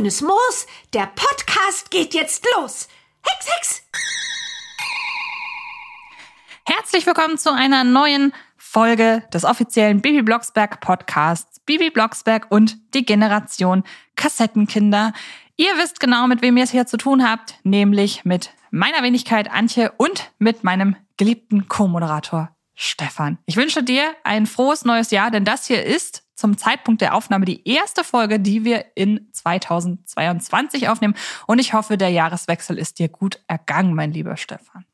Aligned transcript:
Grünes 0.00 0.22
Moos. 0.22 0.66
Der 0.94 1.12
Podcast 1.14 1.90
geht 1.90 2.14
jetzt 2.14 2.46
los. 2.56 2.88
Hex, 3.20 3.46
Hex! 3.54 3.82
Herzlich 6.64 7.04
willkommen 7.04 7.36
zu 7.36 7.52
einer 7.52 7.84
neuen 7.84 8.32
Folge 8.56 9.22
des 9.30 9.44
offiziellen 9.44 10.00
Bibi 10.00 10.22
Blocksberg 10.22 10.80
Podcasts. 10.80 11.60
Bibi 11.66 11.90
Blocksberg 11.90 12.46
und 12.48 12.78
die 12.94 13.04
Generation 13.04 13.84
Kassettenkinder. 14.16 15.12
Ihr 15.58 15.76
wisst 15.76 16.00
genau, 16.00 16.26
mit 16.28 16.40
wem 16.40 16.56
ihr 16.56 16.64
es 16.64 16.70
hier 16.70 16.86
zu 16.86 16.96
tun 16.96 17.22
habt, 17.22 17.56
nämlich 17.62 18.24
mit 18.24 18.54
meiner 18.70 19.02
Wenigkeit 19.02 19.50
Antje 19.50 19.92
und 19.98 20.32
mit 20.38 20.64
meinem 20.64 20.96
geliebten 21.18 21.68
Co-Moderator 21.68 22.56
Stefan. 22.74 23.36
Ich 23.44 23.56
wünsche 23.56 23.82
dir 23.82 24.14
ein 24.24 24.46
frohes 24.46 24.86
neues 24.86 25.10
Jahr, 25.10 25.30
denn 25.30 25.44
das 25.44 25.66
hier 25.66 25.84
ist 25.84 26.22
zum 26.40 26.58
Zeitpunkt 26.58 27.00
der 27.00 27.14
Aufnahme 27.14 27.44
die 27.44 27.68
erste 27.68 28.02
Folge, 28.02 28.40
die 28.40 28.64
wir 28.64 28.84
in 28.96 29.28
2022 29.32 30.88
aufnehmen. 30.88 31.14
Und 31.46 31.60
ich 31.60 31.74
hoffe, 31.74 31.96
der 31.96 32.08
Jahreswechsel 32.08 32.78
ist 32.78 32.98
dir 32.98 33.08
gut 33.08 33.40
ergangen, 33.46 33.94
mein 33.94 34.12
lieber 34.12 34.36
Stefan. 34.36 34.84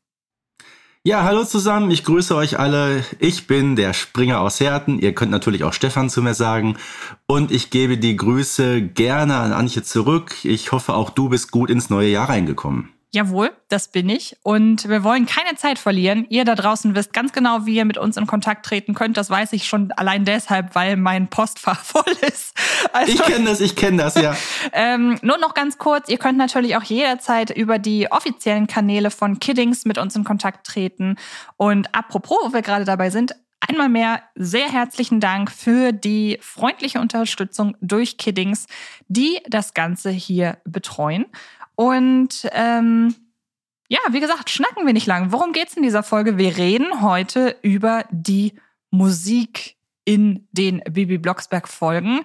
Ja, 1.07 1.23
hallo 1.23 1.45
zusammen, 1.45 1.93
ich 1.93 2.03
grüße 2.03 2.35
euch 2.35 2.59
alle. 2.59 3.05
Ich 3.21 3.47
bin 3.47 3.77
der 3.77 3.93
Springer 3.93 4.41
aus 4.41 4.59
Herten. 4.59 4.99
Ihr 4.99 5.15
könnt 5.15 5.31
natürlich 5.31 5.63
auch 5.63 5.73
Stefan 5.73 6.11
zu 6.11 6.21
mir 6.21 6.35
sagen. 6.35 6.79
Und 7.27 7.53
ich 7.53 7.71
gebe 7.71 7.97
die 7.97 8.17
Grüße 8.17 8.83
gerne 8.83 9.37
an 9.37 9.53
Antje 9.53 9.85
zurück. 9.85 10.45
Ich 10.45 10.73
hoffe, 10.73 10.95
auch 10.95 11.11
du 11.11 11.29
bist 11.29 11.53
gut 11.53 11.71
ins 11.71 11.91
neue 11.91 12.09
Jahr 12.09 12.29
reingekommen. 12.29 12.96
Jawohl, 13.13 13.53
das 13.69 13.89
bin 13.89 14.09
ich. 14.09 14.37
Und 14.43 14.89
wir 14.89 15.03
wollen 15.05 15.27
keine 15.27 15.57
Zeit 15.57 15.79
verlieren. 15.79 16.27
Ihr 16.29 16.45
da 16.45 16.55
draußen 16.55 16.95
wisst 16.95 17.13
ganz 17.13 17.33
genau, 17.33 17.65
wie 17.65 17.77
ihr 17.77 17.85
mit 17.85 17.99
uns 17.99 18.17
in 18.17 18.27
Kontakt 18.27 18.67
treten 18.67 18.95
könnt. 18.95 19.17
Das 19.17 19.31
weiß 19.31 19.53
ich 19.55 19.67
schon 19.67 19.93
allein 19.93 20.25
deshalb, 20.25 20.75
weil 20.75 20.97
mein 20.97 21.29
Postfach 21.29 21.81
voll 21.85 22.13
ist. 22.21 22.55
Also, 22.93 23.13
ich 23.13 23.23
kenne 23.23 23.45
das, 23.47 23.61
ich 23.61 23.77
kenne 23.77 23.99
das, 23.99 24.17
ja. 24.17 24.37
ähm, 24.73 25.19
nur 25.23 25.39
noch 25.39 25.55
ganz 25.55 25.79
kurz, 25.79 26.09
ihr 26.09 26.19
könnt 26.19 26.37
natürlich 26.37 26.77
auch 26.77 26.83
jederzeit 26.83 27.51
über 27.51 27.79
die 27.79 28.11
offiziellen 28.11 28.67
Kanäle 28.67 29.11
von 29.11 29.39
Kiddings 29.39 29.85
mit 29.85 29.99
uns 29.99 30.15
in 30.17 30.25
Kontakt 30.25 30.67
treten. 30.67 31.17
Und 31.57 31.95
apropos, 31.95 32.39
wo 32.43 32.53
wir 32.53 32.63
gerade 32.63 32.85
dabei 32.85 33.11
sind, 33.11 33.35
Einmal 33.69 33.89
mehr 33.89 34.23
sehr 34.35 34.71
herzlichen 34.71 35.19
Dank 35.19 35.51
für 35.51 35.91
die 35.91 36.39
freundliche 36.41 37.01
Unterstützung 37.01 37.75
durch 37.81 38.17
Kiddings, 38.17 38.67
die 39.09 39.41
das 39.49 39.75
Ganze 39.75 40.11
hier 40.11 40.59
betreuen. 40.65 41.27
Und 41.77 42.49
ähm, 42.53 43.15
ja, 43.89 44.01
wie 44.11 44.21
gesagt, 44.21 44.51
schnacken 44.51 44.85
wir 44.85 44.93
nicht 44.93 45.07
lang. 45.07 45.31
Worum 45.31 45.53
geht's 45.53 45.77
in 45.77 45.83
dieser 45.83 46.03
Folge? 46.03 46.39
Wir 46.39 46.57
reden 46.57 47.03
heute 47.03 47.57
über 47.63 48.05
die 48.11 48.55
Musik 48.91 49.77
in 50.05 50.49
den 50.53 50.83
Bibi 50.91 51.19
Blocksberg 51.19 51.69
Folgen. 51.69 52.21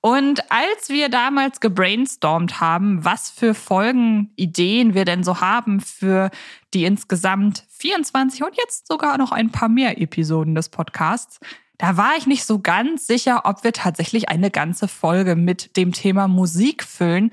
Und 0.00 0.50
als 0.52 0.88
wir 0.88 1.08
damals 1.08 1.60
gebrainstormt 1.60 2.60
haben, 2.60 3.04
was 3.04 3.30
für 3.30 3.54
Folgenideen 3.54 4.94
wir 4.94 5.04
denn 5.04 5.24
so 5.24 5.40
haben 5.40 5.80
für 5.80 6.30
die 6.74 6.84
insgesamt 6.84 7.64
24 7.70 8.44
und 8.44 8.56
jetzt 8.56 8.86
sogar 8.86 9.18
noch 9.18 9.32
ein 9.32 9.50
paar 9.50 9.68
mehr 9.68 10.00
Episoden 10.00 10.54
des 10.54 10.68
Podcasts, 10.68 11.40
da 11.78 11.96
war 11.96 12.16
ich 12.16 12.26
nicht 12.26 12.44
so 12.44 12.60
ganz 12.60 13.06
sicher, 13.06 13.42
ob 13.44 13.64
wir 13.64 13.72
tatsächlich 13.72 14.28
eine 14.28 14.50
ganze 14.50 14.88
Folge 14.88 15.36
mit 15.36 15.76
dem 15.76 15.92
Thema 15.92 16.28
Musik 16.28 16.84
füllen. 16.84 17.32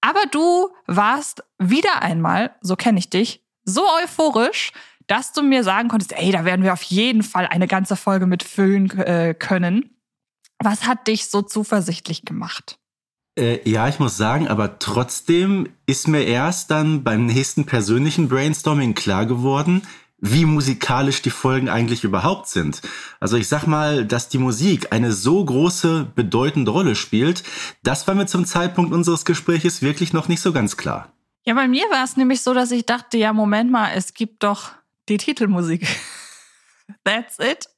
Aber 0.00 0.20
du 0.30 0.68
warst 0.86 1.42
wieder 1.58 2.02
einmal, 2.02 2.54
so 2.60 2.76
kenne 2.76 2.98
ich 2.98 3.10
dich, 3.10 3.42
so 3.64 3.82
euphorisch, 4.02 4.72
dass 5.06 5.32
du 5.32 5.42
mir 5.42 5.64
sagen 5.64 5.88
konntest, 5.88 6.12
ey, 6.12 6.30
da 6.30 6.44
werden 6.44 6.62
wir 6.62 6.72
auf 6.72 6.82
jeden 6.82 7.22
Fall 7.22 7.46
eine 7.46 7.66
ganze 7.66 7.96
Folge 7.96 8.26
mitfüllen 8.26 8.90
äh, 8.98 9.34
können. 9.38 9.96
Was 10.62 10.86
hat 10.86 11.06
dich 11.08 11.26
so 11.26 11.42
zuversichtlich 11.42 12.24
gemacht? 12.24 12.78
Äh, 13.38 13.68
ja, 13.68 13.88
ich 13.88 13.98
muss 13.98 14.16
sagen, 14.16 14.48
aber 14.48 14.78
trotzdem 14.78 15.68
ist 15.86 16.08
mir 16.08 16.24
erst 16.24 16.70
dann 16.70 17.04
beim 17.04 17.26
nächsten 17.26 17.66
persönlichen 17.66 18.28
Brainstorming 18.28 18.94
klar 18.94 19.26
geworden, 19.26 19.82
wie 20.20 20.44
musikalisch 20.44 21.22
die 21.22 21.30
Folgen 21.30 21.68
eigentlich 21.68 22.04
überhaupt 22.04 22.48
sind. 22.48 22.82
Also 23.20 23.36
ich 23.36 23.48
sag 23.48 23.66
mal, 23.66 24.04
dass 24.04 24.28
die 24.28 24.38
Musik 24.38 24.92
eine 24.92 25.12
so 25.12 25.44
große, 25.44 26.08
bedeutende 26.14 26.70
Rolle 26.70 26.96
spielt, 26.96 27.44
das 27.82 28.06
war 28.08 28.14
mir 28.14 28.26
zum 28.26 28.44
Zeitpunkt 28.44 28.92
unseres 28.92 29.24
Gespräches 29.24 29.80
wirklich 29.80 30.12
noch 30.12 30.28
nicht 30.28 30.40
so 30.40 30.52
ganz 30.52 30.76
klar. 30.76 31.12
Ja, 31.44 31.54
bei 31.54 31.68
mir 31.68 31.84
war 31.90 32.04
es 32.04 32.16
nämlich 32.16 32.42
so, 32.42 32.52
dass 32.52 32.70
ich 32.72 32.84
dachte, 32.84 33.16
ja, 33.16 33.32
Moment 33.32 33.70
mal, 33.70 33.92
es 33.94 34.12
gibt 34.12 34.42
doch 34.42 34.72
die 35.08 35.18
Titelmusik. 35.18 35.86
That's 37.04 37.38
it. 37.38 37.68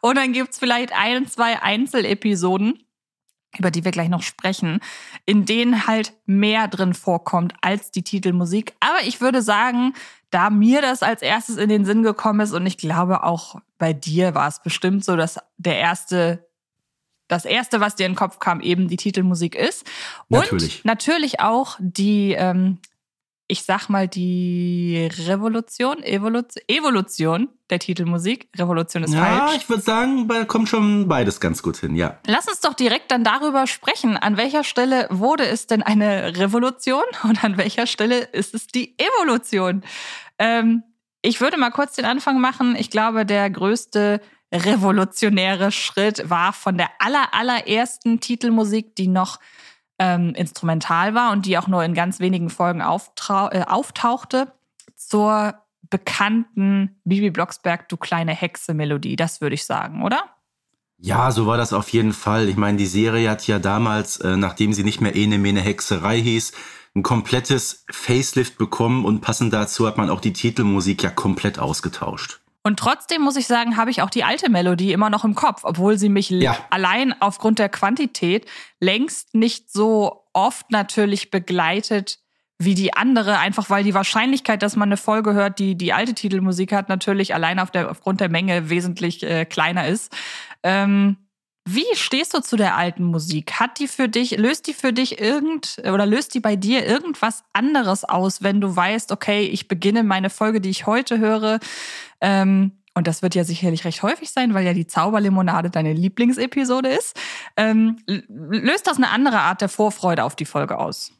Und 0.00 0.16
dann 0.16 0.32
gibt's 0.32 0.58
vielleicht 0.58 0.92
ein, 0.92 1.26
zwei 1.26 1.62
Einzelepisoden, 1.62 2.84
über 3.56 3.70
die 3.70 3.84
wir 3.84 3.92
gleich 3.92 4.08
noch 4.08 4.22
sprechen, 4.22 4.80
in 5.24 5.44
denen 5.44 5.86
halt 5.86 6.12
mehr 6.26 6.68
drin 6.68 6.94
vorkommt 6.94 7.54
als 7.62 7.90
die 7.90 8.02
Titelmusik. 8.02 8.74
Aber 8.80 9.06
ich 9.06 9.20
würde 9.20 9.42
sagen, 9.42 9.94
da 10.30 10.50
mir 10.50 10.82
das 10.82 11.02
als 11.02 11.22
erstes 11.22 11.56
in 11.56 11.68
den 11.68 11.84
Sinn 11.84 12.02
gekommen 12.02 12.40
ist 12.40 12.52
und 12.52 12.66
ich 12.66 12.76
glaube 12.76 13.22
auch 13.22 13.56
bei 13.78 13.92
dir 13.92 14.34
war 14.34 14.48
es 14.48 14.62
bestimmt 14.62 15.04
so, 15.04 15.16
dass 15.16 15.38
der 15.56 15.78
erste 15.78 16.46
das 17.28 17.44
erste, 17.44 17.80
was 17.80 17.94
dir 17.94 18.06
in 18.06 18.12
den 18.12 18.16
Kopf 18.16 18.38
kam, 18.38 18.60
eben 18.60 18.88
die 18.88 18.96
Titelmusik 18.96 19.54
ist. 19.54 19.84
Und 20.28 20.40
natürlich, 20.40 20.84
natürlich 20.84 21.40
auch 21.40 21.76
die, 21.78 22.32
ähm, 22.32 22.78
ich 23.50 23.62
sag 23.62 23.88
mal, 23.88 24.06
die 24.06 25.08
Revolution, 25.26 26.02
Evolution, 26.02 26.62
Evolution 26.68 27.48
der 27.70 27.78
Titelmusik. 27.78 28.48
Revolution 28.56 29.02
ist 29.04 29.14
ja, 29.14 29.24
falsch. 29.24 29.52
Ja, 29.52 29.56
ich 29.58 29.68
würde 29.70 29.82
sagen, 29.82 30.28
da 30.28 30.44
kommt 30.44 30.68
schon 30.68 31.08
beides 31.08 31.40
ganz 31.40 31.62
gut 31.62 31.78
hin, 31.78 31.96
ja. 31.96 32.18
Lass 32.26 32.46
uns 32.46 32.60
doch 32.60 32.74
direkt 32.74 33.10
dann 33.10 33.24
darüber 33.24 33.66
sprechen. 33.66 34.18
An 34.18 34.36
welcher 34.36 34.64
Stelle 34.64 35.06
wurde 35.10 35.46
es 35.46 35.66
denn 35.66 35.82
eine 35.82 36.36
Revolution 36.36 37.02
und 37.24 37.42
an 37.42 37.56
welcher 37.56 37.86
Stelle 37.86 38.20
ist 38.20 38.54
es 38.54 38.66
die 38.66 38.94
Evolution? 38.98 39.82
Ähm, 40.38 40.82
ich 41.22 41.40
würde 41.40 41.56
mal 41.56 41.70
kurz 41.70 41.94
den 41.94 42.04
Anfang 42.04 42.40
machen. 42.40 42.76
Ich 42.76 42.90
glaube, 42.90 43.24
der 43.24 43.48
größte 43.48 44.20
revolutionäre 44.52 45.72
Schritt 45.72 46.28
war 46.28 46.52
von 46.52 46.76
der 46.76 46.90
aller, 46.98 47.34
allerersten 47.34 48.20
Titelmusik, 48.20 48.94
die 48.94 49.08
noch 49.08 49.40
ähm, 49.98 50.34
instrumental 50.34 51.14
war 51.14 51.32
und 51.32 51.46
die 51.46 51.58
auch 51.58 51.66
nur 51.66 51.84
in 51.84 51.94
ganz 51.94 52.20
wenigen 52.20 52.50
Folgen 52.50 52.80
äh, 52.80 52.84
auftauchte, 52.84 54.52
zur 54.96 55.54
bekannten 55.90 57.00
Bibi 57.04 57.30
Blocksberg 57.30 57.88
Du 57.88 57.96
kleine 57.96 58.32
Hexe 58.32 58.74
Melodie. 58.74 59.16
Das 59.16 59.40
würde 59.40 59.54
ich 59.54 59.64
sagen, 59.64 60.02
oder? 60.02 60.22
Ja, 61.00 61.30
so 61.30 61.46
war 61.46 61.56
das 61.56 61.72
auf 61.72 61.88
jeden 61.90 62.12
Fall. 62.12 62.48
Ich 62.48 62.56
meine, 62.56 62.76
die 62.76 62.86
Serie 62.86 63.30
hat 63.30 63.46
ja 63.46 63.58
damals, 63.58 64.18
äh, 64.18 64.36
nachdem 64.36 64.72
sie 64.72 64.82
nicht 64.82 65.00
mehr 65.00 65.14
Ene 65.14 65.38
Mene 65.38 65.60
Hexerei 65.60 66.20
hieß, 66.20 66.52
ein 66.96 67.02
komplettes 67.02 67.84
Facelift 67.90 68.58
bekommen 68.58 69.04
und 69.04 69.20
passend 69.20 69.52
dazu 69.52 69.86
hat 69.86 69.96
man 69.96 70.10
auch 70.10 70.20
die 70.20 70.32
Titelmusik 70.32 71.02
ja 71.04 71.10
komplett 71.10 71.58
ausgetauscht. 71.58 72.40
Und 72.68 72.78
trotzdem 72.78 73.22
muss 73.22 73.36
ich 73.36 73.46
sagen, 73.46 73.78
habe 73.78 73.90
ich 73.90 74.02
auch 74.02 74.10
die 74.10 74.24
alte 74.24 74.50
Melodie 74.50 74.92
immer 74.92 75.08
noch 75.08 75.24
im 75.24 75.34
Kopf, 75.34 75.62
obwohl 75.62 75.96
sie 75.96 76.10
mich 76.10 76.28
ja. 76.28 76.54
allein 76.68 77.18
aufgrund 77.18 77.58
der 77.58 77.70
Quantität 77.70 78.44
längst 78.78 79.34
nicht 79.34 79.72
so 79.72 80.26
oft 80.34 80.70
natürlich 80.70 81.30
begleitet 81.30 82.18
wie 82.58 82.74
die 82.74 82.92
andere, 82.92 83.38
einfach 83.38 83.70
weil 83.70 83.84
die 83.84 83.94
Wahrscheinlichkeit, 83.94 84.62
dass 84.62 84.76
man 84.76 84.90
eine 84.90 84.98
Folge 84.98 85.32
hört, 85.32 85.58
die 85.58 85.76
die 85.76 85.94
alte 85.94 86.12
Titelmusik 86.12 86.72
hat, 86.72 86.90
natürlich 86.90 87.32
allein 87.32 87.58
auf 87.58 87.70
der, 87.70 87.90
aufgrund 87.90 88.20
der 88.20 88.28
Menge 88.28 88.68
wesentlich 88.68 89.22
äh, 89.22 89.46
kleiner 89.46 89.88
ist. 89.88 90.14
Ähm, 90.62 91.16
wie 91.74 91.94
stehst 91.94 92.34
du 92.34 92.40
zu 92.40 92.56
der 92.56 92.76
alten 92.76 93.04
Musik? 93.04 93.60
Hat 93.60 93.78
die 93.78 93.88
für 93.88 94.08
dich, 94.08 94.36
löst 94.36 94.66
die 94.66 94.74
für 94.74 94.92
dich 94.92 95.20
irgend 95.20 95.78
oder 95.84 96.06
löst 96.06 96.34
die 96.34 96.40
bei 96.40 96.56
dir 96.56 96.86
irgendwas 96.86 97.44
anderes 97.52 98.04
aus, 98.04 98.42
wenn 98.42 98.60
du 98.60 98.74
weißt, 98.74 99.12
okay, 99.12 99.46
ich 99.46 99.68
beginne 99.68 100.02
meine 100.02 100.30
Folge, 100.30 100.60
die 100.60 100.70
ich 100.70 100.86
heute 100.86 101.18
höre, 101.18 101.60
ähm, 102.20 102.72
und 102.94 103.06
das 103.06 103.22
wird 103.22 103.36
ja 103.36 103.44
sicherlich 103.44 103.84
recht 103.84 104.02
häufig 104.02 104.30
sein, 104.30 104.54
weil 104.54 104.66
ja 104.66 104.74
die 104.74 104.88
Zauberlimonade 104.88 105.70
deine 105.70 105.92
Lieblingsepisode 105.92 106.88
ist. 106.88 107.16
Ähm, 107.56 107.98
löst 108.28 108.88
das 108.88 108.96
eine 108.96 109.10
andere 109.10 109.38
Art 109.38 109.60
der 109.60 109.68
Vorfreude 109.68 110.24
auf 110.24 110.34
die 110.34 110.44
Folge 110.44 110.78
aus? 110.78 111.12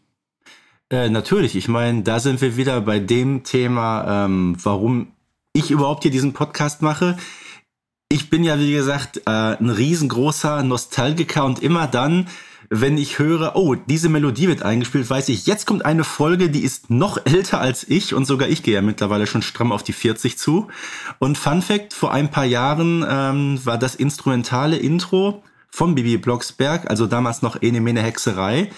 Äh, 0.91 1.09
natürlich, 1.09 1.55
ich 1.55 1.69
meine, 1.69 2.03
da 2.03 2.19
sind 2.19 2.41
wir 2.41 2.56
wieder 2.56 2.81
bei 2.81 2.99
dem 2.99 3.45
Thema, 3.45 4.25
ähm, 4.25 4.56
warum 4.61 5.12
ich 5.53 5.71
überhaupt 5.71 6.03
hier 6.03 6.11
diesen 6.11 6.33
Podcast 6.33 6.83
mache. 6.83 7.17
Ich 8.11 8.31
bin 8.31 8.43
ja, 8.43 8.59
wie 8.59 8.73
gesagt, 8.73 9.19
äh, 9.27 9.31
ein 9.31 9.69
riesengroßer 9.69 10.63
Nostalgiker 10.63 11.45
und 11.45 11.63
immer 11.63 11.87
dann, 11.87 12.27
wenn 12.71 12.97
ich 12.97 13.19
höre, 13.19 13.55
oh, 13.55 13.75
diese 13.75 14.09
Melodie 14.09 14.49
wird 14.49 14.63
eingespielt, 14.63 15.11
weiß 15.11 15.29
ich, 15.29 15.47
jetzt 15.47 15.67
kommt 15.67 15.85
eine 15.85 16.05
Folge, 16.05 16.49
die 16.49 16.63
ist 16.63 16.89
noch 16.89 17.19
älter 17.27 17.61
als 17.61 17.87
ich 17.87 18.15
und 18.15 18.25
sogar 18.25 18.49
ich 18.49 18.63
gehe 18.63 18.77
ja 18.77 18.81
mittlerweile 18.81 19.27
schon 19.27 19.43
stramm 19.43 19.73
auf 19.73 19.83
die 19.83 19.93
40 19.93 20.39
zu. 20.39 20.69
Und 21.19 21.37
Fun 21.37 21.61
Fact, 21.61 21.93
vor 21.93 22.11
ein 22.11 22.31
paar 22.31 22.47
Jahren 22.47 23.05
ähm, 23.07 23.61
war 23.67 23.77
das 23.77 23.95
instrumentale 23.95 24.79
Intro 24.79 25.43
von 25.69 25.95
Bibi 25.95 26.17
Blocksberg, 26.17 26.89
also 26.89 27.07
damals 27.07 27.43
noch 27.43 27.61
Ene 27.61 27.83
Mene 27.83 28.03
Hexerei. 28.03 28.71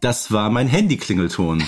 Das 0.00 0.32
war 0.32 0.50
mein 0.50 0.66
Handyklingelton. 0.66 1.62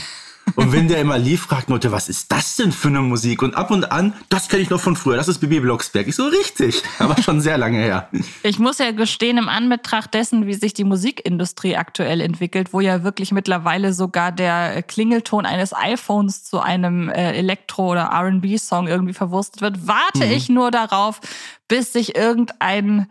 Und 0.56 0.72
wenn 0.72 0.88
der 0.88 1.00
immer 1.00 1.18
lief, 1.18 1.42
fragt 1.42 1.70
Leute, 1.70 1.92
was 1.92 2.08
ist 2.08 2.32
das 2.32 2.56
denn 2.56 2.72
für 2.72 2.88
eine 2.88 3.00
Musik? 3.00 3.42
Und 3.42 3.54
ab 3.54 3.70
und 3.70 3.92
an, 3.92 4.12
das 4.28 4.48
kenne 4.48 4.62
ich 4.62 4.70
noch 4.70 4.80
von 4.80 4.96
früher, 4.96 5.16
das 5.16 5.28
ist 5.28 5.38
Bibi 5.38 5.60
Blocksberg. 5.60 6.08
Ich 6.08 6.16
so, 6.16 6.26
richtig, 6.26 6.82
aber 6.98 7.20
schon 7.22 7.40
sehr 7.40 7.56
lange 7.58 7.78
her. 7.78 8.08
Ich 8.42 8.58
muss 8.58 8.78
ja 8.78 8.90
gestehen, 8.90 9.38
im 9.38 9.48
Anbetracht 9.48 10.12
dessen, 10.12 10.46
wie 10.46 10.54
sich 10.54 10.74
die 10.74 10.84
Musikindustrie 10.84 11.76
aktuell 11.76 12.20
entwickelt, 12.20 12.72
wo 12.72 12.80
ja 12.80 13.04
wirklich 13.04 13.32
mittlerweile 13.32 13.92
sogar 13.92 14.32
der 14.32 14.82
Klingelton 14.82 15.46
eines 15.46 15.72
iPhones 15.72 16.44
zu 16.44 16.60
einem 16.60 17.08
äh, 17.08 17.32
Elektro- 17.32 17.92
oder 17.92 18.10
RB-Song 18.12 18.88
irgendwie 18.88 19.14
verwurstet 19.14 19.62
wird, 19.62 19.86
warte 19.86 20.26
mhm. 20.26 20.32
ich 20.32 20.48
nur 20.48 20.70
darauf, 20.70 21.20
bis 21.68 21.92
sich 21.92 22.16
irgendein 22.16 23.06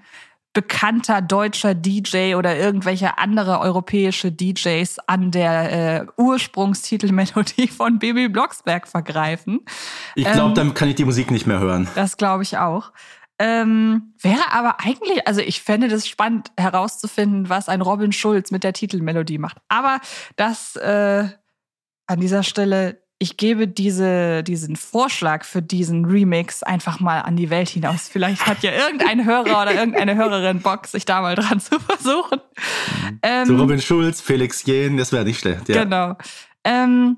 bekannter 0.53 1.21
deutscher 1.21 1.73
DJ 1.73 2.35
oder 2.35 2.57
irgendwelche 2.57 3.17
andere 3.17 3.59
europäische 3.59 4.31
DJs 4.31 4.99
an 5.07 5.31
der 5.31 6.01
äh, 6.01 6.05
Ursprungstitelmelodie 6.17 7.67
von 7.67 7.99
Baby 7.99 8.27
Blocksberg 8.27 8.87
vergreifen. 8.87 9.61
Ich 10.15 10.25
glaube, 10.25 10.49
ähm, 10.49 10.55
dann 10.55 10.73
kann 10.73 10.89
ich 10.89 10.95
die 10.95 11.05
Musik 11.05 11.31
nicht 11.31 11.47
mehr 11.47 11.59
hören. 11.59 11.87
Das 11.95 12.17
glaube 12.17 12.43
ich 12.43 12.57
auch. 12.57 12.91
Ähm, 13.39 14.13
wäre 14.21 14.51
aber 14.51 14.81
eigentlich, 14.81 15.27
also 15.27 15.41
ich 15.41 15.63
fände 15.63 15.87
das 15.87 16.07
spannend 16.07 16.51
herauszufinden, 16.57 17.49
was 17.49 17.69
ein 17.69 17.81
Robin 17.81 18.11
Schulz 18.11 18.51
mit 18.51 18.63
der 18.63 18.73
Titelmelodie 18.73 19.39
macht. 19.39 19.57
Aber 19.67 19.99
das 20.35 20.75
äh, 20.75 21.27
an 22.05 22.19
dieser 22.19 22.43
Stelle 22.43 23.00
ich 23.21 23.37
gebe 23.37 23.67
diese, 23.67 24.41
diesen 24.41 24.75
Vorschlag 24.75 25.45
für 25.45 25.61
diesen 25.61 26.05
Remix 26.05 26.63
einfach 26.63 26.99
mal 26.99 27.19
an 27.19 27.35
die 27.35 27.51
Welt 27.51 27.69
hinaus. 27.69 28.09
Vielleicht 28.09 28.47
hat 28.47 28.63
ja 28.63 28.71
irgendein 28.87 29.25
Hörer 29.25 29.61
oder 29.61 29.75
irgendeine 29.75 30.15
Hörerin 30.15 30.61
Bock, 30.61 30.87
sich 30.87 31.05
da 31.05 31.21
mal 31.21 31.35
dran 31.35 31.59
zu 31.59 31.79
versuchen. 31.79 32.41
Ähm, 33.21 33.45
so 33.45 33.57
Robin 33.57 33.79
Schulz, 33.79 34.21
Felix 34.21 34.65
Jähn, 34.65 34.97
das 34.97 35.11
wäre 35.11 35.23
nicht 35.23 35.39
schlecht. 35.39 35.69
Ja. 35.69 35.83
Genau. 35.83 36.15
Ähm, 36.63 37.17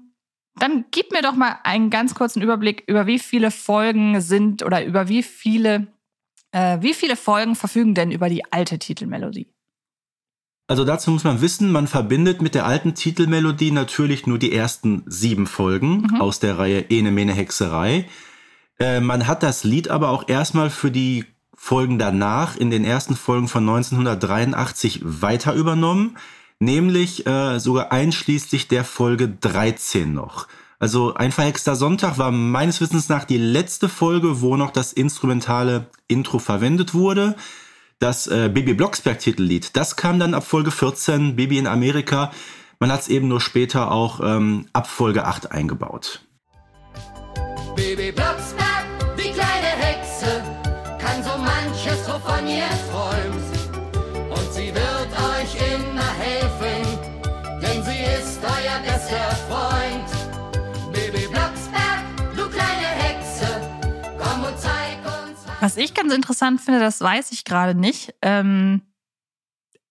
dann 0.56 0.84
gib 0.92 1.14
mir 1.14 1.22
doch 1.22 1.36
mal 1.36 1.60
einen 1.64 1.90
ganz 1.90 2.16
kurzen 2.16 2.42
Überblick 2.42 2.84
über 2.86 3.08
wie 3.08 3.18
viele 3.18 3.50
Folgen 3.50 4.20
sind 4.20 4.62
oder 4.62 4.84
über 4.84 5.08
wie 5.08 5.24
viele, 5.24 5.88
äh, 6.52 6.80
wie 6.82 6.94
viele 6.94 7.16
Folgen 7.16 7.56
verfügen 7.56 7.96
denn 7.96 8.12
über 8.12 8.28
die 8.28 8.44
alte 8.52 8.78
Titelmelodie? 8.78 9.53
Also 10.68 10.86
dazu 10.86 11.12
muss 11.12 11.25
man 11.25 11.42
wissen, 11.42 11.71
man 11.71 11.88
verbindet 11.88 12.42
mit 12.42 12.56
der 12.56 12.65
alten 12.65 12.95
Titelmelodie 12.95 13.71
natürlich 13.71 14.27
nur 14.27 14.39
die 14.39 14.54
ersten 14.54 15.04
sieben 15.06 15.45
Folgen 15.45 16.07
mhm. 16.10 16.21
aus 16.21 16.39
der 16.39 16.57
Reihe 16.57 16.89
Ene 16.89 17.12
Mene 17.12 17.33
Hexerei. 17.33 18.07
Äh, 18.80 19.01
man 19.01 19.27
hat 19.27 19.44
das 19.44 19.63
Lied 19.65 19.89
aber 19.89 20.10
auch 20.10 20.30
erstmal 20.30 20.69
für 20.69 20.89
die 20.89 21.25
Folgen 21.54 22.00
danach 22.00 22.56
in 22.56 22.71
den 22.71 22.86
ersten 22.86 23.15
Folgen 23.15 23.48
von 23.48 23.68
1983 23.68 25.01
weiter 25.04 25.54
übernommen, 25.54 26.18
nämlich 26.60 27.27
äh, 27.27 27.59
sogar 27.59 27.92
einschließlich 27.92 28.68
der 28.68 28.86
Folge 28.86 29.30
13 29.30 30.13
noch. 30.13 30.48
Also 30.80 31.13
ein 31.13 31.31
verhexter 31.31 31.75
Sonntag 31.75 32.18
war 32.18 32.31
meines 32.31 32.81
Wissens 32.81 33.07
nach 33.09 33.24
die 33.25 33.38
letzte 33.38 33.88
Folge, 33.88 34.42
wo 34.42 34.57
noch 34.57 34.71
das 34.71 34.92
instrumentale 34.92 35.88
Intro 36.07 36.39
verwendet 36.39 36.94
wurde 36.94 37.36
das 38.04 38.28
äh, 38.28 38.50
Baby 38.54 38.74
Blocksberg 38.74 39.20
Titellied, 39.20 39.78
das 39.78 39.96
kam 39.96 40.20
dann 40.20 40.34
ab 40.34 40.44
Folge 40.44 40.72
14, 40.72 41.38
Baby 41.38 41.58
in 41.58 41.68
Amerika. 41.68 42.32
Man 42.80 42.92
hat 42.92 43.00
es 43.00 43.08
eben 43.08 43.30
nur 43.30 43.40
später 43.40 43.92
auch 43.92 44.20
ähm, 44.20 44.68
ab 44.74 44.88
Folge 44.88 45.26
8 45.26 45.54
eingebaut. 45.54 46.22
Baby 47.78 48.12
Blocksberg, 48.12 48.86
die 49.18 49.32
kleine 49.32 49.72
Hexe, 49.80 50.44
kann 51.00 51.24
so 51.24 51.38
manches, 51.38 52.06
wovon 52.06 52.46
ihr 52.46 52.68
träumt. 52.92 54.38
Und 54.38 54.54
sie 54.54 54.74
wird 54.76 55.12
euch 55.32 55.56
immer 55.74 56.14
helfen, 56.20 57.00
denn 57.62 57.84
sie 57.84 58.04
ist 58.20 58.40
euer 58.44 58.80
bester 58.84 58.93
Was 65.63 65.77
ich 65.77 65.94
ganz 65.94 66.13
interessant 66.13 66.60
finde, 66.60 66.81
das 66.81 67.00
weiß 67.00 67.31
ich 67.31 67.45
gerade 67.45 67.74
nicht. 67.74 68.13
Ähm, 68.21 68.81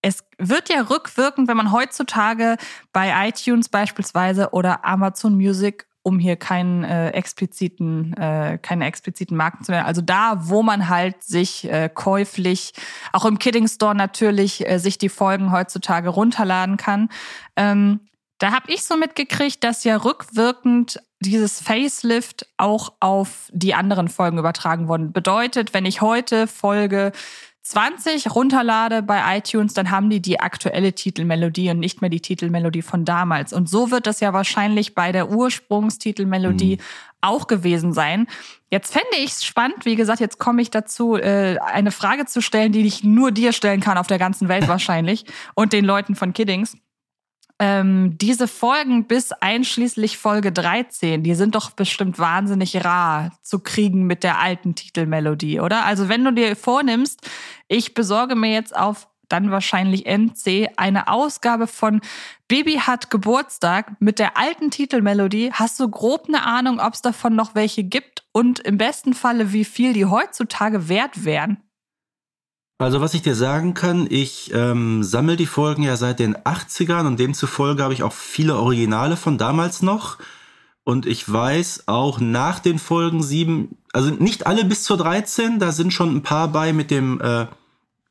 es 0.03 0.23
wird 0.37 0.69
ja 0.69 0.83
rückwirkend, 0.83 1.49
wenn 1.49 1.57
man 1.57 1.73
heutzutage 1.73 2.59
bei 2.93 3.29
iTunes 3.29 3.71
beispielsweise 3.71 4.51
oder 4.51 4.85
Amazon 4.85 5.35
Music 5.35 5.87
um 6.03 6.19
hier 6.19 6.37
keinen 6.37 6.85
äh, 6.85 7.11
expliziten, 7.13 8.13
äh, 8.19 8.59
keine 8.61 8.87
expliziten 8.87 9.35
Marken 9.35 9.65
zu 9.65 9.73
nennen. 9.73 9.87
Also 9.87 10.03
da, 10.03 10.49
wo 10.49 10.63
man 10.63 10.91
halt 10.91 11.23
sich 11.23 11.65
äh, 11.71 11.89
käuflich, 11.89 12.75
auch 13.13 13.25
im 13.25 13.39
Kidding 13.39 13.67
Store 13.67 13.95
natürlich, 13.95 14.69
äh, 14.69 14.79
sich 14.79 14.99
die 14.99 15.09
Folgen 15.09 15.53
heutzutage 15.53 16.11
runterladen 16.11 16.77
kann. 16.77 17.09
Ähm, 17.57 18.01
da 18.39 18.51
habe 18.51 18.71
ich 18.73 18.83
so 18.83 18.97
mitgekriegt, 18.97 19.63
dass 19.63 19.85
ja 19.85 19.97
rückwirkend 19.97 21.01
dieses 21.23 21.61
Facelift 21.61 22.47
auch 22.57 22.93
auf 23.01 23.51
die 23.53 23.75
anderen 23.75 24.09
Folgen 24.09 24.39
übertragen 24.39 24.89
worden. 24.89 25.13
Bedeutet, 25.13 25.73
wenn 25.73 25.87
ich 25.87 26.01
heute 26.01 26.47
Folge 26.47 27.13
20 27.63 28.35
runterlade 28.35 29.03
bei 29.03 29.39
iTunes, 29.39 29.73
dann 29.73 29.93
haben 29.93 30.11
die 30.11 30.21
die 30.21 30.41
aktuelle 30.41 30.95
Titelmelodie 30.95 31.71
und 31.71 31.79
nicht 31.79 32.01
mehr 32.01 32.11
die 32.11 32.21
Titelmelodie 32.21 32.83
von 32.83 33.05
damals. 33.05 33.53
Und 33.53 33.69
so 33.69 33.93
wird 33.93 34.09
das 34.09 34.19
ja 34.19 34.33
wahrscheinlich 34.33 34.97
bei 34.97 35.13
der 35.13 35.31
Ursprungstitelmelodie 35.31 36.77
mhm. 36.77 36.83
auch 37.21 37.47
gewesen 37.47 37.93
sein. 37.93 38.27
Jetzt 38.71 38.93
fände 38.93 39.17
ich 39.19 39.31
es 39.31 39.45
spannend, 39.45 39.85
wie 39.85 39.95
gesagt, 39.95 40.19
jetzt 40.19 40.39
komme 40.39 40.61
ich 40.61 40.71
dazu, 40.71 41.15
äh, 41.15 41.59
eine 41.59 41.93
Frage 41.93 42.27
zu 42.27 42.43
stellen, 42.43 42.73
die 42.73 42.85
ich 42.85 43.05
nur 43.05 43.31
dir 43.31 43.53
stellen 43.53 43.81
kann 43.81 43.97
auf 43.97 44.09
der 44.09 44.19
ganzen 44.19 44.49
Welt 44.49 44.67
wahrscheinlich 44.67 45.25
und 45.55 45.73
den 45.73 45.85
Leuten 45.85 46.17
von 46.17 46.33
Kiddings 46.33 46.77
ähm, 47.63 48.19
diese 48.19 48.49
Folgen 48.49 49.07
bis 49.07 49.31
einschließlich 49.31 50.19
Folge 50.19 50.51
13, 50.51 51.23
die 51.23 51.37
sind 51.37 51.55
doch 51.55 51.71
bestimmt 51.71 52.19
wahnsinnig 52.19 52.85
rar 52.85 53.39
zu 53.41 53.61
kriegen 53.61 54.03
mit 54.03 54.25
der 54.25 54.41
alten 54.41 54.75
Titelmelodie, 54.75 55.61
oder? 55.61 55.87
Also 55.87 56.09
wenn 56.09 56.25
du 56.25 56.33
dir 56.33 56.57
vornimmst, 56.57 57.21
ich 57.69 57.95
besorge 57.95 58.35
mir 58.35 58.53
jetzt 58.53 58.75
auf 58.75 59.07
dann 59.29 59.53
wahrscheinlich 59.53 60.07
NC 60.07 60.71
eine 60.77 61.07
Ausgabe 61.07 61.69
von 61.69 62.01
Baby 62.49 62.79
hat 62.79 63.11
Geburtstag 63.11 63.93
mit 64.01 64.19
der 64.19 64.37
alten 64.37 64.73
Titelmelodie. 64.73 65.53
Hast 65.53 65.79
du 65.79 65.89
grob 65.89 66.25
eine 66.27 66.45
Ahnung, 66.45 66.81
ob 66.81 66.95
es 66.95 67.01
davon 67.01 67.37
noch 67.37 67.55
welche 67.55 67.85
gibt 67.85 68.25
und 68.33 68.59
im 68.59 68.77
besten 68.77 69.15
Falle, 69.15 69.53
wie 69.53 69.65
viel 69.65 69.93
die 69.93 70.07
heutzutage 70.07 70.89
wert 70.89 71.25
wären? 71.25 71.59
Also 72.83 73.01
was 73.01 73.15
ich 73.15 73.23
dir 73.23 73.37
sagen 73.37 73.75
kann, 73.75 74.09
ich 74.11 74.51
ähm, 74.53 75.05
sammle 75.05 75.37
die 75.37 75.47
Folgen 75.47 75.85
ja 75.85 75.97
seit 75.97 76.19
den 76.19 76.37
80ern 76.37 77.07
und 77.07 77.21
demzufolge 77.21 77.81
habe 77.81 77.95
ich 77.95 78.03
auch 78.03 78.13
viele 78.13 78.57
Originale 78.57 79.17
von 79.17 79.39
damals 79.39 79.83
noch. 79.83 80.19
Und 80.83 81.07
ich 81.07 81.33
weiß 81.33 81.85
auch 81.87 82.19
nach 82.19 82.59
den 82.59 82.81
Folgen 82.81 83.23
7, 83.23 83.77
also 83.93 84.11
nicht 84.11 84.49
alle 84.49 84.65
bis 84.65 84.83
zur 84.83 84.97
13, 84.97 85.61
da 85.61 85.71
sind 85.71 85.93
schon 85.93 86.13
ein 86.13 86.25
paar 86.25 86.49
bei 86.49 86.73
mit 86.73 86.91
dem, 86.91 87.21
äh, 87.21 87.47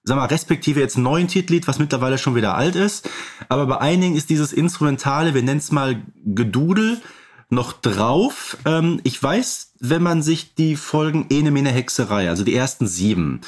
sag 0.05 0.15
mal, 0.15 0.27
respektive 0.27 0.79
jetzt 0.79 0.97
neuen 0.97 1.27
Titellied, 1.27 1.67
was 1.67 1.77
mittlerweile 1.77 2.17
schon 2.17 2.35
wieder 2.35 2.55
alt 2.55 2.77
ist. 2.77 3.09
Aber 3.49 3.65
bei 3.65 3.77
einigen 3.79 4.15
ist 4.15 4.29
dieses 4.29 4.53
Instrumentale, 4.53 5.33
wir 5.33 5.43
nennen 5.43 5.59
es 5.59 5.73
mal 5.73 6.01
Gedudel, 6.23 7.01
noch 7.49 7.73
drauf. 7.73 8.55
Ähm, 8.63 9.01
ich 9.03 9.21
weiß, 9.21 9.73
wenn 9.81 10.01
man 10.01 10.21
sich 10.21 10.55
die 10.55 10.77
Folgen 10.77 11.25
Ene 11.29 11.51
Mene 11.51 11.71
Hexerei, 11.71 12.29
also 12.29 12.45
die 12.45 12.55
ersten 12.55 12.87
sieben, 12.87 13.41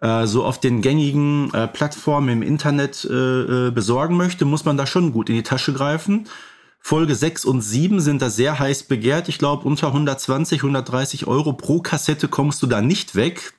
äh, 0.00 0.26
so 0.26 0.44
auf 0.44 0.60
den 0.60 0.82
gängigen 0.82 1.52
äh, 1.54 1.68
Plattformen 1.68 2.28
im 2.28 2.42
Internet 2.42 3.04
äh, 3.04 3.12
äh, 3.68 3.70
besorgen 3.70 4.16
möchte, 4.16 4.44
muss 4.44 4.64
man 4.64 4.76
da 4.76 4.86
schon 4.86 5.12
gut 5.12 5.28
in 5.28 5.36
die 5.36 5.42
Tasche 5.42 5.72
greifen. 5.72 6.28
Folge 6.80 7.14
6 7.14 7.44
und 7.44 7.62
7 7.62 8.00
sind 8.00 8.22
da 8.22 8.30
sehr 8.30 8.58
heiß 8.58 8.84
begehrt. 8.84 9.28
Ich 9.28 9.38
glaube, 9.38 9.66
unter 9.66 9.88
120, 9.88 10.60
130 10.60 11.26
Euro 11.26 11.52
pro 11.52 11.80
Kassette 11.80 12.28
kommst 12.28 12.62
du 12.62 12.66
da 12.66 12.80
nicht 12.80 13.16
weg. 13.16 13.54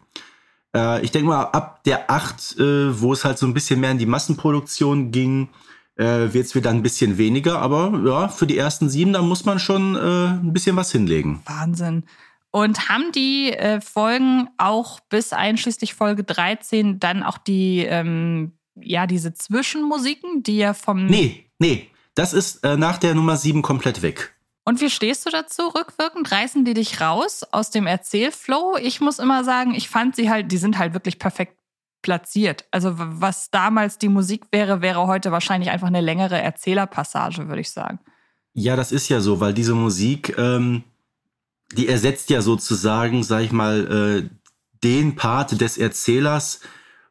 Äh, 0.73 1.01
ich 1.03 1.11
denke 1.11 1.27
mal, 1.27 1.43
ab 1.43 1.83
der 1.83 2.09
8, 2.09 2.59
äh, 2.59 3.01
wo 3.01 3.11
es 3.11 3.25
halt 3.25 3.37
so 3.37 3.45
ein 3.45 3.53
bisschen 3.53 3.79
mehr 3.79 3.91
in 3.91 3.97
die 3.97 4.05
Massenproduktion 4.05 5.11
ging, 5.11 5.49
äh, 5.97 6.31
wird 6.31 6.45
es 6.45 6.55
wieder 6.55 6.69
ein 6.69 6.83
bisschen 6.83 7.17
weniger. 7.17 7.59
Aber 7.59 7.99
ja, 8.05 8.27
für 8.29 8.47
die 8.47 8.57
ersten 8.57 8.89
sieben, 8.89 9.13
da 9.13 9.21
muss 9.21 9.45
man 9.45 9.59
schon 9.59 9.95
äh, 9.95 9.99
ein 9.99 10.53
bisschen 10.53 10.75
was 10.75 10.91
hinlegen. 10.91 11.41
Wahnsinn. 11.45 12.03
Und 12.57 12.89
haben 12.89 13.11
die 13.11 13.53
äh, 13.53 13.79
Folgen 13.81 14.49
auch 14.57 14.99
bis 14.99 15.31
einschließlich 15.31 15.93
Folge 15.93 16.23
13 16.23 16.99
dann 16.99 17.21
auch 17.21 17.37
die, 17.37 17.85
ähm, 17.85 18.53
ja, 18.73 19.05
diese 19.05 19.35
Zwischenmusiken, 19.35 20.41
die 20.41 20.57
ja 20.57 20.73
vom. 20.73 21.05
Nee, 21.05 21.45
nee. 21.59 21.91
Das 22.15 22.33
ist 22.33 22.63
äh, 22.63 22.75
nach 22.75 22.97
der 22.97 23.13
Nummer 23.13 23.37
7 23.37 23.61
komplett 23.61 24.01
weg. 24.01 24.33
Und 24.65 24.81
wie 24.81 24.89
stehst 24.89 25.23
du 25.27 25.29
dazu 25.29 25.67
rückwirkend? 25.67 26.31
Reißen 26.31 26.65
die 26.65 26.73
dich 26.73 26.99
raus 26.99 27.43
aus 27.51 27.69
dem 27.69 27.85
Erzählflow? 27.85 28.77
Ich 28.81 29.01
muss 29.01 29.19
immer 29.19 29.43
sagen, 29.43 29.75
ich 29.75 29.87
fand 29.87 30.15
sie 30.15 30.31
halt, 30.31 30.51
die 30.51 30.57
sind 30.57 30.79
halt 30.79 30.95
wirklich 30.95 31.19
perfekt 31.19 31.57
platziert. 32.01 32.65
Also 32.71 32.93
was 32.95 33.51
damals 33.51 33.99
die 33.99 34.09
Musik 34.09 34.45
wäre, 34.49 34.81
wäre 34.81 35.05
heute 35.05 35.31
wahrscheinlich 35.31 35.69
einfach 35.69 35.87
eine 35.87 36.01
längere 36.01 36.41
Erzählerpassage, 36.41 37.47
würde 37.49 37.61
ich 37.61 37.69
sagen. 37.69 37.99
Ja, 38.55 38.75
das 38.75 38.91
ist 38.91 39.09
ja 39.09 39.19
so, 39.19 39.39
weil 39.39 39.53
diese 39.53 39.75
Musik, 39.75 40.35
ähm, 40.39 40.83
die 41.73 41.87
ersetzt 41.87 42.29
ja 42.29 42.41
sozusagen, 42.41 43.23
sag 43.23 43.43
ich 43.43 43.51
mal, 43.51 44.23
äh, 44.23 44.29
den 44.83 45.15
Part 45.15 45.59
des 45.59 45.77
Erzählers, 45.77 46.61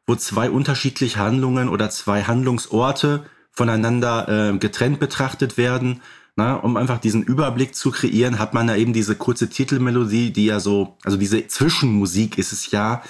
wo 0.05 0.15
zwei 0.15 0.49
unterschiedliche 0.49 1.19
Handlungen 1.19 1.69
oder 1.69 1.89
zwei 1.89 2.23
Handlungsorte 2.23 3.25
voneinander 3.51 4.53
äh, 4.53 4.57
getrennt 4.57 4.99
betrachtet 4.99 5.57
werden. 5.57 6.01
Na, 6.35 6.53
um 6.55 6.77
einfach 6.77 6.99
diesen 6.99 7.23
Überblick 7.23 7.73
zu 7.73 7.89
kreieren, 7.89 8.37
hat 8.37 8.53
man 8.53 8.67
da 8.67 8.75
eben 8.75 8.93
diese 8.93 9.15
kurze 9.15 9.49
Titelmelodie, 9.49 10.31
die 10.31 10.45
ja 10.45 10.59
so, 10.59 10.95
also 11.03 11.17
diese 11.17 11.47
Zwischenmusik 11.47 12.37
ist 12.37 12.53
es 12.53 12.69
ja, 12.69 13.01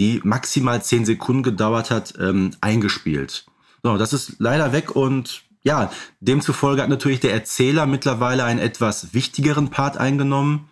die 0.00 0.20
maximal 0.24 0.82
zehn 0.82 1.04
Sekunden 1.04 1.44
gedauert 1.44 1.92
hat, 1.92 2.14
ähm, 2.18 2.50
eingespielt. 2.60 3.46
So, 3.84 3.96
das 3.96 4.12
ist 4.12 4.34
leider 4.38 4.72
weg 4.72 4.96
und 4.96 5.44
ja, 5.62 5.92
demzufolge 6.20 6.82
hat 6.82 6.88
natürlich 6.88 7.20
der 7.20 7.32
Erzähler 7.32 7.86
mittlerweile 7.86 8.42
einen 8.42 8.58
etwas 8.58 9.14
wichtigeren 9.14 9.70
Part 9.70 9.96
eingenommen. 9.96 10.68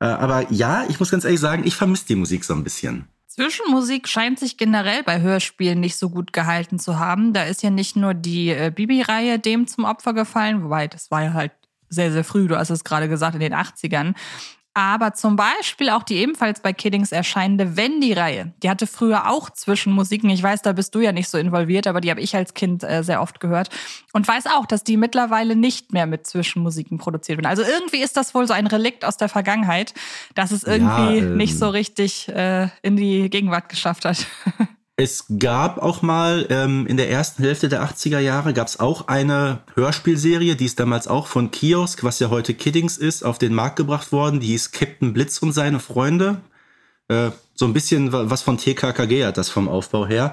Äh, 0.00 0.06
aber 0.06 0.50
ja, 0.52 0.84
ich 0.88 0.98
muss 0.98 1.10
ganz 1.10 1.24
ehrlich 1.24 1.40
sagen, 1.40 1.66
ich 1.66 1.76
vermisse 1.76 2.06
die 2.06 2.16
Musik 2.16 2.44
so 2.44 2.54
ein 2.54 2.64
bisschen. 2.64 3.08
Zwischenmusik 3.26 4.08
scheint 4.08 4.38
sich 4.38 4.56
generell 4.56 5.02
bei 5.02 5.20
Hörspielen 5.20 5.78
nicht 5.78 5.96
so 5.96 6.08
gut 6.08 6.32
gehalten 6.32 6.78
zu 6.78 6.98
haben. 6.98 7.34
Da 7.34 7.44
ist 7.44 7.62
ja 7.62 7.70
nicht 7.70 7.94
nur 7.94 8.14
die 8.14 8.48
äh, 8.48 8.72
Bibi-Reihe 8.74 9.38
dem 9.38 9.66
zum 9.66 9.84
Opfer 9.84 10.14
gefallen, 10.14 10.64
wobei 10.64 10.88
das 10.88 11.10
war 11.10 11.22
ja 11.22 11.32
halt 11.34 11.52
sehr, 11.88 12.10
sehr 12.12 12.24
früh, 12.24 12.48
du 12.48 12.56
hast 12.56 12.70
es 12.70 12.84
gerade 12.84 13.08
gesagt, 13.08 13.34
in 13.34 13.40
den 13.40 13.54
80ern. 13.54 14.14
Aber 14.76 15.14
zum 15.14 15.36
Beispiel 15.36 15.88
auch 15.88 16.02
die 16.02 16.16
ebenfalls 16.16 16.60
bei 16.60 16.74
Kiddings 16.74 17.10
erscheinende 17.10 17.78
Wendy-Reihe. 17.78 18.52
Die 18.62 18.68
hatte 18.68 18.86
früher 18.86 19.30
auch 19.30 19.48
Zwischenmusiken. 19.48 20.28
Ich 20.28 20.42
weiß, 20.42 20.60
da 20.60 20.74
bist 20.74 20.94
du 20.94 21.00
ja 21.00 21.12
nicht 21.12 21.30
so 21.30 21.38
involviert, 21.38 21.86
aber 21.86 22.02
die 22.02 22.10
habe 22.10 22.20
ich 22.20 22.36
als 22.36 22.52
Kind 22.52 22.84
äh, 22.84 23.02
sehr 23.02 23.22
oft 23.22 23.40
gehört. 23.40 23.70
Und 24.12 24.28
weiß 24.28 24.44
auch, 24.48 24.66
dass 24.66 24.84
die 24.84 24.98
mittlerweile 24.98 25.56
nicht 25.56 25.94
mehr 25.94 26.04
mit 26.04 26.26
Zwischenmusiken 26.26 26.98
produziert 26.98 27.38
werden. 27.38 27.46
Also 27.46 27.62
irgendwie 27.62 28.02
ist 28.02 28.18
das 28.18 28.34
wohl 28.34 28.46
so 28.46 28.52
ein 28.52 28.66
Relikt 28.66 29.06
aus 29.06 29.16
der 29.16 29.30
Vergangenheit, 29.30 29.94
dass 30.34 30.50
es 30.50 30.62
irgendwie 30.62 31.20
ja, 31.20 31.24
ähm, 31.24 31.38
nicht 31.38 31.56
so 31.56 31.70
richtig 31.70 32.28
äh, 32.28 32.68
in 32.82 32.96
die 32.96 33.30
Gegenwart 33.30 33.70
geschafft 33.70 34.04
hat. 34.04 34.26
Es 34.98 35.26
gab 35.38 35.76
auch 35.82 36.00
mal 36.00 36.46
ähm, 36.48 36.86
in 36.86 36.96
der 36.96 37.10
ersten 37.10 37.42
Hälfte 37.42 37.68
der 37.68 37.84
80er 37.84 38.18
Jahre 38.18 38.54
gab 38.54 38.66
es 38.66 38.80
auch 38.80 39.08
eine 39.08 39.60
Hörspielserie, 39.74 40.56
die 40.56 40.64
ist 40.64 40.80
damals 40.80 41.06
auch 41.06 41.26
von 41.26 41.50
Kiosk, 41.50 42.02
was 42.02 42.18
ja 42.18 42.30
heute 42.30 42.54
Kiddings 42.54 42.96
ist, 42.96 43.22
auf 43.22 43.36
den 43.36 43.54
Markt 43.54 43.76
gebracht 43.76 44.10
worden. 44.10 44.40
Die 44.40 44.46
hieß 44.46 44.72
Captain 44.72 45.12
Blitz 45.12 45.38
und 45.38 45.52
seine 45.52 45.80
Freunde. 45.80 46.40
Äh, 47.08 47.30
so 47.54 47.66
ein 47.66 47.74
bisschen 47.74 48.10
was 48.10 48.40
von 48.40 48.56
TKKG 48.56 49.26
hat 49.26 49.36
das 49.36 49.50
vom 49.50 49.68
Aufbau 49.68 50.06
her. 50.06 50.32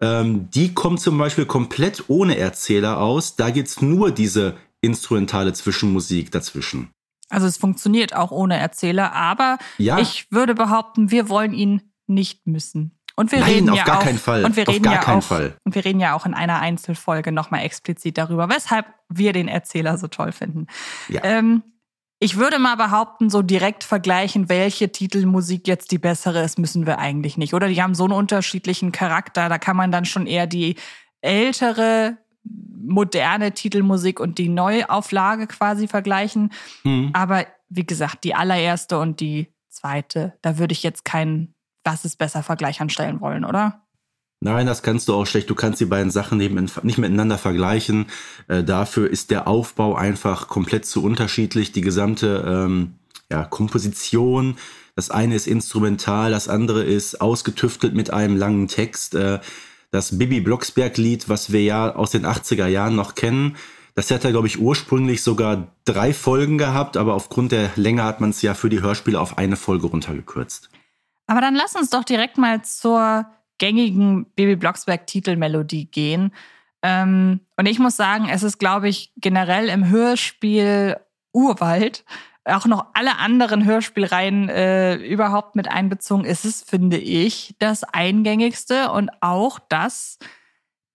Ähm, 0.00 0.48
die 0.50 0.74
kommt 0.74 1.00
zum 1.00 1.18
Beispiel 1.18 1.46
komplett 1.46 2.04
ohne 2.06 2.38
Erzähler 2.38 3.00
aus. 3.00 3.34
Da 3.34 3.50
gibt's 3.50 3.82
nur 3.82 4.12
diese 4.12 4.56
instrumentale 4.80 5.54
Zwischenmusik 5.54 6.30
dazwischen. 6.30 6.90
Also 7.30 7.48
es 7.48 7.56
funktioniert 7.56 8.14
auch 8.14 8.30
ohne 8.30 8.58
Erzähler, 8.58 9.12
aber 9.12 9.58
ja. 9.78 9.98
ich 9.98 10.30
würde 10.30 10.54
behaupten, 10.54 11.10
wir 11.10 11.28
wollen 11.28 11.52
ihn 11.52 11.82
nicht 12.06 12.46
müssen. 12.46 12.92
Und 13.16 13.30
wir 13.30 13.40
Nein, 13.40 13.52
reden 13.52 13.70
auf 13.70 13.76
ja 13.76 13.84
gar 13.84 13.98
auch, 13.98 14.04
keinen 14.04 14.18
Fall. 14.18 14.44
Und 14.44 14.56
wir 14.56 14.66
reden 14.66 14.84
ja 14.84 15.16
auch, 15.16 15.22
Fall. 15.22 15.56
Und 15.64 15.74
wir 15.74 15.84
reden 15.84 16.00
ja 16.00 16.14
auch 16.14 16.26
in 16.26 16.34
einer 16.34 16.60
Einzelfolge 16.60 17.30
nochmal 17.30 17.62
explizit 17.62 18.18
darüber, 18.18 18.48
weshalb 18.48 18.86
wir 19.08 19.32
den 19.32 19.46
Erzähler 19.46 19.98
so 19.98 20.08
toll 20.08 20.32
finden. 20.32 20.66
Ja. 21.08 21.22
Ähm, 21.22 21.62
ich 22.18 22.36
würde 22.36 22.58
mal 22.58 22.76
behaupten, 22.76 23.30
so 23.30 23.42
direkt 23.42 23.84
vergleichen, 23.84 24.48
welche 24.48 24.90
Titelmusik 24.90 25.68
jetzt 25.68 25.92
die 25.92 25.98
bessere 25.98 26.42
ist, 26.42 26.58
müssen 26.58 26.86
wir 26.86 26.98
eigentlich 26.98 27.36
nicht. 27.36 27.54
Oder 27.54 27.68
die 27.68 27.82
haben 27.82 27.94
so 27.94 28.04
einen 28.04 28.14
unterschiedlichen 28.14 28.92
Charakter, 28.92 29.48
da 29.48 29.58
kann 29.58 29.76
man 29.76 29.92
dann 29.92 30.04
schon 30.04 30.26
eher 30.26 30.46
die 30.46 30.76
ältere, 31.20 32.18
moderne 32.42 33.52
Titelmusik 33.52 34.20
und 34.20 34.38
die 34.38 34.48
Neuauflage 34.48 35.46
quasi 35.46 35.88
vergleichen. 35.88 36.52
Mhm. 36.82 37.10
Aber 37.12 37.46
wie 37.68 37.86
gesagt, 37.86 38.24
die 38.24 38.34
allererste 38.34 38.98
und 38.98 39.20
die 39.20 39.52
zweite, 39.68 40.34
da 40.42 40.58
würde 40.58 40.72
ich 40.72 40.82
jetzt 40.82 41.04
keinen 41.04 41.53
was 41.84 42.04
ist 42.04 42.18
besser 42.18 42.42
Vergleich 42.42 42.80
anstellen 42.80 43.20
wollen, 43.20 43.44
oder? 43.44 43.80
Nein, 44.40 44.66
das 44.66 44.82
kannst 44.82 45.08
du 45.08 45.14
auch 45.14 45.26
schlecht. 45.26 45.48
Du 45.48 45.54
kannst 45.54 45.80
die 45.80 45.86
beiden 45.86 46.10
Sachen 46.10 46.38
nicht 46.38 46.98
miteinander 46.98 47.38
vergleichen. 47.38 48.06
Äh, 48.48 48.62
dafür 48.62 49.08
ist 49.08 49.30
der 49.30 49.48
Aufbau 49.48 49.94
einfach 49.94 50.48
komplett 50.48 50.84
zu 50.84 51.02
unterschiedlich. 51.02 51.72
Die 51.72 51.80
gesamte 51.80 52.44
ähm, 52.46 52.94
ja, 53.30 53.44
Komposition, 53.44 54.56
das 54.96 55.10
eine 55.10 55.34
ist 55.34 55.46
instrumental, 55.46 56.30
das 56.30 56.48
andere 56.48 56.84
ist 56.84 57.20
ausgetüftelt 57.20 57.94
mit 57.94 58.12
einem 58.12 58.36
langen 58.36 58.68
Text. 58.68 59.14
Äh, 59.14 59.40
das 59.90 60.18
Bibi 60.18 60.40
Blocksberg-Lied, 60.40 61.28
was 61.28 61.52
wir 61.52 61.62
ja 61.62 61.94
aus 61.94 62.10
den 62.10 62.26
80er 62.26 62.66
Jahren 62.66 62.96
noch 62.96 63.14
kennen, 63.14 63.56
das 63.94 64.08
ja, 64.08 64.18
glaube 64.18 64.48
ich, 64.48 64.58
ursprünglich 64.58 65.22
sogar 65.22 65.68
drei 65.84 66.12
Folgen 66.12 66.58
gehabt, 66.58 66.96
aber 66.96 67.14
aufgrund 67.14 67.52
der 67.52 67.70
Länge 67.76 68.02
hat 68.02 68.20
man 68.20 68.30
es 68.30 68.42
ja 68.42 68.54
für 68.54 68.68
die 68.68 68.82
Hörspiele 68.82 69.20
auf 69.20 69.38
eine 69.38 69.56
Folge 69.56 69.86
runtergekürzt. 69.86 70.68
Aber 71.26 71.40
dann 71.40 71.54
lass 71.54 71.74
uns 71.74 71.90
doch 71.90 72.04
direkt 72.04 72.38
mal 72.38 72.62
zur 72.62 73.26
gängigen 73.58 74.26
Baby 74.34 74.56
Blocksberg 74.56 75.06
Titelmelodie 75.06 75.86
gehen. 75.86 76.34
Ähm, 76.82 77.40
und 77.56 77.66
ich 77.66 77.78
muss 77.78 77.96
sagen, 77.96 78.28
es 78.28 78.42
ist, 78.42 78.58
glaube 78.58 78.88
ich, 78.88 79.12
generell 79.16 79.68
im 79.68 79.88
Hörspiel 79.88 80.96
Urwald 81.32 82.04
auch 82.44 82.66
noch 82.66 82.86
alle 82.92 83.18
anderen 83.18 83.64
Hörspielreihen 83.64 84.48
äh, 84.48 84.96
überhaupt 84.96 85.56
mit 85.56 85.70
einbezogen 85.70 86.24
ist 86.24 86.44
es, 86.44 86.62
finde 86.62 86.98
ich, 86.98 87.54
das 87.58 87.84
eingängigste 87.84 88.90
und 88.90 89.10
auch 89.20 89.58
das, 89.58 90.18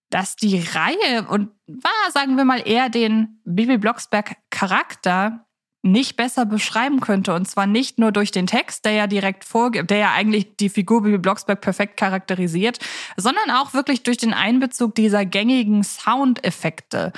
dass 0.09 0.35
die 0.35 0.59
Reihe 0.59 1.27
und 1.27 1.49
war, 1.67 2.11
sagen 2.11 2.37
wir 2.37 2.45
mal, 2.45 2.61
eher 2.65 2.89
den 2.89 3.41
Bibi 3.45 3.77
Blocksberg 3.77 4.37
Charakter 4.49 5.45
nicht 5.81 6.17
besser 6.17 6.45
beschreiben 6.45 6.99
könnte. 6.99 7.33
Und 7.33 7.47
zwar 7.47 7.65
nicht 7.65 7.99
nur 7.99 8.11
durch 8.11 8.31
den 8.31 8.47
Text, 8.47 8.85
der 8.85 8.91
ja 8.93 9.07
direkt 9.07 9.45
vorgibt, 9.45 9.89
der 9.89 9.97
ja 9.97 10.11
eigentlich 10.13 10.55
die 10.57 10.69
Figur 10.69 11.03
Bibi 11.03 11.17
Blocksberg 11.17 11.61
perfekt 11.61 11.97
charakterisiert, 11.97 12.79
sondern 13.17 13.51
auch 13.51 13.73
wirklich 13.73 14.03
durch 14.03 14.17
den 14.17 14.33
Einbezug 14.33 14.95
dieser 14.95 15.25
gängigen 15.25 15.83
Soundeffekte. 15.83 17.13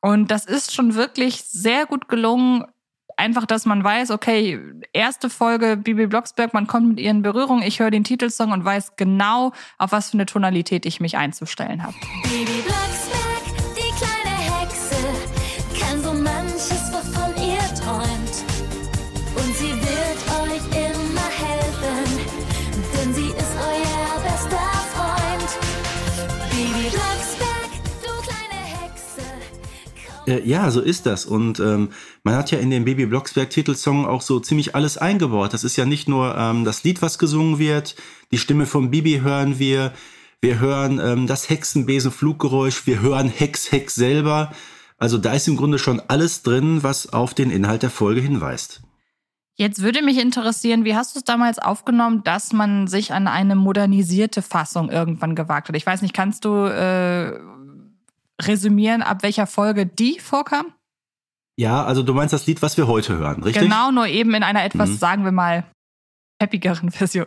Und 0.00 0.30
das 0.30 0.44
ist 0.44 0.74
schon 0.74 0.94
wirklich 0.94 1.44
sehr 1.44 1.86
gut 1.86 2.08
gelungen. 2.08 2.64
Einfach, 3.16 3.46
dass 3.46 3.66
man 3.66 3.84
weiß, 3.84 4.10
okay, 4.10 4.58
erste 4.92 5.30
Folge 5.30 5.76
Bibi 5.76 6.06
Blocksberg, 6.06 6.54
man 6.54 6.66
kommt 6.66 6.88
mit 6.88 7.00
ihr 7.00 7.10
in 7.10 7.22
Berührung, 7.22 7.62
ich 7.62 7.78
höre 7.78 7.90
den 7.90 8.04
Titelsong 8.04 8.52
und 8.52 8.64
weiß 8.64 8.96
genau, 8.96 9.52
auf 9.78 9.92
was 9.92 10.10
für 10.10 10.14
eine 10.14 10.26
Tonalität 10.26 10.86
ich 10.86 11.00
mich 11.00 11.16
einzustellen 11.16 11.82
habe. 11.82 11.94
Bibi 12.24 12.62
Äh, 30.32 30.48
ja, 30.48 30.70
so 30.70 30.80
ist 30.80 31.06
das. 31.06 31.26
Und 31.26 31.60
ähm, 31.60 31.90
man 32.24 32.34
hat 32.34 32.50
ja 32.50 32.58
in 32.58 32.70
dem 32.70 32.84
Baby 32.84 33.06
Blocksberg-Titelsong 33.06 34.06
auch 34.06 34.22
so 34.22 34.40
ziemlich 34.40 34.74
alles 34.74 34.98
eingebaut. 34.98 35.52
Das 35.52 35.64
ist 35.64 35.76
ja 35.76 35.84
nicht 35.84 36.08
nur 36.08 36.36
ähm, 36.36 36.64
das 36.64 36.84
Lied, 36.84 37.02
was 37.02 37.18
gesungen 37.18 37.58
wird, 37.58 37.96
die 38.30 38.38
Stimme 38.38 38.66
vom 38.66 38.90
Bibi 38.90 39.20
hören 39.20 39.58
wir, 39.58 39.92
wir 40.40 40.58
hören 40.58 41.00
ähm, 41.02 41.26
das 41.26 41.50
Hexenbesen-Fluggeräusch, 41.50 42.86
wir 42.86 43.00
hören 43.00 43.28
Hex 43.28 43.70
Hex 43.72 43.94
selber. 43.94 44.52
Also 44.98 45.18
da 45.18 45.34
ist 45.34 45.48
im 45.48 45.56
Grunde 45.56 45.78
schon 45.78 46.00
alles 46.08 46.42
drin, 46.42 46.82
was 46.82 47.12
auf 47.12 47.34
den 47.34 47.50
Inhalt 47.50 47.82
der 47.82 47.90
Folge 47.90 48.20
hinweist. 48.20 48.82
Jetzt 49.54 49.82
würde 49.82 50.02
mich 50.02 50.18
interessieren, 50.18 50.84
wie 50.84 50.96
hast 50.96 51.14
du 51.14 51.18
es 51.18 51.24
damals 51.24 51.58
aufgenommen, 51.58 52.24
dass 52.24 52.54
man 52.54 52.86
sich 52.86 53.12
an 53.12 53.28
eine 53.28 53.54
modernisierte 53.54 54.40
Fassung 54.40 54.90
irgendwann 54.90 55.34
gewagt 55.34 55.68
hat? 55.68 55.76
Ich 55.76 55.84
weiß 55.84 56.00
nicht, 56.00 56.14
kannst 56.14 56.46
du 56.46 56.64
äh, 56.64 57.38
resümieren, 58.40 59.02
ab 59.02 59.22
welcher 59.22 59.46
Folge 59.46 59.86
die 59.86 60.18
vorkam? 60.18 60.66
Ja, 61.56 61.84
also 61.84 62.02
du 62.02 62.14
meinst 62.14 62.32
das 62.32 62.46
Lied, 62.46 62.62
was 62.62 62.76
wir 62.76 62.86
heute 62.86 63.18
hören, 63.18 63.42
richtig? 63.42 63.62
Genau, 63.62 63.90
nur 63.90 64.06
eben 64.06 64.34
in 64.34 64.42
einer 64.42 64.64
etwas, 64.64 64.90
mhm. 64.90 64.96
sagen 64.96 65.24
wir 65.24 65.32
mal, 65.32 65.64
happigeren 66.40 66.90
Version. 66.90 67.26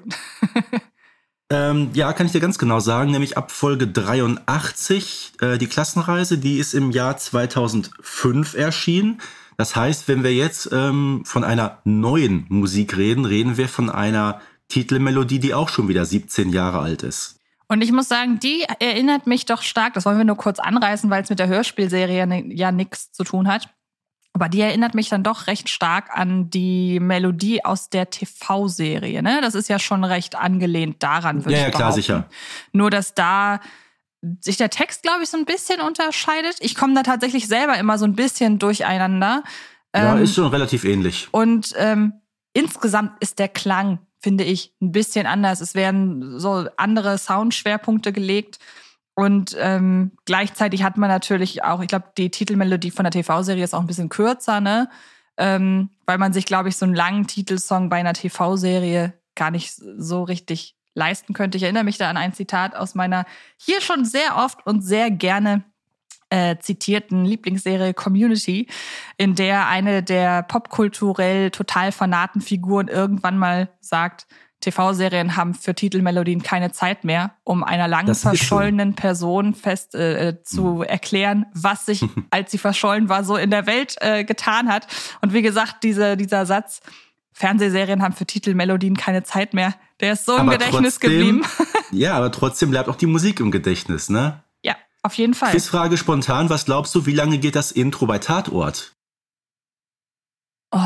ähm, 1.51 1.89
ja, 1.93 2.11
kann 2.13 2.25
ich 2.25 2.31
dir 2.31 2.41
ganz 2.41 2.57
genau 2.57 2.79
sagen, 2.79 3.11
nämlich 3.11 3.37
ab 3.37 3.51
Folge 3.51 3.87
83, 3.87 5.33
äh, 5.41 5.57
die 5.57 5.67
Klassenreise, 5.67 6.37
die 6.37 6.57
ist 6.57 6.73
im 6.73 6.91
Jahr 6.91 7.17
2005 7.17 8.55
erschienen. 8.55 9.21
Das 9.57 9.75
heißt, 9.75 10.07
wenn 10.07 10.23
wir 10.23 10.33
jetzt 10.33 10.69
ähm, 10.73 11.23
von 11.23 11.43
einer 11.43 11.79
neuen 11.85 12.45
Musik 12.49 12.97
reden, 12.97 13.25
reden 13.25 13.57
wir 13.57 13.69
von 13.69 13.89
einer 13.89 14.41
Titelmelodie, 14.67 15.39
die 15.39 15.53
auch 15.53 15.69
schon 15.69 15.87
wieder 15.87 16.05
17 16.05 16.49
Jahre 16.49 16.79
alt 16.79 17.03
ist. 17.03 17.34
Und 17.67 17.81
ich 17.81 17.91
muss 17.91 18.07
sagen, 18.07 18.39
die 18.39 18.63
erinnert 18.79 19.27
mich 19.27 19.45
doch 19.45 19.61
stark, 19.61 19.93
das 19.93 20.05
wollen 20.05 20.17
wir 20.17 20.25
nur 20.25 20.37
kurz 20.37 20.59
anreißen, 20.59 21.09
weil 21.09 21.23
es 21.23 21.29
mit 21.29 21.39
der 21.39 21.47
Hörspielserie 21.47 22.45
ja 22.49 22.71
nichts 22.71 23.11
zu 23.11 23.23
tun 23.23 23.47
hat. 23.47 23.69
Aber 24.33 24.49
die 24.49 24.59
erinnert 24.59 24.95
mich 24.95 25.07
dann 25.07 25.23
doch 25.23 25.47
recht 25.47 25.69
stark 25.69 26.09
an 26.11 26.49
die 26.49 26.99
Melodie 26.99 27.63
aus 27.63 27.89
der 27.89 28.09
TV-Serie. 28.09 29.23
Ne? 29.23 29.39
Das 29.41 29.55
ist 29.55 29.69
ja 29.69 29.79
schon 29.79 30.03
recht 30.03 30.35
angelehnt 30.35 31.01
daran, 31.01 31.45
würde 31.45 31.53
ja, 31.53 31.59
ich 31.59 31.63
Ja, 31.63 31.71
klar, 31.71 31.93
sicher. 31.93 32.29
Nur, 32.73 32.89
dass 32.89 33.13
da 33.13 33.61
sich 34.41 34.57
der 34.57 34.69
Text, 34.69 35.03
glaube 35.03 35.23
ich, 35.23 35.29
so 35.29 35.37
ein 35.37 35.45
bisschen 35.45 35.79
unterscheidet. 35.79 36.57
Ich 36.59 36.75
komme 36.75 36.93
da 36.95 37.03
tatsächlich 37.03 37.47
selber 37.47 37.77
immer 37.77 37.97
so 37.97 38.05
ein 38.05 38.15
bisschen 38.15 38.59
durcheinander. 38.59 39.43
Ja, 39.95 40.17
ähm, 40.17 40.23
ist 40.23 40.35
schon 40.35 40.47
relativ 40.47 40.83
ähnlich. 40.83 41.29
Und 41.31 41.73
ähm, 41.77 42.13
insgesamt 42.51 43.13
ist 43.21 43.39
der 43.39 43.47
Klang 43.47 43.99
finde 44.25 44.43
ich, 44.43 44.73
ein 44.81 44.91
bisschen 44.91 45.27
anders. 45.27 45.61
Es 45.61 45.75
werden 45.75 46.39
so 46.39 46.67
andere 46.77 47.19
Soundschwerpunkte 47.19 48.11
gelegt. 48.11 48.57
Und 49.13 49.55
ähm, 49.59 50.13
gleichzeitig 50.25 50.81
hat 50.81 50.97
man 50.97 51.11
natürlich 51.11 51.63
auch, 51.63 51.79
ich 51.79 51.87
glaube, 51.87 52.07
die 52.17 52.31
Titelmelodie 52.31 52.89
von 52.89 53.03
der 53.03 53.11
TV-Serie 53.11 53.63
ist 53.63 53.75
auch 53.75 53.81
ein 53.81 53.85
bisschen 53.85 54.09
kürzer, 54.09 54.61
ne? 54.61 54.89
Ähm, 55.37 55.91
weil 56.07 56.17
man 56.17 56.33
sich, 56.33 56.47
glaube 56.47 56.69
ich, 56.69 56.75
so 56.75 56.87
einen 56.87 56.95
langen 56.95 57.27
Titelsong 57.27 57.89
bei 57.89 57.97
einer 57.97 58.13
TV-Serie 58.13 59.13
gar 59.35 59.51
nicht 59.51 59.75
so 59.75 60.23
richtig 60.23 60.75
leisten 60.95 61.33
könnte. 61.33 61.57
Ich 61.57 61.63
erinnere 61.63 61.83
mich 61.83 61.99
da 61.99 62.09
an 62.09 62.17
ein 62.17 62.33
Zitat 62.33 62.75
aus 62.75 62.95
meiner 62.95 63.25
hier 63.57 63.79
schon 63.79 64.05
sehr 64.05 64.37
oft 64.37 64.65
und 64.65 64.81
sehr 64.81 65.11
gerne 65.11 65.63
äh, 66.29 66.57
zitierten 66.59 67.25
Lieblingsserie 67.25 67.93
Community, 67.93 68.67
in 69.17 69.35
der 69.35 69.67
eine 69.67 70.03
der 70.03 70.43
popkulturell 70.43 71.51
total 71.51 71.91
fanaten 71.91 72.41
Figuren 72.41 72.87
irgendwann 72.87 73.37
mal 73.37 73.69
sagt, 73.79 74.27
TV-Serien 74.61 75.35
haben 75.35 75.53
für 75.53 75.75
Titelmelodien 75.75 76.41
keine 76.41 76.71
Zeit 76.71 77.03
mehr, 77.03 77.35
um 77.43 77.63
einer 77.63 77.87
lang 77.87 78.13
verschollenen 78.15 78.91
so. 78.91 78.95
Person 78.95 79.53
fest 79.53 79.93
äh, 79.93 80.29
äh 80.29 80.43
zu 80.43 80.63
mhm. 80.63 80.83
erklären, 80.83 81.45
was 81.53 81.85
sich, 81.85 82.03
als 82.31 82.51
sie 82.51 82.57
verschollen 82.57 83.09
war, 83.09 83.23
so 83.23 83.35
in 83.35 83.51
der 83.51 83.67
Welt 83.67 83.95
äh, 83.99 84.23
getan 84.23 84.69
hat. 84.69 84.87
Und 85.21 85.33
wie 85.33 85.41
gesagt, 85.41 85.83
diese, 85.83 86.17
dieser 86.17 86.45
Satz, 86.45 86.81
Fernsehserien 87.33 88.01
haben 88.01 88.13
für 88.13 88.25
Titelmelodien 88.25 88.95
keine 88.95 89.23
Zeit 89.23 89.53
mehr, 89.53 89.75
der 89.99 90.13
ist 90.13 90.25
so 90.25 90.33
aber 90.33 90.43
im 90.43 90.49
Gedächtnis 90.51 90.99
trotzdem, 90.99 91.11
geblieben. 91.11 91.41
ja, 91.91 92.13
aber 92.13 92.31
trotzdem 92.31 92.71
bleibt 92.71 92.89
auch 92.89 92.95
die 92.95 93.07
Musik 93.07 93.41
im 93.41 93.51
Gedächtnis, 93.51 94.09
ne? 94.09 94.41
Auf 95.05 95.13
jeden 95.13 95.35
Fall. 95.35 95.51
Quizfrage 95.51 95.97
spontan, 95.97 96.49
was 96.49 96.65
glaubst 96.65 96.95
du, 96.95 97.05
wie 97.05 97.13
lange 97.13 97.37
geht 97.37 97.55
das 97.55 97.71
Intro 97.71 98.07
bei 98.07 98.17
Tatort? 98.17 98.95
Oh, 100.71 100.79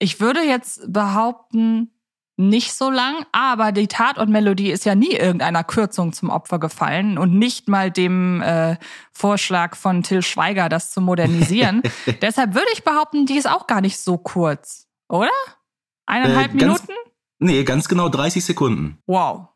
ich 0.00 0.18
würde 0.18 0.40
jetzt 0.40 0.92
behaupten, 0.92 1.92
nicht 2.36 2.72
so 2.72 2.90
lang, 2.90 3.24
aber 3.30 3.70
die 3.70 3.86
Tatortmelodie 3.86 4.72
ist 4.72 4.84
ja 4.84 4.96
nie 4.96 5.12
irgendeiner 5.12 5.62
Kürzung 5.62 6.12
zum 6.12 6.28
Opfer 6.28 6.58
gefallen 6.58 7.18
und 7.18 7.38
nicht 7.38 7.68
mal 7.68 7.92
dem 7.92 8.42
äh, 8.42 8.76
Vorschlag 9.12 9.76
von 9.76 10.02
Till 10.02 10.22
Schweiger, 10.22 10.68
das 10.68 10.90
zu 10.90 11.00
modernisieren. 11.00 11.82
Deshalb 12.22 12.54
würde 12.54 12.66
ich 12.72 12.82
behaupten, 12.82 13.26
die 13.26 13.36
ist 13.36 13.48
auch 13.48 13.68
gar 13.68 13.80
nicht 13.80 14.00
so 14.00 14.18
kurz, 14.18 14.88
oder? 15.08 15.30
Eineinhalb 16.06 16.54
äh, 16.54 16.58
ganz, 16.58 16.88
Minuten? 16.88 17.10
Nee, 17.38 17.62
ganz 17.62 17.86
genau 17.86 18.08
30 18.08 18.44
Sekunden. 18.44 18.98
Wow. 19.06 19.46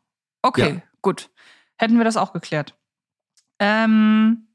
Okay, 0.43 0.75
ja. 0.75 0.81
gut. 1.01 1.29
Hätten 1.75 1.97
wir 1.97 2.05
das 2.05 2.15
auch 2.15 2.31
geklärt. 2.31 2.73
Ähm, 3.59 4.47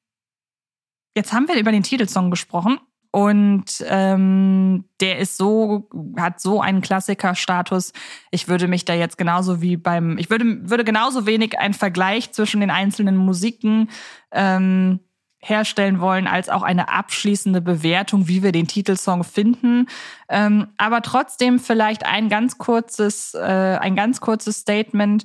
jetzt 1.17 1.33
haben 1.33 1.49
wir 1.49 1.59
über 1.59 1.73
den 1.73 1.83
Titelsong 1.83 2.31
gesprochen 2.31 2.79
und 3.13 3.85
ähm, 3.89 4.85
der 5.01 5.19
ist 5.19 5.37
so, 5.37 5.89
hat 6.17 6.41
so 6.41 6.61
einen 6.61 6.81
Klassikerstatus. 6.81 7.93
Ich 8.31 8.47
würde 8.47 8.69
mich 8.69 8.85
da 8.85 8.95
jetzt 8.95 9.19
genauso 9.19 9.61
wie 9.61 9.77
beim, 9.77 10.17
ich 10.19 10.31
würde, 10.31 10.71
würde 10.71 10.85
genauso 10.85 11.27
wenig 11.27 11.59
einen 11.59 11.75
Vergleich 11.75 12.31
zwischen 12.33 12.61
den 12.61 12.71
einzelnen 12.71 13.17
Musiken 13.17 13.91
ähm, 14.31 15.01
herstellen 15.43 16.01
wollen, 16.01 16.29
als 16.29 16.49
auch 16.49 16.63
eine 16.63 16.91
abschließende 16.91 17.61
Bewertung, 17.61 18.29
wie 18.29 18.43
wir 18.43 18.53
den 18.53 18.69
Titelsong 18.69 19.25
finden. 19.25 19.87
Ähm, 20.29 20.69
aber 20.77 21.03
trotzdem 21.03 21.59
vielleicht 21.59 22.07
ein 22.07 22.29
ganz 22.29 22.59
kurzes, 22.59 23.35
äh, 23.35 23.41
ein 23.81 23.97
ganz 23.97 24.21
kurzes 24.21 24.59
Statement. 24.59 25.25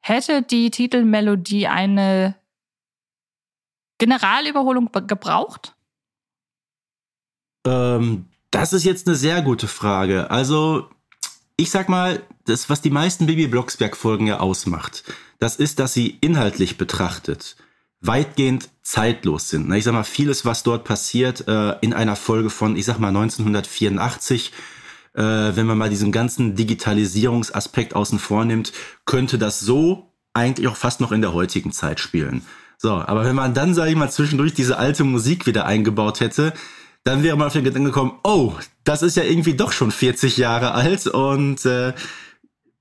Hätte 0.00 0.42
die 0.42 0.70
Titelmelodie 0.70 1.68
eine 1.68 2.34
Generalüberholung 4.02 4.90
gebraucht? 5.06 5.76
Ähm, 7.64 8.24
das 8.50 8.72
ist 8.72 8.82
jetzt 8.82 9.06
eine 9.06 9.14
sehr 9.14 9.42
gute 9.42 9.68
Frage. 9.68 10.28
Also, 10.28 10.88
ich 11.56 11.70
sag 11.70 11.88
mal, 11.88 12.20
das, 12.44 12.68
was 12.68 12.80
die 12.80 12.90
meisten 12.90 13.26
Bibi 13.26 13.46
Blocksberg-Folgen 13.46 14.26
ja 14.26 14.40
ausmacht, 14.40 15.04
das 15.38 15.54
ist, 15.54 15.78
dass 15.78 15.94
sie 15.94 16.18
inhaltlich 16.20 16.78
betrachtet 16.78 17.56
weitgehend 18.04 18.68
zeitlos 18.82 19.48
sind. 19.48 19.72
Ich 19.72 19.84
sag 19.84 19.92
mal, 19.92 20.02
vieles, 20.02 20.44
was 20.44 20.64
dort 20.64 20.82
passiert, 20.82 21.46
äh, 21.46 21.76
in 21.82 21.94
einer 21.94 22.16
Folge 22.16 22.50
von, 22.50 22.74
ich 22.74 22.84
sag 22.84 22.98
mal, 22.98 23.10
1984, 23.10 24.52
äh, 25.14 25.20
wenn 25.22 25.66
man 25.66 25.78
mal 25.78 25.90
diesen 25.90 26.10
ganzen 26.10 26.56
Digitalisierungsaspekt 26.56 27.94
außen 27.94 28.18
vor 28.18 28.44
nimmt, 28.44 28.72
könnte 29.04 29.38
das 29.38 29.60
so 29.60 30.12
eigentlich 30.34 30.66
auch 30.66 30.74
fast 30.74 31.00
noch 31.00 31.12
in 31.12 31.20
der 31.20 31.32
heutigen 31.32 31.70
Zeit 31.70 32.00
spielen. 32.00 32.44
So, 32.82 32.94
aber 32.94 33.24
wenn 33.24 33.36
man 33.36 33.54
dann, 33.54 33.74
sage 33.74 33.92
ich 33.92 33.96
mal, 33.96 34.10
zwischendurch 34.10 34.54
diese 34.54 34.76
alte 34.76 35.04
Musik 35.04 35.46
wieder 35.46 35.66
eingebaut 35.66 36.18
hätte, 36.18 36.52
dann 37.04 37.22
wäre 37.22 37.36
man 37.36 37.46
auf 37.46 37.52
den 37.52 37.62
Gedanken 37.62 37.84
gekommen, 37.84 38.18
oh, 38.24 38.54
das 38.82 39.02
ist 39.02 39.16
ja 39.16 39.22
irgendwie 39.22 39.54
doch 39.54 39.70
schon 39.70 39.92
40 39.92 40.36
Jahre 40.36 40.72
alt 40.72 41.06
und 41.06 41.64
äh, 41.64 41.92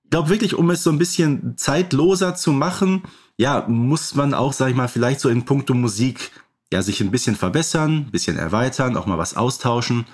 glaube 0.09 0.29
wirklich, 0.29 0.55
um 0.55 0.71
es 0.71 0.81
so 0.81 0.89
ein 0.89 0.97
bisschen 0.97 1.55
zeitloser 1.55 2.33
zu 2.33 2.51
machen, 2.51 3.03
ja, 3.37 3.63
muss 3.67 4.15
man 4.15 4.33
auch, 4.33 4.53
sag 4.53 4.71
ich 4.71 4.75
mal, 4.75 4.87
vielleicht 4.87 5.19
so 5.19 5.29
in 5.29 5.45
puncto 5.45 5.75
Musik 5.75 6.31
ja 6.73 6.81
sich 6.81 6.99
ein 7.01 7.11
bisschen 7.11 7.35
verbessern, 7.35 8.07
ein 8.07 8.11
bisschen 8.11 8.37
erweitern, 8.37 8.97
auch 8.97 9.05
mal 9.05 9.19
was 9.19 9.37
austauschen. 9.37 10.07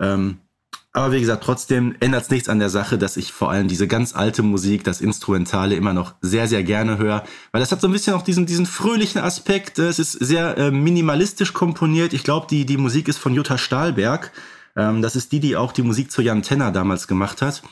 Ähm, 0.00 0.40
aber 0.92 1.12
wie 1.12 1.20
gesagt, 1.20 1.44
trotzdem 1.44 1.94
ändert 2.00 2.24
es 2.24 2.30
nichts 2.30 2.48
an 2.48 2.58
der 2.58 2.70
Sache, 2.70 2.96
dass 2.96 3.16
ich 3.16 3.30
vor 3.30 3.50
allem 3.50 3.68
diese 3.68 3.86
ganz 3.86 4.14
alte 4.14 4.42
Musik, 4.42 4.84
das 4.84 5.00
Instrumentale 5.00 5.76
immer 5.76 5.92
noch 5.92 6.14
sehr, 6.22 6.48
sehr 6.48 6.64
gerne 6.64 6.96
höre. 6.96 7.24
Weil 7.52 7.60
das 7.60 7.70
hat 7.72 7.80
so 7.80 7.88
ein 7.88 7.92
bisschen 7.92 8.14
auch 8.14 8.22
diesen, 8.22 8.46
diesen 8.46 8.64
fröhlichen 8.64 9.20
Aspekt. 9.20 9.78
Es 9.78 9.98
ist 9.98 10.12
sehr 10.12 10.56
äh, 10.56 10.70
minimalistisch 10.70 11.52
komponiert. 11.52 12.14
Ich 12.14 12.24
glaube, 12.24 12.46
die, 12.48 12.64
die 12.64 12.78
Musik 12.78 13.08
ist 13.08 13.18
von 13.18 13.34
Jutta 13.34 13.58
Stahlberg. 13.58 14.32
Ähm, 14.76 15.02
das 15.02 15.14
ist 15.14 15.32
die, 15.32 15.40
die 15.40 15.56
auch 15.56 15.72
die 15.72 15.82
Musik 15.82 16.10
zu 16.10 16.22
Jan 16.22 16.42
Tenner 16.42 16.72
damals 16.72 17.06
gemacht 17.06 17.42
hat. 17.42 17.62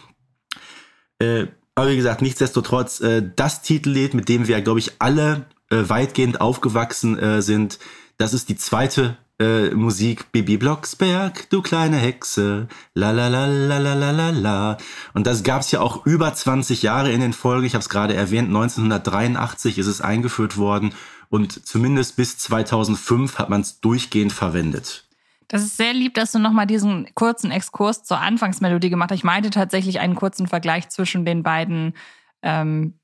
Äh, 1.19 1.47
aber 1.75 1.91
wie 1.91 1.97
gesagt, 1.97 2.21
nichtsdestotrotz, 2.21 3.01
äh, 3.01 3.23
das 3.35 3.63
Titellied, 3.63 4.13
mit 4.13 4.29
dem 4.29 4.47
wir, 4.47 4.61
glaube 4.61 4.81
ich, 4.81 4.93
alle 4.99 5.47
äh, 5.71 5.89
weitgehend 5.89 6.41
aufgewachsen 6.43 7.19
äh, 7.19 7.41
sind, 7.41 7.79
das 8.19 8.35
ist 8.35 8.51
die 8.51 8.57
zweite 8.57 9.17
äh, 9.39 9.71
Musik 9.71 10.33
Bibi 10.33 10.57
Blocksberg, 10.57 11.49
du 11.51 11.63
kleine 11.63 11.97
Hexe, 11.97 12.69
la 12.95 13.11
la 13.11 13.29
la 13.29 13.47
la 13.47 13.79
la 13.79 13.95
la 13.95 14.11
la 14.11 14.31
la. 14.31 14.77
Und 15.15 15.27
das 15.27 15.43
gab's 15.43 15.71
ja 15.71 15.81
auch 15.81 16.07
über 16.07 16.33
20 16.33 16.83
Jahre 16.83 17.13
in 17.13 17.21
den 17.21 17.33
Folgen. 17.33 17.67
Ich 17.67 17.75
habe 17.75 17.83
es 17.83 17.89
gerade 17.89 18.15
erwähnt, 18.15 18.49
1983 18.49 19.79
ist 19.79 19.87
es 19.87 20.01
eingeführt 20.01 20.57
worden 20.57 20.95
und 21.29 21.67
zumindest 21.67 22.17
bis 22.17 22.39
2005 22.39 23.39
hat 23.39 23.51
man 23.51 23.61
es 23.61 23.81
durchgehend 23.81 24.33
verwendet. 24.33 25.07
Das 25.49 25.63
ist 25.63 25.77
sehr 25.77 25.93
lieb, 25.93 26.15
dass 26.15 26.33
du 26.33 26.39
nochmal 26.39 26.67
diesen 26.67 27.09
kurzen 27.15 27.51
Exkurs 27.51 28.03
zur 28.03 28.19
Anfangsmelodie 28.19 28.91
gemacht 28.91 29.11
hast. 29.11 29.19
Ich 29.19 29.25
meinte 29.25 29.51
tatsächlich 29.51 30.01
einen 30.01 30.17
kurzen 30.17 30.49
Vergleich 30.49 30.89
zwischen 30.89 31.25
den 31.25 31.43
beiden 31.43 31.95
ähm, 32.43 32.99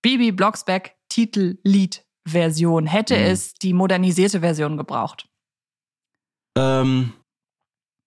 Bibi 0.00 0.32
Blocksberg 0.32 0.92
Titellied-Version. 1.10 2.86
Hätte 2.86 3.16
mhm. 3.16 3.24
es 3.24 3.54
die 3.54 3.74
modernisierte 3.74 4.40
Version 4.40 4.76
gebraucht? 4.78 5.27
Ähm, 6.58 7.12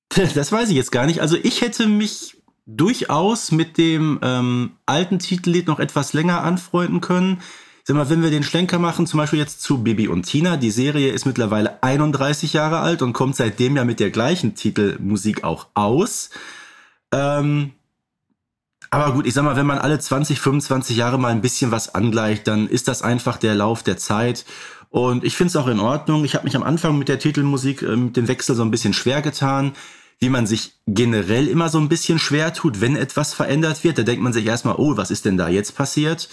das 0.35 0.51
weiß 0.51 0.69
ich 0.69 0.75
jetzt 0.75 0.91
gar 0.91 1.05
nicht. 1.05 1.21
Also 1.21 1.37
ich 1.41 1.61
hätte 1.61 1.87
mich 1.87 2.37
durchaus 2.65 3.51
mit 3.51 3.77
dem 3.77 4.19
ähm, 4.21 4.71
alten 4.85 5.19
Titellied 5.19 5.67
noch 5.67 5.79
etwas 5.79 6.13
länger 6.13 6.43
anfreunden 6.43 7.01
können. 7.01 7.41
Sag 7.83 7.95
mal, 7.95 8.09
wenn 8.09 8.21
wir 8.21 8.29
den 8.29 8.43
Schlenker 8.43 8.77
machen, 8.77 9.07
zum 9.07 9.17
Beispiel 9.17 9.39
jetzt 9.39 9.63
zu 9.63 9.83
Bibi 9.83 10.07
und 10.07 10.23
Tina, 10.23 10.55
die 10.57 10.69
Serie 10.69 11.11
ist 11.11 11.25
mittlerweile 11.25 11.81
31 11.81 12.53
Jahre 12.53 12.79
alt 12.79 13.01
und 13.01 13.13
kommt 13.13 13.35
seitdem 13.35 13.75
ja 13.75 13.85
mit 13.85 13.99
der 13.99 14.11
gleichen 14.11 14.53
Titelmusik 14.53 15.43
auch 15.43 15.67
aus. 15.73 16.29
Ähm, 17.11 17.71
aber 18.91 19.13
gut, 19.13 19.25
ich 19.25 19.33
sag 19.33 19.43
mal, 19.43 19.55
wenn 19.55 19.65
man 19.65 19.79
alle 19.79 19.97
20, 19.97 20.39
25 20.39 20.97
Jahre 20.97 21.17
mal 21.17 21.31
ein 21.31 21.41
bisschen 21.41 21.71
was 21.71 21.95
angleicht, 21.95 22.47
dann 22.47 22.67
ist 22.67 22.87
das 22.87 23.01
einfach 23.01 23.37
der 23.37 23.55
Lauf 23.55 23.83
der 23.83 23.97
Zeit. 23.97 24.45
Und 24.91 25.23
ich 25.23 25.35
finde 25.35 25.49
es 25.49 25.55
auch 25.55 25.67
in 25.67 25.79
Ordnung. 25.79 26.23
Ich 26.25 26.35
habe 26.35 26.43
mich 26.43 26.55
am 26.55 26.63
Anfang 26.63 26.99
mit 26.99 27.09
der 27.09 27.17
Titelmusik, 27.17 27.81
äh, 27.81 27.95
mit 27.95 28.15
dem 28.15 28.27
Wechsel 28.27 28.55
so 28.55 28.61
ein 28.61 28.71
bisschen 28.71 28.93
schwer 28.93 29.23
getan 29.23 29.73
wie 30.21 30.29
man 30.29 30.45
sich 30.45 30.73
generell 30.85 31.47
immer 31.47 31.67
so 31.67 31.79
ein 31.79 31.89
bisschen 31.89 32.19
schwer 32.19 32.53
tut, 32.53 32.79
wenn 32.79 32.95
etwas 32.95 33.33
verändert 33.33 33.83
wird. 33.83 33.97
Da 33.97 34.03
denkt 34.03 34.21
man 34.21 34.33
sich 34.33 34.45
erstmal, 34.45 34.75
oh, 34.75 34.95
was 34.95 35.09
ist 35.09 35.25
denn 35.25 35.35
da 35.35 35.49
jetzt 35.49 35.75
passiert? 35.75 36.29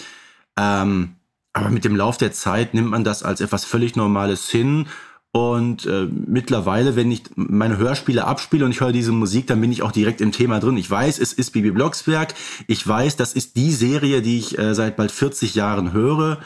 Ähm, 0.57 1.15
aber 1.53 1.69
mit 1.69 1.85
dem 1.85 1.95
Lauf 1.95 2.17
der 2.17 2.31
Zeit 2.31 2.75
nimmt 2.75 2.91
man 2.91 3.03
das 3.03 3.23
als 3.23 3.41
etwas 3.41 3.65
völlig 3.65 3.95
Normales 3.95 4.47
hin. 4.47 4.85
Und 5.31 5.87
äh, 5.87 6.07
mittlerweile, 6.07 6.95
wenn 6.95 7.11
ich 7.11 7.23
meine 7.35 7.77
Hörspiele 7.77 8.25
abspiele 8.25 8.63
und 8.63 8.71
ich 8.71 8.81
höre 8.81 8.91
diese 8.91 9.11
Musik, 9.11 9.47
dann 9.47 9.59
bin 9.59 9.71
ich 9.71 9.81
auch 9.81 9.91
direkt 9.91 10.21
im 10.21 10.31
Thema 10.31 10.59
drin. 10.59 10.77
Ich 10.77 10.89
weiß, 10.89 11.17
es 11.17 11.33
ist 11.33 11.51
Bibi 11.51 11.71
Blocksberg. 11.71 12.35
Ich 12.67 12.87
weiß, 12.87 13.15
das 13.15 13.33
ist 13.33 13.55
die 13.55 13.71
Serie, 13.71 14.21
die 14.21 14.37
ich 14.37 14.57
äh, 14.59 14.75
seit 14.75 14.97
bald 14.97 15.11
40 15.11 15.55
Jahren 15.55 15.93
höre. 15.93 16.37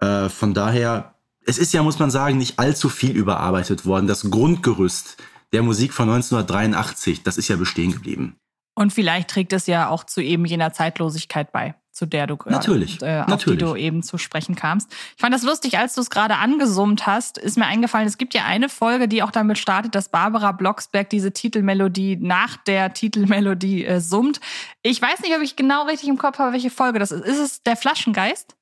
Äh, 0.00 0.30
von 0.30 0.54
daher, 0.54 1.14
es 1.48 1.56
ist 1.56 1.72
ja, 1.72 1.82
muss 1.82 1.98
man 1.98 2.10
sagen, 2.10 2.36
nicht 2.36 2.58
allzu 2.58 2.90
viel 2.90 3.16
überarbeitet 3.16 3.86
worden. 3.86 4.06
Das 4.06 4.30
Grundgerüst 4.30 5.16
der 5.52 5.62
Musik 5.62 5.94
von 5.94 6.10
1983, 6.10 7.22
das 7.22 7.38
ist 7.38 7.48
ja 7.48 7.56
bestehen 7.56 7.92
geblieben. 7.92 8.36
Und 8.74 8.92
vielleicht 8.92 9.30
trägt 9.30 9.54
es 9.54 9.66
ja 9.66 9.88
auch 9.88 10.04
zu 10.04 10.20
eben 10.20 10.44
jener 10.44 10.72
Zeitlosigkeit 10.72 11.50
bei 11.50 11.74
zu 11.98 12.06
der 12.06 12.28
du 12.28 12.36
natürlich, 12.46 13.02
äh, 13.02 13.22
auf 13.22 13.26
natürlich. 13.26 13.58
die 13.58 13.64
du 13.64 13.74
eben 13.74 14.04
zu 14.04 14.18
sprechen 14.18 14.54
kamst. 14.54 14.88
Ich 15.16 15.20
fand 15.20 15.34
das 15.34 15.42
lustig, 15.42 15.78
als 15.78 15.96
du 15.96 16.00
es 16.00 16.10
gerade 16.10 16.36
angesummt 16.36 17.06
hast, 17.06 17.38
ist 17.38 17.58
mir 17.58 17.66
eingefallen, 17.66 18.06
es 18.06 18.18
gibt 18.18 18.34
ja 18.34 18.44
eine 18.44 18.68
Folge, 18.68 19.08
die 19.08 19.24
auch 19.24 19.32
damit 19.32 19.58
startet, 19.58 19.96
dass 19.96 20.08
Barbara 20.08 20.52
Blocksberg 20.52 21.10
diese 21.10 21.32
Titelmelodie 21.32 22.16
nach 22.16 22.56
der 22.56 22.92
Titelmelodie 22.92 23.84
äh, 23.84 24.00
summt. 24.00 24.40
Ich 24.82 25.02
weiß 25.02 25.22
nicht, 25.22 25.34
ob 25.34 25.42
ich 25.42 25.56
genau 25.56 25.86
richtig 25.86 26.08
im 26.08 26.18
Kopf 26.18 26.38
habe, 26.38 26.52
welche 26.52 26.70
Folge 26.70 27.00
das 27.00 27.10
ist. 27.10 27.24
Ist 27.24 27.38
es 27.40 27.62
der 27.64 27.76
Flaschengeist? 27.76 28.54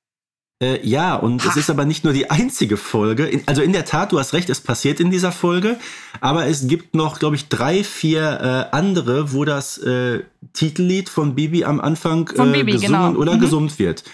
Äh, 0.63 0.87
ja, 0.87 1.17
und 1.17 1.45
ha. 1.45 1.51
es 1.51 1.57
ist 1.57 1.69
aber 1.69 1.85
nicht 1.85 2.05
nur 2.05 2.15
die 2.15 2.31
einzige 2.31 2.79
Folge. 2.79 3.27
In, 3.27 3.43
also 3.47 3.61
in 3.61 3.73
der 3.73 3.85
Tat, 3.85 4.13
du 4.13 4.19
hast 4.19 4.33
recht, 4.33 4.49
es 4.49 4.61
passiert 4.61 5.01
in 5.01 5.11
dieser 5.11 5.31
Folge. 5.31 5.79
Aber 6.21 6.47
es 6.47 6.67
gibt 6.67 6.95
noch, 6.95 7.19
glaube 7.19 7.37
ich, 7.37 7.49
drei, 7.49 7.85
vier 7.85 8.71
äh, 8.73 8.75
andere, 8.75 9.33
wo 9.33 9.45
das 9.45 9.77
äh, 9.79 10.21
Titellied 10.55 11.11
von 11.11 11.35
Bibi 11.35 11.65
am 11.65 11.81
Anfang 11.81 12.31
äh, 12.35 12.53
Bibi, 12.53 12.73
gesungen 12.73 13.13
genau. 13.13 13.21
oder 13.21 13.35
mhm. 13.35 13.41
gesummt 13.41 13.79
wird. 13.79 14.05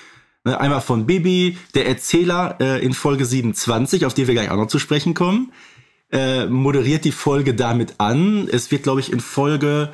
Ne, 0.45 0.59
einmal 0.59 0.81
von 0.81 1.07
Bibi, 1.07 1.57
der 1.77 1.87
Erzähler 1.87 2.57
äh, 2.61 2.85
in 2.85 2.93
Folge 2.93 3.25
27, 3.25 4.05
auf 4.05 4.15
die 4.15 4.27
wir 4.27 4.35
gleich 4.35 4.51
auch 4.51 4.57
noch 4.57 4.67
zu 4.67 4.81
sprechen 4.81 5.15
kommen, 5.15 5.53
äh, 6.11 6.47
moderiert 6.47 7.05
die 7.05 7.13
Folge 7.13 7.55
damit 7.55 7.95
an. 7.99 8.49
Es 8.51 8.73
wird, 8.73 8.83
glaube 8.83 8.99
ich, 8.99 9.13
in 9.13 9.21
Folge 9.21 9.93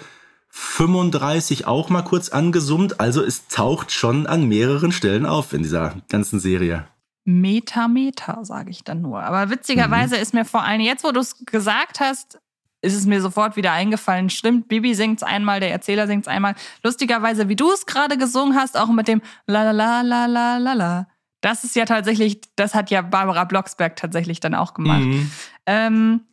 35 0.51 1.67
auch 1.67 1.89
mal 1.89 2.03
kurz 2.03 2.31
angesummt. 2.31 3.01
Also 3.01 3.23
es 3.23 3.49
taucht 3.49 3.93
schon 3.93 4.27
an 4.27 4.49
mehreren 4.49 4.93
Stellen 4.93 5.27
auf 5.27 5.53
in 5.53 5.63
dieser 5.63 5.97
ganzen 6.09 6.41
Serie. 6.41 6.87
Meta, 7.25 7.89
Meta, 7.89 8.45
sage 8.45 8.71
ich 8.71 8.85
dann 8.85 9.03
nur. 9.03 9.23
Aber 9.23 9.51
witzigerweise 9.51 10.17
mhm. 10.17 10.23
ist 10.23 10.35
mir 10.35 10.45
vor 10.45 10.65
allem, 10.65 10.81
jetzt 10.81 11.05
wo 11.05 11.13
du 11.13 11.21
es 11.21 11.45
gesagt 11.45 12.01
hast, 12.01 12.41
ist 12.81 12.95
es 12.95 13.07
mir 13.07 13.21
sofort 13.21 13.57
wieder 13.57 13.73
eingefallen. 13.73 14.31
Stimmt, 14.31 14.69
Bibi 14.69 14.95
singt 14.95 15.19
es 15.19 15.23
einmal, 15.23 15.61
der 15.61 15.71
Erzähler 15.71 16.07
singt 16.07 16.25
es 16.25 16.29
einmal. 16.29 16.55
Lustigerweise, 16.83 17.49
wie 17.49 17.57
du 17.57 17.71
es 17.71 17.87
gerade 17.87 18.17
gesungen 18.17 18.55
hast, 18.57 18.79
auch 18.79 18.89
mit 18.89 19.09
dem 19.09 19.21
La 19.47 19.65
la 19.65 19.73
la 19.73 20.01
la 20.01 20.27
la 20.27 20.57
la 20.59 20.73
la. 20.73 21.09
Das 21.41 21.65
ist 21.65 21.77
ja 21.77 21.85
tatsächlich, 21.85 22.41
das 22.57 22.75
hat 22.75 22.91
ja 22.91 23.03
Barbara 23.03 23.45
Blocksberg 23.45 23.97
tatsächlich 23.97 24.41
dann 24.41 24.55
auch 24.55 24.75
gemacht. 24.75 25.01
Mhm. 25.01 25.31
Ähm, 25.67 26.27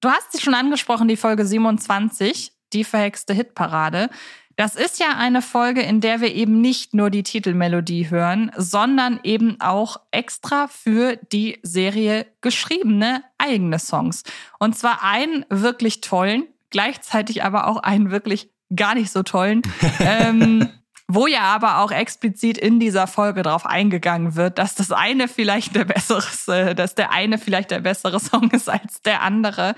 du 0.00 0.10
hast 0.10 0.32
sie 0.32 0.40
schon 0.40 0.54
angesprochen, 0.54 1.08
die 1.08 1.16
Folge 1.16 1.46
27 1.46 2.53
die 2.74 2.84
verhexte 2.84 3.32
Hitparade. 3.32 4.10
Das 4.56 4.76
ist 4.76 5.00
ja 5.00 5.16
eine 5.16 5.42
Folge, 5.42 5.82
in 5.82 6.00
der 6.00 6.20
wir 6.20 6.32
eben 6.32 6.60
nicht 6.60 6.94
nur 6.94 7.10
die 7.10 7.24
Titelmelodie 7.24 8.10
hören, 8.10 8.52
sondern 8.56 9.18
eben 9.24 9.60
auch 9.60 9.96
extra 10.12 10.68
für 10.68 11.16
die 11.16 11.58
Serie 11.62 12.26
geschriebene 12.40 13.24
eigene 13.36 13.80
Songs. 13.80 14.22
Und 14.60 14.78
zwar 14.78 15.02
einen 15.02 15.44
wirklich 15.50 16.02
tollen, 16.02 16.44
gleichzeitig 16.70 17.42
aber 17.42 17.66
auch 17.66 17.78
einen 17.78 18.12
wirklich 18.12 18.48
gar 18.74 18.94
nicht 18.94 19.10
so 19.10 19.24
tollen. 19.24 19.62
ähm, 19.98 20.68
wo 21.06 21.26
ja 21.26 21.42
aber 21.42 21.78
auch 21.78 21.90
explizit 21.90 22.56
in 22.56 22.80
dieser 22.80 23.06
Folge 23.06 23.42
darauf 23.42 23.66
eingegangen 23.66 24.36
wird, 24.36 24.58
dass 24.58 24.74
das 24.74 24.90
eine 24.90 25.28
vielleicht 25.28 25.74
der 25.74 25.84
bessere, 25.84 26.24
äh, 26.52 26.74
dass 26.74 26.94
der 26.94 27.12
eine 27.12 27.38
vielleicht 27.38 27.70
der 27.70 27.80
bessere 27.80 28.20
Song 28.20 28.50
ist 28.52 28.70
als 28.70 29.02
der 29.02 29.20
andere. 29.22 29.74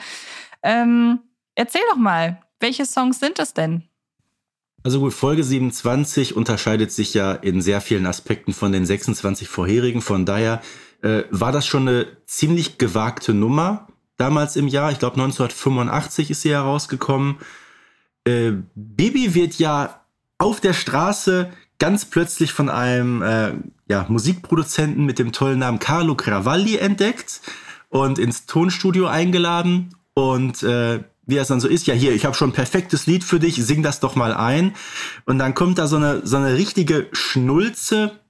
Ähm, 0.63 1.21
erzähl 1.55 1.83
doch 1.91 1.97
mal, 1.97 2.41
welche 2.61 2.87
Songs 2.87 3.21
sind 3.21 3.38
es 3.38 3.55
denn? 3.55 3.85
Also 4.83 5.01
gut, 5.01 5.14
Folge 5.14 5.42
27 5.42 6.37
unterscheidet 6.37 6.92
sich 6.92 7.12
ja 7.12 7.33
in 7.33 7.61
sehr 7.61 7.81
vielen 7.81 8.07
Aspekten 8.07 8.53
von 8.53 8.71
den 8.71 8.87
26 8.87 9.49
vorherigen. 9.49 10.01
Von 10.01 10.25
daher 10.25 10.62
äh, 11.03 11.25
war 11.31 11.51
das 11.51 11.66
schon 11.66 11.88
eine 11.88 12.07
ziemlich 12.27 12.79
gewagte 12.79 13.35
Nummer 13.35 13.88
damals 14.16 14.55
im 14.57 14.69
Jahr. 14.69 14.92
Ich 14.92 14.99
glaube 14.99 15.16
1985 15.16 16.31
ist 16.31 16.42
sie 16.42 16.51
herausgekommen. 16.51 17.38
Äh, 18.25 18.53
Bibi 18.75 19.35
wird 19.35 19.59
ja 19.59 20.03
auf 20.38 20.61
der 20.61 20.73
Straße 20.73 21.51
ganz 21.79 22.05
plötzlich 22.05 22.53
von 22.53 22.69
einem 22.69 23.23
äh, 23.23 23.55
ja, 23.88 24.07
Musikproduzenten 24.09 25.05
mit 25.05 25.19
dem 25.19 25.33
tollen 25.33 25.59
Namen 25.59 25.79
Carlo 25.79 26.14
Cravalli 26.14 26.77
entdeckt 26.77 27.40
und 27.88 28.19
ins 28.19 28.47
Tonstudio 28.47 29.07
eingeladen. 29.07 29.95
Und 30.14 30.62
äh, 30.62 31.05
wie 31.27 31.37
es 31.37 31.49
dann 31.49 31.61
so 31.61 31.69
ist, 31.69 31.87
ja 31.87 31.95
hier, 31.95 32.12
ich 32.12 32.25
habe 32.25 32.37
schon 32.37 32.51
ein 32.51 32.55
perfektes 32.55 33.07
Lied 33.07 33.25
für 33.25 33.41
dich, 33.41 33.57
sing 33.57 33.83
das 33.83 34.01
doch 34.01 34.15
mal 34.15 34.33
ein. 34.33 34.75
Und 35.25 35.39
dann 35.39 35.55
kommt 35.55 35.79
da 35.79 35.89
so 35.89 35.97
eine, 35.97 36.25
so 36.25 36.37
eine 36.37 36.55
richtige 36.55 37.09
Schnulze, 37.12 38.21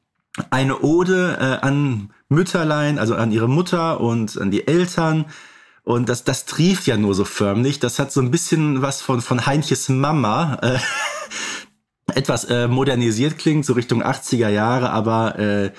eine 0.50 0.80
Ode 0.80 1.36
äh, 1.38 1.66
an 1.66 2.10
Mütterlein, 2.28 2.98
also 2.98 3.14
an 3.14 3.32
ihre 3.32 3.48
Mutter 3.48 4.00
und 4.00 4.40
an 4.40 4.50
die 4.50 4.66
Eltern. 4.66 5.26
Und 5.82 6.08
das, 6.08 6.24
das 6.24 6.46
trieft 6.46 6.86
ja 6.86 6.96
nur 6.96 7.14
so 7.14 7.24
förmlich. 7.24 7.78
Das 7.78 7.98
hat 7.98 8.10
so 8.10 8.20
ein 8.20 8.30
bisschen 8.30 8.82
was 8.82 9.02
von, 9.02 9.20
von 9.20 9.46
Heinches 9.46 9.88
Mama. 9.88 10.58
Äh, 10.62 10.78
etwas 12.14 12.44
äh, 12.44 12.66
modernisiert 12.66 13.38
klingt, 13.38 13.66
so 13.66 13.74
Richtung 13.74 14.02
80er 14.02 14.48
Jahre, 14.48 14.90
aber 14.90 15.38
äh, 15.38 15.72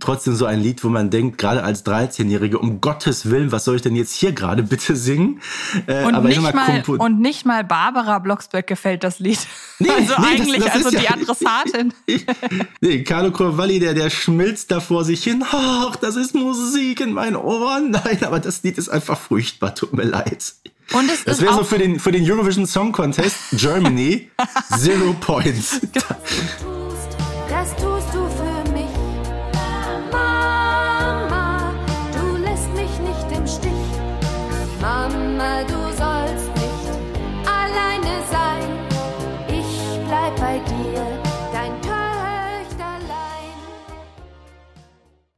trotzdem 0.00 0.34
so 0.34 0.46
ein 0.46 0.60
Lied, 0.60 0.82
wo 0.84 0.88
man 0.88 1.10
denkt, 1.10 1.38
gerade 1.38 1.62
als 1.62 1.84
13-Jährige, 1.84 2.58
um 2.58 2.80
Gottes 2.80 3.30
Willen, 3.30 3.52
was 3.52 3.64
soll 3.64 3.76
ich 3.76 3.82
denn 3.82 3.96
jetzt 3.96 4.14
hier 4.14 4.32
gerade 4.32 4.62
bitte 4.62 4.96
singen? 4.96 5.40
Äh, 5.86 6.04
und, 6.04 6.24
nicht 6.24 6.40
mal, 6.42 6.82
und 6.98 7.20
nicht 7.20 7.46
mal 7.46 7.64
Barbara 7.64 8.18
Blocksberg 8.18 8.66
gefällt 8.66 9.04
das 9.04 9.18
Lied. 9.18 9.38
Nee, 9.78 9.90
also 9.96 10.14
nee, 10.18 10.26
eigentlich, 10.26 10.64
das, 10.64 10.72
das 10.72 10.86
also 10.86 10.98
die 10.98 11.04
ja, 11.04 11.10
Adressatin. 11.12 11.94
nee, 12.80 13.02
Carlo 13.04 13.30
Corvalli, 13.30 13.78
der, 13.78 13.94
der 13.94 14.10
schmilzt 14.10 14.70
da 14.70 14.80
vor 14.80 15.04
sich 15.04 15.22
hin. 15.22 15.44
Ach, 15.50 15.96
das 15.96 16.16
ist 16.16 16.34
Musik 16.34 17.00
in 17.00 17.12
meinen 17.12 17.36
Ohren. 17.36 17.90
Nein, 18.04 18.18
aber 18.24 18.40
das 18.40 18.62
Lied 18.62 18.78
ist 18.78 18.88
einfach 18.88 19.18
furchtbar, 19.18 19.74
tut 19.74 19.92
mir 19.92 20.04
leid. 20.04 20.54
Und 20.92 21.10
es 21.10 21.24
das 21.24 21.40
wäre 21.40 21.54
so 21.54 21.64
für 21.64 21.78
den, 21.78 21.98
für 21.98 22.12
den 22.12 22.30
Eurovision 22.30 22.66
Song 22.66 22.92
Contest 22.92 23.36
Germany 23.52 24.30
Zero 24.76 25.14
Points. 25.18 25.80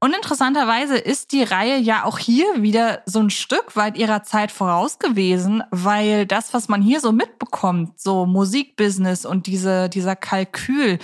Und 0.06 0.14
interessanterweise 0.14 0.96
ist 0.96 1.32
die 1.32 1.42
Reihe 1.42 1.78
ja 1.78 2.04
auch 2.04 2.18
hier 2.18 2.62
wieder 2.62 3.02
so 3.06 3.18
ein 3.18 3.28
Stück 3.28 3.74
weit 3.74 3.98
ihrer 3.98 4.22
Zeit 4.22 4.52
voraus 4.52 5.00
gewesen, 5.00 5.64
weil 5.72 6.26
das, 6.26 6.54
was 6.54 6.68
man 6.68 6.80
hier 6.80 7.00
so 7.00 7.10
mitbekommt, 7.10 8.00
so 8.00 8.24
Musikbusiness 8.24 9.26
und 9.26 9.48
diese, 9.48 9.88
dieser 9.88 10.14
Kalkül, 10.14 11.00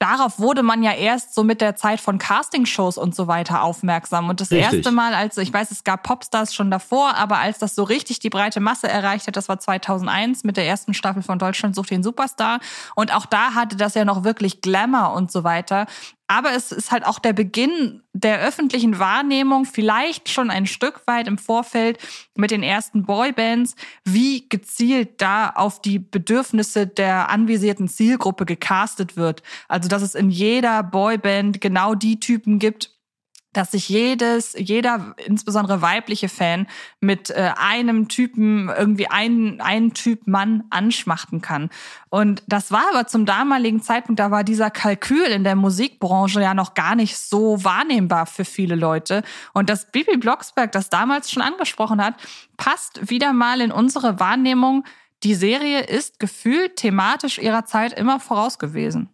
darauf 0.00 0.40
wurde 0.40 0.64
man 0.64 0.82
ja 0.82 0.94
erst 0.94 1.32
so 1.32 1.44
mit 1.44 1.60
der 1.60 1.76
Zeit 1.76 2.00
von 2.00 2.18
Castingshows 2.18 2.98
und 2.98 3.14
so 3.14 3.28
weiter 3.28 3.62
aufmerksam. 3.62 4.28
Und 4.28 4.40
das 4.40 4.50
richtig. 4.50 4.74
erste 4.74 4.90
Mal, 4.90 5.14
als 5.14 5.38
ich 5.38 5.52
weiß, 5.52 5.70
es 5.70 5.84
gab 5.84 6.02
Popstars 6.02 6.52
schon 6.52 6.72
davor, 6.72 7.14
aber 7.14 7.38
als 7.38 7.58
das 7.58 7.76
so 7.76 7.84
richtig 7.84 8.18
die 8.18 8.30
breite 8.30 8.58
Masse 8.58 8.88
erreicht 8.88 9.28
hat, 9.28 9.36
das 9.36 9.48
war 9.48 9.60
2001 9.60 10.42
mit 10.42 10.56
der 10.56 10.66
ersten 10.66 10.92
Staffel 10.92 11.22
von 11.22 11.38
Deutschland 11.38 11.76
sucht 11.76 11.90
den 11.90 12.02
Superstar. 12.02 12.58
Und 12.96 13.14
auch 13.14 13.26
da 13.26 13.54
hatte 13.54 13.76
das 13.76 13.94
ja 13.94 14.04
noch 14.04 14.24
wirklich 14.24 14.60
Glamour 14.60 15.12
und 15.12 15.30
so 15.30 15.44
weiter. 15.44 15.86
Aber 16.28 16.52
es 16.52 16.72
ist 16.72 16.90
halt 16.92 17.06
auch 17.06 17.18
der 17.18 17.32
Beginn 17.32 18.02
der 18.12 18.40
öffentlichen 18.40 18.98
Wahrnehmung, 18.98 19.64
vielleicht 19.64 20.28
schon 20.28 20.50
ein 20.50 20.66
Stück 20.66 21.00
weit 21.06 21.26
im 21.26 21.38
Vorfeld 21.38 21.98
mit 22.34 22.50
den 22.50 22.62
ersten 22.62 23.04
Boybands, 23.04 23.74
wie 24.04 24.46
gezielt 24.48 25.22
da 25.22 25.48
auf 25.50 25.80
die 25.80 25.98
Bedürfnisse 25.98 26.86
der 26.86 27.30
anvisierten 27.30 27.88
Zielgruppe 27.88 28.44
gecastet 28.44 29.16
wird. 29.16 29.42
Also, 29.68 29.88
dass 29.88 30.02
es 30.02 30.14
in 30.14 30.28
jeder 30.28 30.82
Boyband 30.82 31.62
genau 31.62 31.94
die 31.94 32.20
Typen 32.20 32.58
gibt, 32.58 32.97
dass 33.58 33.72
sich 33.72 33.88
jedes, 33.88 34.54
jeder, 34.56 35.16
insbesondere 35.26 35.82
weibliche 35.82 36.28
Fan, 36.28 36.68
mit 37.00 37.30
äh, 37.30 37.50
einem 37.56 38.06
Typen, 38.06 38.68
irgendwie 38.68 39.08
einen, 39.08 39.60
einen 39.60 39.94
Typ 39.94 40.28
Mann 40.28 40.62
anschmachten 40.70 41.40
kann. 41.40 41.68
Und 42.08 42.44
das 42.46 42.70
war 42.70 42.84
aber 42.90 43.08
zum 43.08 43.26
damaligen 43.26 43.82
Zeitpunkt, 43.82 44.20
da 44.20 44.30
war 44.30 44.44
dieser 44.44 44.70
Kalkül 44.70 45.24
in 45.24 45.42
der 45.42 45.56
Musikbranche 45.56 46.40
ja 46.40 46.54
noch 46.54 46.74
gar 46.74 46.94
nicht 46.94 47.18
so 47.18 47.64
wahrnehmbar 47.64 48.26
für 48.26 48.44
viele 48.44 48.76
Leute. 48.76 49.24
Und 49.54 49.68
dass 49.70 49.90
Bibi 49.90 50.18
Blocksberg 50.18 50.70
das 50.70 50.88
damals 50.88 51.28
schon 51.28 51.42
angesprochen 51.42 52.00
hat, 52.00 52.14
passt 52.56 53.10
wieder 53.10 53.32
mal 53.32 53.60
in 53.60 53.72
unsere 53.72 54.20
Wahrnehmung. 54.20 54.84
Die 55.24 55.34
Serie 55.34 55.80
ist 55.80 56.20
gefühlt 56.20 56.76
thematisch 56.76 57.38
ihrer 57.38 57.64
Zeit 57.64 57.92
immer 57.92 58.20
voraus 58.20 58.60
gewesen. 58.60 59.08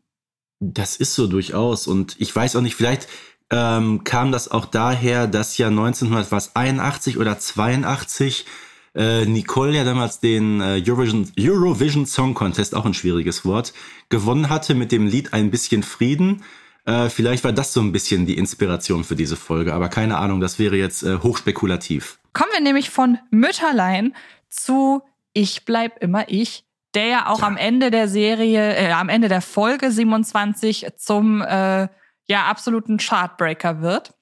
Das 0.61 0.97
ist 0.97 1.15
so 1.15 1.27
durchaus. 1.29 1.87
Und 1.87 2.17
ich 2.19 2.37
weiß 2.37 2.57
auch 2.57 2.61
nicht, 2.61 2.75
vielleicht 2.75 3.09
ähm, 3.51 4.05
kam 4.05 4.33
das 4.33 4.51
auch 4.51 4.65
daher, 4.65 5.27
dass 5.27 5.59
ja 5.59 5.69
1981 5.69 7.19
oder 7.19 7.39
82 7.39 8.47
äh, 8.95 9.27
Nicole 9.27 9.75
ja 9.77 9.85
damals 9.85 10.21
den 10.21 10.61
äh, 10.61 10.83
Eurovision, 10.87 11.31
Eurovision 11.39 12.07
Song 12.07 12.35
Contest, 12.35 12.75
auch 12.75 12.87
ein 12.87 12.95
schwieriges 12.95 13.45
Wort, 13.45 13.73
gewonnen 14.09 14.49
hatte 14.49 14.75
mit 14.75 14.93
dem 14.93 15.07
Lied 15.07 15.33
Ein 15.33 15.51
bisschen 15.51 15.83
Frieden. 15.83 16.43
Äh, 16.87 17.09
vielleicht 17.09 17.45
war 17.45 17.53
das 17.53 17.73
so 17.73 17.81
ein 17.81 17.93
bisschen 17.93 18.27
die 18.27 18.37
Inspiration 18.37 19.05
für 19.05 19.17
diese 19.17 19.37
Folge, 19.37 19.75
aber 19.75 19.89
keine 19.89 20.19
Ahnung, 20.19 20.41
das 20.41 20.59
wäre 20.59 20.77
jetzt 20.77 21.03
äh, 21.03 21.19
hochspekulativ. 21.19 22.19
Kommen 22.33 22.51
wir 22.53 22.61
nämlich 22.61 22.91
von 22.91 23.19
Mütterlein 23.31 24.15
zu 24.49 25.03
Ich 25.33 25.65
bleib 25.65 26.03
immer 26.03 26.29
ich, 26.29 26.65
der 26.95 27.07
ja 27.07 27.27
auch 27.29 27.41
ja. 27.41 27.47
am 27.47 27.57
Ende 27.57 27.91
der 27.91 28.07
Serie, 28.07 28.77
äh, 28.77 28.93
am 28.93 29.09
Ende 29.09 29.29
der 29.29 29.41
Folge 29.41 29.91
27 29.91 30.87
zum 30.97 31.43
äh, 31.43 31.89
ja 32.27 32.45
absoluten 32.45 32.99
Chartbreaker 32.99 33.81
wird. 33.81 34.15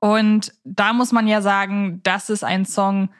Und 0.00 0.52
da 0.64 0.92
muss 0.92 1.12
man 1.12 1.26
ja 1.26 1.40
sagen, 1.42 2.00
das 2.02 2.30
ist 2.30 2.44
ein 2.44 2.64
Song, 2.64 3.10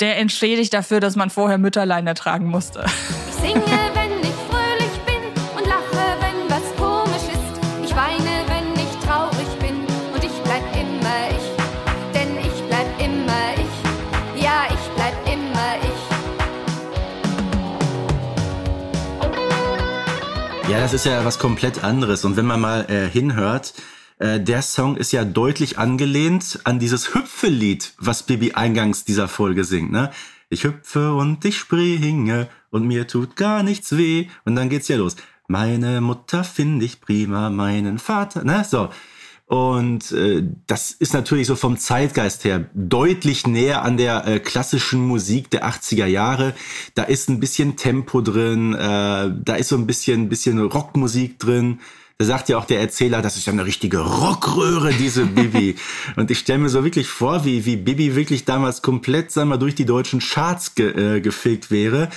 der 0.00 0.18
entschädigt 0.18 0.74
dafür, 0.74 1.00
dass 1.00 1.16
man 1.16 1.30
vorher 1.30 1.58
Mütterlein 1.58 2.06
ertragen 2.06 2.46
musste. 2.46 2.84
das 20.80 20.94
ist 20.94 21.06
ja 21.06 21.24
was 21.24 21.38
komplett 21.38 21.84
anderes. 21.84 22.24
Und 22.24 22.36
wenn 22.36 22.46
man 22.46 22.60
mal 22.60 22.90
äh, 22.90 23.08
hinhört, 23.08 23.74
äh, 24.18 24.40
der 24.40 24.62
Song 24.62 24.96
ist 24.96 25.12
ja 25.12 25.24
deutlich 25.24 25.78
angelehnt 25.78 26.60
an 26.64 26.78
dieses 26.78 27.14
Hüpfelied, 27.14 27.92
was 27.98 28.22
Bibi 28.22 28.52
eingangs 28.52 29.04
dieser 29.04 29.28
Folge 29.28 29.64
singt. 29.64 29.92
Ne? 29.92 30.10
Ich 30.48 30.64
hüpfe 30.64 31.14
und 31.14 31.44
ich 31.44 31.58
springe 31.58 32.48
und 32.70 32.86
mir 32.86 33.06
tut 33.06 33.36
gar 33.36 33.62
nichts 33.62 33.96
weh. 33.96 34.28
Und 34.44 34.54
dann 34.54 34.68
geht's 34.68 34.88
ja 34.88 34.96
los. 34.96 35.16
Meine 35.48 36.00
Mutter 36.00 36.44
finde 36.44 36.84
ich 36.84 37.00
prima, 37.00 37.50
meinen 37.50 37.98
Vater. 37.98 38.44
Ne? 38.44 38.64
So. 38.64 38.88
Und 39.52 40.12
äh, 40.12 40.42
das 40.66 40.92
ist 40.92 41.12
natürlich 41.12 41.46
so 41.46 41.56
vom 41.56 41.76
Zeitgeist 41.76 42.44
her 42.44 42.70
deutlich 42.72 43.46
näher 43.46 43.82
an 43.82 43.98
der 43.98 44.26
äh, 44.26 44.38
klassischen 44.40 45.06
Musik 45.06 45.50
der 45.50 45.68
80er 45.68 46.06
Jahre. 46.06 46.54
Da 46.94 47.02
ist 47.02 47.28
ein 47.28 47.38
bisschen 47.38 47.76
Tempo 47.76 48.22
drin, 48.22 48.72
äh, 48.72 48.78
da 48.78 49.54
ist 49.58 49.68
so 49.68 49.76
ein 49.76 49.86
bisschen, 49.86 50.30
bisschen 50.30 50.58
Rockmusik 50.58 51.38
drin. 51.38 51.80
Da 52.16 52.24
sagt 52.24 52.48
ja 52.48 52.56
auch 52.56 52.64
der 52.64 52.80
Erzähler, 52.80 53.20
das 53.20 53.36
ist 53.36 53.46
ja 53.46 53.52
eine 53.52 53.66
richtige 53.66 53.98
Rockröhre, 53.98 54.94
diese 54.94 55.26
Bibi. 55.26 55.76
Und 56.16 56.30
ich 56.30 56.38
stelle 56.38 56.60
mir 56.60 56.70
so 56.70 56.82
wirklich 56.82 57.08
vor, 57.08 57.44
wie, 57.44 57.66
wie 57.66 57.76
Bibi 57.76 58.16
wirklich 58.16 58.46
damals 58.46 58.80
komplett, 58.80 59.32
sagen 59.32 59.50
wir, 59.50 59.58
durch 59.58 59.74
die 59.74 59.84
deutschen 59.84 60.20
Charts 60.20 60.76
ge, 60.76 61.16
äh, 61.16 61.20
gefegt 61.20 61.70
wäre. 61.70 62.08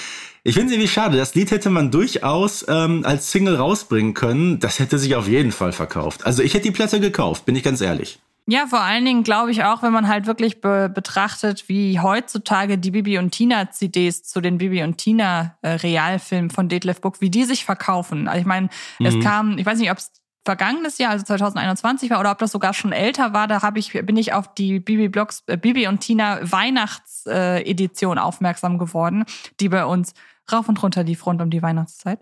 Ich 0.47 0.53
finde 0.53 0.67
es 0.67 0.73
irgendwie 0.73 0.87
schade. 0.87 1.17
Das 1.17 1.33
Lied 1.33 1.49
hätte 1.49 1.71
man 1.71 1.89
durchaus 1.89 2.63
ähm, 2.69 3.01
als 3.03 3.31
Single 3.31 3.55
rausbringen 3.55 4.13
können. 4.13 4.59
Das 4.59 4.77
hätte 4.77 4.99
sich 4.99 5.15
auf 5.15 5.27
jeden 5.27 5.51
Fall 5.51 5.71
verkauft. 5.71 6.23
Also 6.23 6.43
ich 6.43 6.53
hätte 6.53 6.65
die 6.65 6.71
Platte 6.71 6.99
gekauft, 6.99 7.45
bin 7.45 7.55
ich 7.55 7.63
ganz 7.63 7.81
ehrlich. 7.81 8.19
Ja, 8.45 8.67
vor 8.67 8.81
allen 8.81 9.03
Dingen 9.05 9.23
glaube 9.23 9.49
ich 9.49 9.63
auch, 9.63 9.81
wenn 9.81 9.91
man 9.91 10.07
halt 10.07 10.27
wirklich 10.27 10.61
be 10.61 10.87
betrachtet, 10.93 11.67
wie 11.67 11.99
heutzutage 11.99 12.77
die 12.77 12.91
Bibi 12.91 13.17
und 13.17 13.31
Tina 13.31 13.71
CDs 13.71 14.21
zu 14.21 14.39
den 14.39 14.59
Bibi 14.59 14.83
und 14.83 14.99
Tina 14.99 15.57
äh, 15.63 15.69
Realfilmen 15.69 16.51
von 16.51 16.69
Detlef 16.69 17.01
Book, 17.01 17.21
wie 17.21 17.31
die 17.31 17.45
sich 17.45 17.65
verkaufen. 17.65 18.27
Also 18.27 18.41
ich 18.41 18.45
meine, 18.45 18.69
mhm. 18.99 19.05
es 19.07 19.19
kam, 19.23 19.57
ich 19.57 19.65
weiß 19.65 19.79
nicht, 19.79 19.89
ob 19.89 19.97
es 19.97 20.11
vergangenes 20.45 20.99
Jahr, 20.99 21.09
also 21.09 21.25
2021 21.25 22.11
war, 22.11 22.19
oder 22.19 22.29
ob 22.29 22.37
das 22.37 22.51
sogar 22.51 22.75
schon 22.75 22.91
älter 22.91 23.33
war, 23.33 23.47
da 23.47 23.63
habe 23.63 23.79
ich, 23.79 23.93
bin 23.93 24.15
ich 24.15 24.33
auf 24.33 24.53
die 24.53 24.79
Bibi 24.79 25.09
Blogs, 25.09 25.43
äh, 25.47 25.57
Bibi 25.57 25.87
und 25.87 26.01
Tina 26.01 26.39
Weihnachtsedition 26.43 28.17
äh, 28.17 28.21
aufmerksam 28.21 28.77
geworden, 28.77 29.25
die 29.59 29.69
bei 29.69 29.85
uns 29.85 30.13
rauf 30.51 30.69
und 30.69 30.81
runter 30.81 31.03
lief 31.03 31.25
rund 31.25 31.41
um 31.41 31.49
die 31.49 31.61
Weihnachtszeit, 31.61 32.19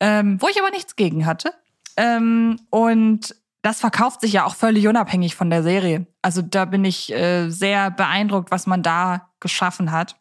ähm, 0.00 0.40
wo 0.40 0.48
ich 0.48 0.60
aber 0.60 0.70
nichts 0.70 0.96
gegen 0.96 1.26
hatte. 1.26 1.52
Ähm, 1.96 2.60
und 2.70 3.34
das 3.62 3.80
verkauft 3.80 4.22
sich 4.22 4.32
ja 4.32 4.44
auch 4.44 4.54
völlig 4.54 4.88
unabhängig 4.88 5.34
von 5.34 5.50
der 5.50 5.62
Serie. 5.62 6.06
Also 6.22 6.42
da 6.42 6.64
bin 6.64 6.84
ich 6.84 7.12
äh, 7.12 7.50
sehr 7.50 7.90
beeindruckt, 7.90 8.50
was 8.50 8.66
man 8.66 8.82
da 8.82 9.28
geschaffen 9.38 9.92
hat. 9.92 10.16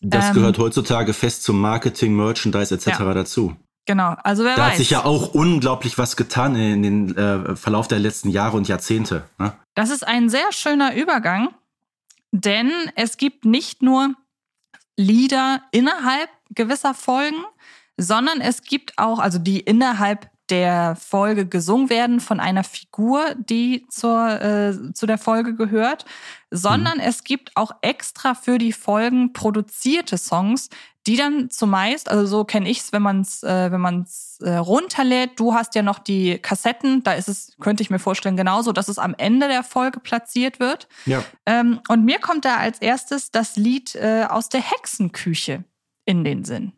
Das 0.00 0.28
ähm, 0.28 0.34
gehört 0.34 0.58
heutzutage 0.58 1.12
fest 1.12 1.42
zum 1.42 1.60
Marketing, 1.60 2.14
Merchandise 2.14 2.74
etc. 2.74 2.86
Ja. 2.86 3.14
dazu. 3.14 3.56
Genau, 3.86 4.16
also 4.24 4.44
wer 4.44 4.56
da 4.56 4.62
weiß. 4.62 4.70
hat 4.72 4.76
sich 4.78 4.90
ja 4.90 5.04
auch 5.04 5.32
unglaublich 5.32 5.96
was 5.96 6.16
getan 6.16 6.56
in 6.56 6.82
den 6.82 7.16
äh, 7.16 7.54
Verlauf 7.54 7.86
der 7.86 8.00
letzten 8.00 8.30
Jahre 8.30 8.56
und 8.56 8.66
Jahrzehnte. 8.66 9.24
Ne? 9.38 9.52
Das 9.74 9.90
ist 9.90 10.06
ein 10.06 10.28
sehr 10.28 10.52
schöner 10.52 10.94
Übergang, 10.94 11.50
denn 12.32 12.72
es 12.96 13.16
gibt 13.16 13.44
nicht 13.44 13.82
nur 13.82 14.14
Lieder 14.96 15.62
innerhalb 15.70 16.30
gewisser 16.50 16.94
Folgen, 16.94 17.44
sondern 17.96 18.40
es 18.40 18.62
gibt 18.62 18.98
auch, 18.98 19.18
also 19.18 19.38
die 19.38 19.60
innerhalb 19.60 20.30
der 20.50 20.96
Folge 20.96 21.46
gesungen 21.46 21.90
werden 21.90 22.20
von 22.20 22.38
einer 22.38 22.62
Figur, 22.62 23.34
die 23.36 23.86
zur, 23.88 24.40
äh, 24.40 24.92
zu 24.92 25.06
der 25.06 25.18
Folge 25.18 25.54
gehört, 25.54 26.04
sondern 26.50 26.98
mhm. 26.98 27.04
es 27.04 27.24
gibt 27.24 27.56
auch 27.56 27.72
extra 27.80 28.34
für 28.34 28.58
die 28.58 28.72
Folgen 28.72 29.32
produzierte 29.32 30.18
Songs, 30.18 30.68
die 31.06 31.16
dann 31.16 31.50
zumeist, 31.50 32.08
also 32.08 32.26
so 32.26 32.44
kenne 32.44 32.68
ich's, 32.68 32.92
wenn 32.92 33.02
man 33.02 33.20
es 33.20 33.42
äh, 33.42 33.70
wenn 33.70 33.80
man's, 33.80 34.38
äh, 34.40 34.56
runterlädt. 34.56 35.38
Du 35.38 35.54
hast 35.54 35.74
ja 35.76 35.82
noch 35.82 36.00
die 36.00 36.38
Kassetten, 36.38 37.02
da 37.04 37.12
ist 37.12 37.28
es, 37.28 37.56
könnte 37.60 37.82
ich 37.82 37.90
mir 37.90 38.00
vorstellen, 38.00 38.36
genauso, 38.36 38.72
dass 38.72 38.88
es 38.88 38.98
am 38.98 39.14
Ende 39.16 39.48
der 39.48 39.62
Folge 39.62 40.00
platziert 40.00 40.58
wird. 40.58 40.88
Ja. 41.06 41.22
Ähm, 41.44 41.80
und 41.88 42.04
mir 42.04 42.18
kommt 42.18 42.44
da 42.44 42.56
als 42.56 42.80
erstes 42.80 43.30
das 43.30 43.56
Lied 43.56 43.94
äh, 43.94 44.26
aus 44.28 44.48
der 44.48 44.60
Hexenküche 44.60 45.64
in 46.06 46.24
den 46.24 46.44
Sinn. 46.44 46.72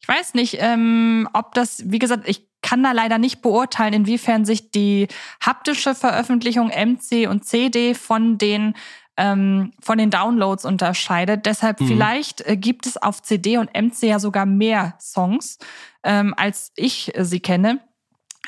Ich 0.00 0.08
weiß 0.08 0.34
nicht, 0.34 0.56
ähm, 0.60 1.28
ob 1.32 1.54
das, 1.54 1.90
wie 1.90 1.98
gesagt, 1.98 2.28
ich 2.28 2.48
kann 2.62 2.82
da 2.82 2.92
leider 2.92 3.18
nicht 3.18 3.42
beurteilen, 3.42 3.92
inwiefern 3.92 4.44
sich 4.44 4.70
die 4.70 5.08
haptische 5.44 5.94
Veröffentlichung 5.94 6.68
MC 6.68 7.28
und 7.28 7.44
CD 7.44 7.94
von 7.94 8.38
den 8.38 8.74
ähm, 9.16 9.72
von 9.80 9.98
den 9.98 10.10
Downloads 10.10 10.64
unterscheidet. 10.64 11.44
Deshalb 11.44 11.80
mhm. 11.80 11.88
vielleicht 11.88 12.40
äh, 12.46 12.56
gibt 12.56 12.86
es 12.86 12.96
auf 12.96 13.22
CD 13.22 13.58
und 13.58 13.70
MC 13.74 14.04
ja 14.04 14.18
sogar 14.18 14.46
mehr 14.46 14.94
Songs, 15.00 15.58
ähm, 16.02 16.32
als 16.36 16.72
ich 16.76 17.16
äh, 17.16 17.24
sie 17.24 17.40
kenne. 17.40 17.80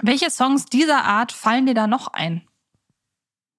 Welche 0.01 0.31
Songs 0.31 0.67
dieser 0.67 1.05
Art 1.05 1.33
fallen 1.33 1.67
dir 1.67 1.75
da 1.75 1.87
noch 1.87 2.09
ein? 2.09 2.43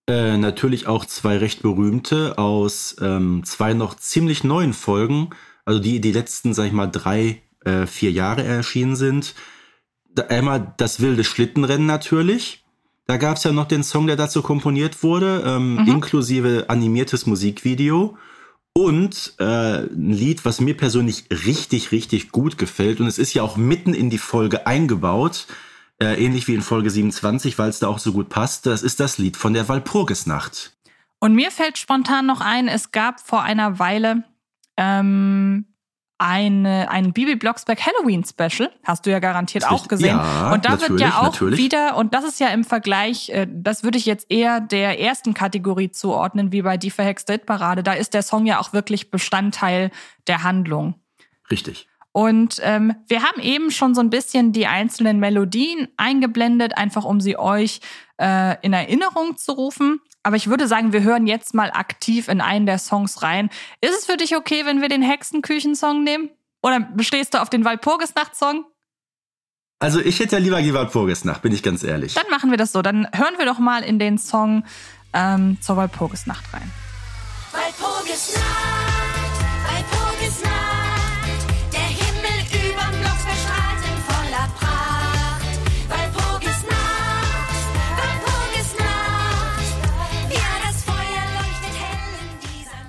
Äh, 0.09 0.37
natürlich 0.37 0.87
auch 0.87 1.05
zwei 1.05 1.37
recht 1.37 1.61
berühmte 1.61 2.37
aus 2.37 2.95
ähm, 2.99 3.43
zwei 3.45 3.73
noch 3.73 3.95
ziemlich 3.95 4.43
neuen 4.43 4.73
Folgen, 4.73 5.29
also 5.65 5.79
die 5.79 6.01
die 6.01 6.11
letzten, 6.11 6.53
sag 6.53 6.67
ich 6.67 6.73
mal, 6.73 6.87
drei, 6.87 7.41
äh, 7.65 7.85
vier 7.85 8.11
Jahre 8.11 8.43
erschienen 8.43 8.95
sind 8.95 9.35
einmal 10.21 10.73
das 10.77 10.99
wilde 10.99 11.23
Schlittenrennen 11.23 11.87
natürlich. 11.87 12.63
Da 13.05 13.17
gab 13.17 13.37
es 13.37 13.43
ja 13.43 13.51
noch 13.51 13.67
den 13.67 13.83
Song, 13.83 14.07
der 14.07 14.15
dazu 14.15 14.41
komponiert 14.41 15.03
wurde, 15.03 15.43
ähm, 15.45 15.75
mhm. 15.75 15.87
inklusive 15.87 16.65
animiertes 16.69 17.25
Musikvideo. 17.25 18.17
Und 18.75 19.35
äh, 19.39 19.83
ein 19.83 20.11
Lied, 20.11 20.45
was 20.45 20.59
mir 20.59 20.75
persönlich 20.75 21.25
richtig, 21.29 21.91
richtig 21.91 22.31
gut 22.31 22.57
gefällt. 22.57 22.99
Und 23.01 23.07
es 23.07 23.19
ist 23.19 23.33
ja 23.33 23.43
auch 23.43 23.55
mitten 23.55 23.93
in 23.93 24.09
die 24.09 24.17
Folge 24.17 24.65
eingebaut, 24.65 25.45
äh, 26.01 26.23
ähnlich 26.23 26.47
wie 26.47 26.55
in 26.55 26.61
Folge 26.61 26.89
27, 26.89 27.59
weil 27.59 27.69
es 27.69 27.79
da 27.79 27.87
auch 27.87 27.99
so 27.99 28.13
gut 28.13 28.29
passt. 28.29 28.65
Das 28.65 28.81
ist 28.81 28.99
das 28.99 29.19
Lied 29.19 29.37
von 29.37 29.53
der 29.53 29.69
Walpurgisnacht. 29.69 30.75
Und 31.19 31.35
mir 31.35 31.51
fällt 31.51 31.77
spontan 31.77 32.25
noch 32.25 32.41
ein, 32.41 32.67
es 32.67 32.91
gab 32.91 33.19
vor 33.19 33.43
einer 33.43 33.79
Weile 33.79 34.23
ähm, 34.77 35.65
eine, 36.17 36.89
ein 36.89 37.11
Bibi 37.11 37.35
Blocksberg 37.35 37.85
Halloween 37.85 38.23
Special. 38.23 38.71
Hast 38.83 39.05
du 39.05 39.11
ja 39.11 39.19
garantiert 39.19 39.69
auch 39.69 39.87
gesehen. 39.87 40.15
Ja, 40.15 40.53
und 40.53 40.63
da 40.63 40.79
wird 40.79 40.99
ja 40.99 41.19
auch 41.19 41.33
natürlich. 41.33 41.59
wieder, 41.59 41.97
und 41.97 42.13
das 42.13 42.23
ist 42.23 42.39
ja 42.39 42.47
im 42.47 42.63
Vergleich, 42.63 43.29
äh, 43.29 43.47
das 43.49 43.83
würde 43.83 43.97
ich 43.97 44.05
jetzt 44.05 44.27
eher 44.29 44.61
der 44.61 44.99
ersten 45.01 45.33
Kategorie 45.33 45.91
zuordnen, 45.91 46.51
wie 46.51 46.61
bei 46.61 46.77
Die 46.77 46.91
verhexte 46.91 47.33
Hitparade. 47.33 47.83
Da 47.83 47.93
ist 47.93 48.13
der 48.13 48.21
Song 48.21 48.45
ja 48.45 48.59
auch 48.59 48.73
wirklich 48.73 49.11
Bestandteil 49.11 49.91
der 50.27 50.43
Handlung. 50.43 50.95
Richtig. 51.51 51.87
Und 52.13 52.57
ähm, 52.61 52.93
wir 53.07 53.23
haben 53.23 53.41
eben 53.41 53.71
schon 53.71 53.95
so 53.95 54.01
ein 54.01 54.11
bisschen 54.11 54.53
die 54.53 54.67
einzelnen 54.67 55.19
Melodien 55.19 55.87
eingeblendet, 55.97 56.77
einfach 56.77 57.05
um 57.05 57.19
sie 57.19 57.37
euch 57.37 57.81
äh, 58.21 58.55
in 58.61 58.71
Erinnerung 58.71 59.35
zu 59.35 59.53
rufen. 59.53 59.99
Aber 60.23 60.37
ich 60.37 60.47
würde 60.47 60.67
sagen, 60.67 60.93
wir 60.93 61.03
hören 61.03 61.27
jetzt 61.27 61.53
mal 61.53 61.71
aktiv 61.71 62.29
in 62.29 62.39
einen 62.39 62.65
der 62.65 62.79
Songs 62.79 63.21
rein. 63.21 63.49
Ist 63.81 63.97
es 63.97 64.05
für 64.05 64.17
dich 64.17 64.35
okay, 64.37 64.65
wenn 64.65 64.81
wir 64.81 64.87
den 64.87 65.01
Hexenküchen-Song 65.01 66.03
nehmen? 66.03 66.29
Oder 66.61 66.79
bestehst 66.79 67.33
du 67.33 67.41
auf 67.41 67.49
den 67.49 67.65
Walpurgisnacht-Song? 67.65 68.65
Also 69.79 69.99
ich 69.99 70.19
hätte 70.21 70.37
ja 70.37 70.41
lieber 70.41 70.61
die 70.61 70.73
Walpurgisnacht, 70.73 71.41
bin 71.41 71.51
ich 71.51 71.61
ganz 71.61 71.83
ehrlich. 71.83 72.13
Dann 72.13 72.29
machen 72.31 72.51
wir 72.51 72.57
das 72.57 72.71
so. 72.71 72.81
Dann 72.81 73.05
hören 73.13 73.33
wir 73.37 73.45
doch 73.45 73.59
mal 73.59 73.83
in 73.83 73.99
den 73.99 74.17
Song 74.17 74.63
ähm, 75.11 75.57
zur 75.59 75.75
Walpurgisnacht 75.75 76.53
rein. 76.53 76.71
Walpurgisnacht. 77.51 78.92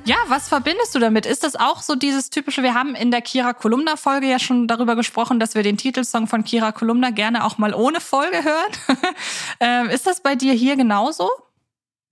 Ja, 0.06 0.16
was 0.28 0.48
verbindest 0.48 0.94
du 0.94 0.98
damit? 0.98 1.24
Ist 1.24 1.44
das 1.44 1.56
auch 1.56 1.80
so 1.80 1.94
dieses 1.94 2.28
typische, 2.28 2.62
wir 2.62 2.74
haben 2.74 2.94
in 2.94 3.10
der 3.10 3.22
Kira 3.22 3.54
Kolumna 3.54 3.96
Folge 3.96 4.28
ja 4.28 4.38
schon 4.38 4.68
darüber 4.68 4.96
gesprochen, 4.96 5.40
dass 5.40 5.54
wir 5.54 5.62
den 5.62 5.78
Titelsong 5.78 6.26
von 6.26 6.44
Kira 6.44 6.72
Kolumna 6.72 7.10
gerne 7.10 7.42
auch 7.42 7.56
mal 7.56 7.72
ohne 7.72 8.00
Folge 8.00 8.44
hören. 8.44 8.98
ähm, 9.60 9.88
ist 9.88 10.06
das 10.06 10.22
bei 10.22 10.34
dir 10.34 10.52
hier 10.52 10.76
genauso? 10.76 11.30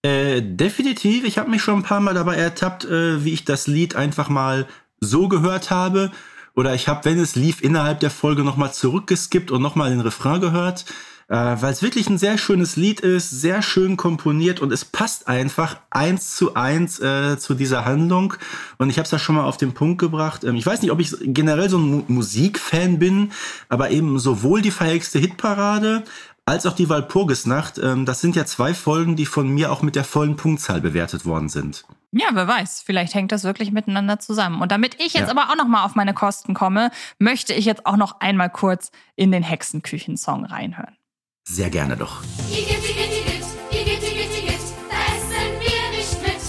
Äh, 0.03 0.41
definitiv. 0.41 1.25
Ich 1.25 1.37
habe 1.37 1.51
mich 1.51 1.61
schon 1.61 1.81
ein 1.81 1.83
paar 1.83 2.01
Mal 2.01 2.15
dabei 2.15 2.37
ertappt, 2.37 2.87
äh, 2.87 3.25
wie 3.25 3.35
ich 3.35 3.45
das 3.45 3.67
Lied 3.67 3.95
einfach 3.95 4.31
mal 4.31 4.67
so 5.01 5.29
gehört 5.29 5.71
habe. 5.71 6.11
Oder 6.57 6.75
ich 6.75 6.89
habe, 6.89 7.05
wenn 7.05 7.19
es 7.19 7.37
lief, 7.37 7.63
innerhalb 7.63 8.01
der 8.01 8.11
Folge 8.11 8.43
nochmal 8.43 8.73
zurückgeskippt 8.73 9.51
und 9.51 9.61
nochmal 9.61 9.91
den 9.91 10.01
Refrain 10.01 10.41
gehört 10.41 10.87
äh, 11.33 11.63
weil 11.63 11.73
es 11.73 11.81
wirklich 11.81 12.11
ein 12.11 12.19
sehr 12.19 12.37
schönes 12.37 12.77
Lied 12.77 13.01
ist, 13.01 13.31
sehr 13.31 13.63
schön 13.63 13.97
komponiert 13.97 14.61
und 14.61 14.71
es 14.71 14.85
passt 14.85 15.29
einfach 15.29 15.79
eins 15.89 16.37
zu 16.37 16.53
eins 16.55 17.01
äh, 17.01 17.39
zu 17.39 17.55
dieser 17.55 17.87
Handlung. 17.87 18.35
Und 18.77 18.91
ich 18.91 18.99
habe 18.99 19.07
es 19.07 19.13
ja 19.13 19.19
schon 19.19 19.37
mal 19.37 19.45
auf 19.45 19.57
den 19.57 19.73
Punkt 19.73 19.99
gebracht. 19.99 20.45
Ähm, 20.45 20.57
ich 20.57 20.67
weiß 20.67 20.83
nicht, 20.83 20.91
ob 20.91 21.01
ich 21.01 21.17
generell 21.23 21.71
so 21.71 21.79
ein 21.79 21.91
Mu 21.91 22.03
Musikfan 22.07 22.99
bin, 22.99 23.33
aber 23.71 23.91
eben 23.91 24.19
sowohl 24.19 24.61
die 24.61 24.71
verhexte 24.71 25.19
Hitparade 25.19 26.05
als 26.45 26.67
auch 26.67 26.75
die 26.75 26.91
Walpurgisnacht, 26.91 27.79
ähm, 27.79 28.05
das 28.05 28.21
sind 28.21 28.37
ja 28.37 28.45
zwei 28.45 28.75
Folgen, 28.75 29.17
die 29.17 29.27
von 29.27 29.49
mir 29.49 29.73
auch 29.73 29.81
mit 29.81 29.97
der 29.97 30.05
vollen 30.05 30.37
Punktzahl 30.37 30.83
bewertet 30.83 31.25
worden 31.25 31.49
sind. 31.49 31.85
Ja, 32.11 32.27
wer 32.33 32.47
weiß, 32.47 32.83
vielleicht 32.85 33.15
hängt 33.15 33.33
das 33.33 33.45
wirklich 33.45 33.73
miteinander 33.73 34.19
zusammen. 34.19 34.61
Und 34.61 34.71
damit 34.71 34.97
ich 35.01 35.15
jetzt 35.15 35.29
Ja. 35.29 35.31
aber 35.31 35.51
auch 35.51 35.57
noch 35.57 35.69
mal 35.69 35.85
auf 35.85 35.95
meine 35.95 36.13
Kosten 36.13 36.53
komme, 36.53 36.91
möchte 37.19 37.55
ich 37.55 37.65
jetzt 37.65 37.87
auch 37.87 37.97
noch 37.97 38.21
einmal 38.21 38.51
kurz 38.51 38.91
in 39.17 39.33
den 39.33 39.43
Hexenküchen-Song 39.43 40.45
reinhören. 40.45 40.95
Sehr 41.45 41.71
gerne 41.71 41.97
doch. 41.97 42.23
Igitt, 42.51 42.79
Igitt, 42.79 43.13
Igitt, 43.13 43.45
Igitt, 43.73 44.03
Igitt, 44.03 44.39
Igitt, 44.39 44.61
da 44.89 44.97
essen 45.13 45.51
wir 45.59 45.85
nicht 45.91 46.23
mit. 46.23 46.43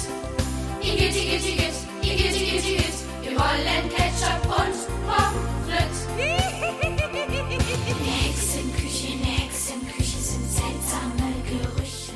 Igitt, 0.87 1.15
Igitt, 1.15 1.45
Igitt, 1.45 1.73
Igitt, 2.03 2.35
Igitt, 2.35 2.65
Igitt, 2.65 2.93
wir 3.23 3.31
wollen 3.31 3.89
Ketchup 3.89 4.45
und 4.45 4.75
Pommes 5.07 5.49
frites. 5.65 6.07
In 6.15 8.05
der 8.05 8.13
Hexenküche, 8.21 9.13
in 9.13 9.19
der 9.21 9.31
Hexenküche 9.31 10.17
sind 10.19 10.47
seltsame 10.47 11.33
Gerüche. 11.49 12.11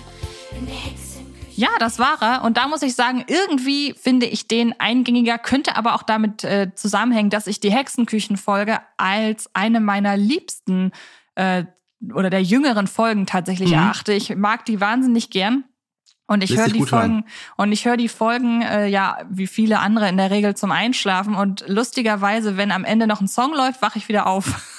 In 0.59 0.67
der 0.67 0.75
Hexenküche. 0.75 1.59
Ja, 1.59 1.69
das 1.79 1.97
war 1.97 2.21
er. 2.21 2.43
Und 2.43 2.57
da 2.57 2.67
muss 2.67 2.83
ich 2.83 2.93
sagen, 2.93 3.25
irgendwie 3.27 3.95
finde 3.95 4.27
ich 4.27 4.47
den 4.47 4.79
eingängiger, 4.79 5.39
könnte 5.39 5.77
aber 5.77 5.95
auch 5.95 6.03
damit 6.03 6.43
äh, 6.43 6.71
zusammenhängen, 6.75 7.31
dass 7.31 7.47
ich 7.47 7.59
die 7.59 7.71
Hexenküchen-Folge 7.71 8.77
als 8.97 9.49
eine 9.53 9.79
meiner 9.79 10.15
liebsten 10.15 10.91
äh, 11.33 11.65
oder 12.13 12.29
der 12.29 12.43
jüngeren 12.43 12.87
Folgen 12.87 13.25
tatsächlich 13.25 13.69
Mhm. 13.71 13.75
erachte. 13.77 14.13
Ich 14.13 14.35
mag 14.35 14.65
die 14.65 14.79
wahnsinnig 14.81 15.29
gern. 15.29 15.63
Und 16.29 16.43
ich 16.43 16.57
höre 16.57 16.65
die 16.67 16.79
gut 16.79 16.91
hören. 16.91 17.01
Folgen 17.01 17.25
und 17.55 17.71
ich 17.71 17.85
höre 17.85 17.95
die 17.95 18.09
Folgen 18.09 18.61
äh, 18.61 18.87
ja 18.87 19.17
wie 19.29 19.47
viele 19.47 19.79
andere 19.79 20.09
in 20.09 20.17
der 20.17 20.29
Regel 20.29 20.55
zum 20.57 20.71
Einschlafen 20.73 21.35
und 21.35 21.63
lustigerweise, 21.69 22.57
wenn 22.57 22.71
am 22.73 22.83
Ende 22.83 23.07
noch 23.07 23.21
ein 23.21 23.29
Song 23.29 23.53
läuft, 23.53 23.81
wache 23.81 23.97
ich 23.97 24.07
wieder 24.09 24.27
auf. 24.27 24.45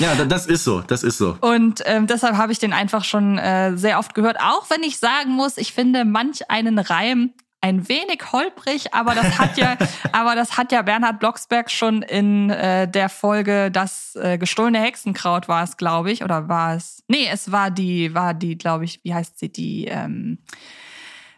Ja, 0.00 0.14
da- 0.14 0.26
das 0.26 0.44
ist 0.46 0.64
so, 0.64 0.82
das 0.82 1.02
ist 1.02 1.16
so. 1.16 1.38
Und 1.40 1.82
ähm, 1.86 2.06
deshalb 2.06 2.36
habe 2.36 2.52
ich 2.52 2.58
den 2.58 2.74
einfach 2.74 3.04
schon 3.04 3.38
äh, 3.38 3.74
sehr 3.78 3.98
oft 3.98 4.12
gehört. 4.14 4.38
Auch 4.38 4.68
wenn 4.68 4.82
ich 4.82 4.98
sagen 4.98 5.30
muss, 5.30 5.56
ich 5.56 5.72
finde 5.72 6.04
manch 6.04 6.50
einen 6.50 6.78
Reim 6.78 7.32
ein 7.66 7.88
wenig 7.88 8.32
holprig, 8.32 8.94
aber 8.94 9.14
das 9.14 9.38
hat 9.38 9.56
ja, 9.58 9.76
aber 10.12 10.34
das 10.34 10.56
hat 10.56 10.70
ja 10.72 10.82
Bernhard 10.82 11.18
Blocksberg 11.18 11.70
schon 11.70 12.02
in 12.02 12.50
äh, 12.50 12.88
der 12.88 13.08
Folge 13.08 13.70
das 13.70 14.14
äh, 14.16 14.38
gestohlene 14.38 14.80
Hexenkraut 14.80 15.48
war 15.48 15.64
es, 15.64 15.76
glaube 15.76 16.12
ich, 16.12 16.22
oder 16.22 16.48
war 16.48 16.76
es? 16.76 17.02
Nee, 17.08 17.28
es 17.30 17.50
war 17.50 17.70
die, 17.70 18.14
war 18.14 18.34
die, 18.34 18.56
glaube 18.56 18.84
ich, 18.84 19.00
wie 19.02 19.14
heißt 19.14 19.38
sie, 19.38 19.50
die 19.50 19.86
ähm, 19.86 20.38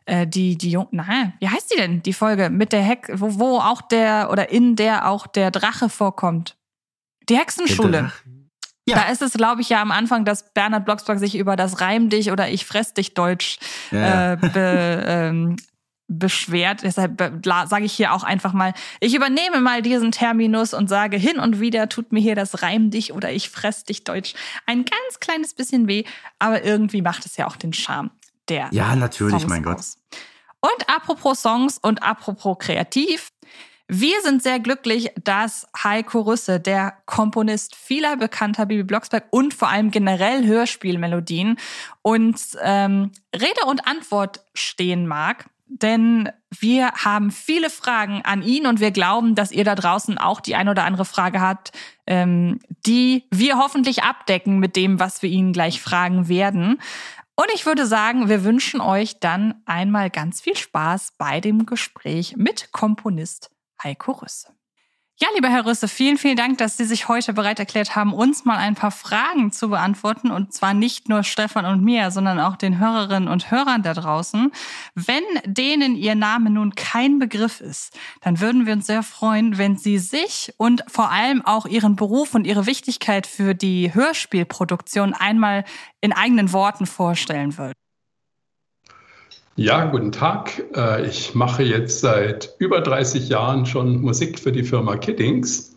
äh, 0.05 0.27
die 0.27 0.59
die 0.59 0.71
Jung, 0.71 0.88
nein, 0.91 1.33
wie 1.41 1.49
heißt 1.49 1.73
die 1.73 1.77
denn? 1.77 2.03
Die 2.03 2.12
Folge 2.12 2.51
mit 2.51 2.73
der 2.73 2.83
Hex, 2.83 3.09
wo, 3.14 3.38
wo 3.38 3.59
auch 3.59 3.81
der 3.81 4.29
oder 4.31 4.51
in 4.51 4.77
der 4.77 5.09
auch 5.09 5.27
der 5.27 5.51
Drache 5.51 5.88
vorkommt. 5.88 6.57
Die 7.29 7.37
Hexenschule. 7.37 8.12
Ja. 8.87 8.97
Da 8.97 9.09
ist 9.11 9.21
es, 9.21 9.35
glaube 9.35 9.61
ich, 9.61 9.69
ja 9.69 9.83
am 9.83 9.91
Anfang, 9.91 10.25
dass 10.25 10.55
Bernhard 10.55 10.87
Blocksberg 10.87 11.19
sich 11.19 11.37
über 11.37 11.57
das 11.57 11.83
Reim 11.83 12.09
dich 12.09 12.31
oder 12.33 12.49
ich 12.49 12.64
fress 12.64 12.95
dich 12.95 13.12
Deutsch 13.12 13.59
ja. 13.91 14.33
äh, 14.33 14.37
be, 14.37 15.05
ähm, 15.07 15.57
beschwert. 16.09 16.83
Deshalb 16.83 17.21
sage 17.44 17.85
ich 17.85 17.92
hier 17.92 18.12
auch 18.14 18.25
einfach 18.25 18.53
mal, 18.53 18.73
ich 19.01 19.14
übernehme 19.14 19.61
mal 19.61 19.83
diesen 19.83 20.11
Terminus 20.11 20.75
und 20.75 20.88
sage 20.88 21.18
hin 21.18 21.38
und 21.38 21.61
wieder 21.61 21.88
tut 21.88 22.12
mir 22.12 22.21
hier 22.21 22.35
das 22.35 22.62
Reim 22.62 22.90
dich 22.90 23.12
oder 23.12 23.31
ich 23.31 23.51
fress 23.51 23.85
dich 23.85 24.05
Deutsch 24.05 24.35
ein 24.66 24.85
ganz 24.85 25.21
kleines 25.21 25.55
bisschen 25.55 25.87
weh, 25.87 26.05
aber 26.38 26.64
irgendwie 26.64 27.03
macht 27.03 27.27
es 27.27 27.37
ja 27.37 27.47
auch 27.47 27.57
den 27.57 27.73
Charme 27.73 28.11
der 28.49 28.68
Ja, 28.73 28.97
natürlich, 28.97 29.33
Songs 29.33 29.47
mein 29.47 29.62
Gott. 29.62 29.79
aus. 29.79 29.99
Und 30.61 30.88
apropos 30.88 31.42
Songs 31.42 31.79
und 31.79 32.03
apropos 32.03 32.59
kreativ. 32.59 33.31
Wir 33.90 34.21
sind 34.23 34.42
sehr 34.42 34.61
glücklich, 34.61 35.12
dass 35.25 35.66
Heiko 35.83 36.21
Rüsse, 36.21 36.61
der 36.61 36.99
Komponist 37.07 37.75
vieler 37.75 38.16
bekannter 38.16 38.66
Bibi 38.66 38.83
Blocksberg 38.83 39.25
und 39.31 39.55
vor 39.55 39.68
allem 39.68 39.90
generell 39.90 40.44
Hörspielmelodien, 40.44 41.59
uns 42.03 42.55
ähm, 42.62 43.12
Rede 43.35 43.64
und 43.66 43.87
Antwort 43.87 44.44
stehen 44.53 45.07
mag. 45.07 45.47
Denn 45.69 46.31
wir 46.59 46.91
haben 46.93 47.31
viele 47.31 47.71
Fragen 47.71 48.23
an 48.25 48.43
ihn 48.43 48.67
und 48.67 48.81
wir 48.81 48.91
glauben, 48.91 49.35
dass 49.35 49.53
ihr 49.53 49.65
da 49.65 49.75
draußen 49.75 50.19
auch 50.19 50.41
die 50.41 50.57
ein 50.57 50.69
oder 50.69 50.85
andere 50.85 51.05
Frage 51.05 51.41
habt, 51.41 51.73
ähm, 52.07 52.59
die 52.87 53.25
wir 53.31 53.59
hoffentlich 53.59 54.03
abdecken 54.03 54.59
mit 54.59 54.77
dem, 54.77 54.99
was 54.99 55.23
wir 55.23 55.31
ihn 55.31 55.53
gleich 55.53 55.81
fragen 55.81 56.29
werden. 56.29 56.81
Und 57.37 57.47
ich 57.55 57.67
würde 57.67 57.87
sagen, 57.87 58.29
wir 58.29 58.43
wünschen 58.43 58.81
euch 58.81 59.21
dann 59.21 59.63
einmal 59.65 60.11
ganz 60.11 60.41
viel 60.41 60.57
Spaß 60.57 61.13
bei 61.19 61.41
dem 61.41 61.67
Gespräch 61.67 62.37
mit 62.37 62.73
Komponist 62.73 63.51
Heiko 63.83 64.13
Rüsse. 64.13 64.58
Ja, 65.21 65.27
lieber 65.35 65.49
Herr 65.49 65.67
Rüsse, 65.67 65.89
vielen, 65.89 66.17
vielen 66.17 66.37
Dank, 66.37 66.59
dass 66.59 66.77
Sie 66.77 66.85
sich 66.85 67.09
heute 67.09 67.33
bereit 67.33 67.59
erklärt 67.59 67.97
haben, 67.97 68.13
uns 68.13 68.45
mal 68.45 68.57
ein 68.57 68.77
paar 68.77 68.93
Fragen 68.93 69.51
zu 69.51 69.69
beantworten. 69.69 70.31
Und 70.31 70.53
zwar 70.53 70.75
nicht 70.75 71.09
nur 71.09 71.25
Stefan 71.25 71.67
und 71.67 71.83
mir, 71.83 72.13
sondern 72.13 72.39
auch 72.39 72.55
den 72.55 72.79
Hörerinnen 72.79 73.29
und 73.29 73.51
Hörern 73.51 73.83
da 73.83 73.95
draußen. 73.95 74.53
Wenn 74.95 75.25
denen 75.45 75.97
Ihr 75.97 76.15
Name 76.15 76.51
nun 76.51 76.77
kein 76.77 77.19
Begriff 77.19 77.61
ist, 77.61 77.99
dann 78.21 78.39
würden 78.39 78.65
wir 78.65 78.75
uns 78.75 78.87
sehr 78.87 79.03
freuen, 79.03 79.59
wenn 79.59 79.77
Sie 79.77 79.99
sich 79.99 80.55
und 80.57 80.85
vor 80.87 81.11
allem 81.11 81.45
auch 81.45 81.67
Ihren 81.67 81.97
Beruf 81.97 82.37
und 82.37 82.47
Ihre 82.47 82.67
Wichtigkeit 82.67 83.27
für 83.27 83.55
die 83.55 83.93
Hörspielproduktion 83.93 85.15
einmal 85.15 85.65
in 86.01 86.13
eigenen 86.13 86.53
Worten 86.53 86.87
vorstellen 86.87 87.59
würden. 87.59 87.88
Ja, 89.59 89.87
guten 89.87 90.12
Tag. 90.12 90.62
Äh, 90.77 91.09
Ich 91.09 91.35
mache 91.35 91.64
jetzt 91.64 91.99
seit 91.99 92.55
über 92.61 92.81
30 92.81 93.29
Jahren 93.29 93.66
schon 93.66 94.01
Musik 94.01 94.38
für 94.38 94.53
die 94.53 94.62
Firma 94.62 94.97
Kiddings 94.97 95.75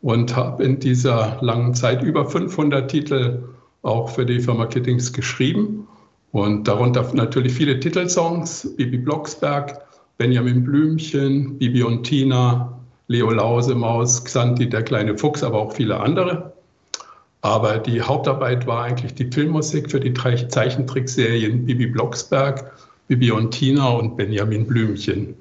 und 0.00 0.34
habe 0.34 0.64
in 0.64 0.80
dieser 0.80 1.36
langen 1.42 1.74
Zeit 1.74 2.02
über 2.02 2.24
500 2.24 2.90
Titel 2.90 3.42
auch 3.82 4.08
für 4.08 4.24
die 4.24 4.40
Firma 4.40 4.64
Kiddings 4.64 5.12
geschrieben 5.12 5.86
und 6.30 6.66
darunter 6.66 7.06
natürlich 7.12 7.52
viele 7.52 7.78
Titelsongs, 7.78 8.76
Bibi 8.78 8.96
Blocksberg, 8.96 9.82
Benjamin 10.16 10.64
Blümchen, 10.64 11.58
Bibi 11.58 11.82
und 11.82 12.04
Tina, 12.04 12.80
Leo 13.08 13.30
Lausemaus, 13.30 14.24
Xanti, 14.24 14.70
der 14.70 14.84
kleine 14.84 15.18
Fuchs, 15.18 15.42
aber 15.42 15.58
auch 15.58 15.74
viele 15.74 16.00
andere. 16.00 16.54
Aber 17.42 17.76
die 17.76 18.00
Hauptarbeit 18.00 18.66
war 18.66 18.84
eigentlich 18.84 19.14
die 19.16 19.30
Filmmusik 19.30 19.90
für 19.90 20.00
die 20.00 20.14
Zeichentrickserien 20.14 21.66
Bibi 21.66 21.88
Blocksberg, 21.88 22.72
Bibi 23.08 23.30
und 23.30 23.50
Tina 23.50 23.88
und 23.90 24.16
Benjamin 24.16 24.66
Blümchen. 24.66 25.34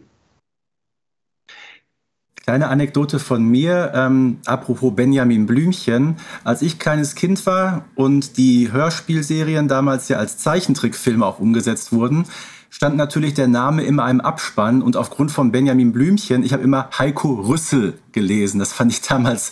Kleine 2.44 2.70
Anekdote 2.70 3.20
von 3.20 3.44
mir, 3.44 3.92
ähm, 3.94 4.40
apropos 4.46 4.96
Benjamin 4.96 5.46
Blümchen. 5.46 6.16
Als 6.44 6.64
ich 6.64 6.80
kleines 6.80 7.14
Kind 7.14 7.46
war 7.46 7.86
und 7.96 8.38
die 8.38 8.72
Hörspielserien 8.72 9.68
damals 9.68 10.10
ja 10.10 10.18
als 10.18 10.40
Zeichentrickfilme 10.40 11.26
auch 11.26 11.40
umgesetzt 11.40 11.94
wurden, 11.94 12.26
stand 12.72 12.98
natürlich 12.98 13.36
der 13.36 13.48
Name 13.48 13.84
immer 13.84 14.10
im 14.10 14.22
Abspann 14.22 14.82
und 14.82 14.98
aufgrund 14.98 15.32
von 15.32 15.52
Benjamin 15.52 15.92
Blümchen, 15.92 16.44
ich 16.44 16.52
habe 16.52 16.64
immer 16.64 16.90
Heiko 16.98 17.34
Rüssel 17.34 17.94
gelesen. 18.12 18.58
Das 18.58 18.74
fand 18.74 18.92
ich 18.92 19.02
damals 19.02 19.52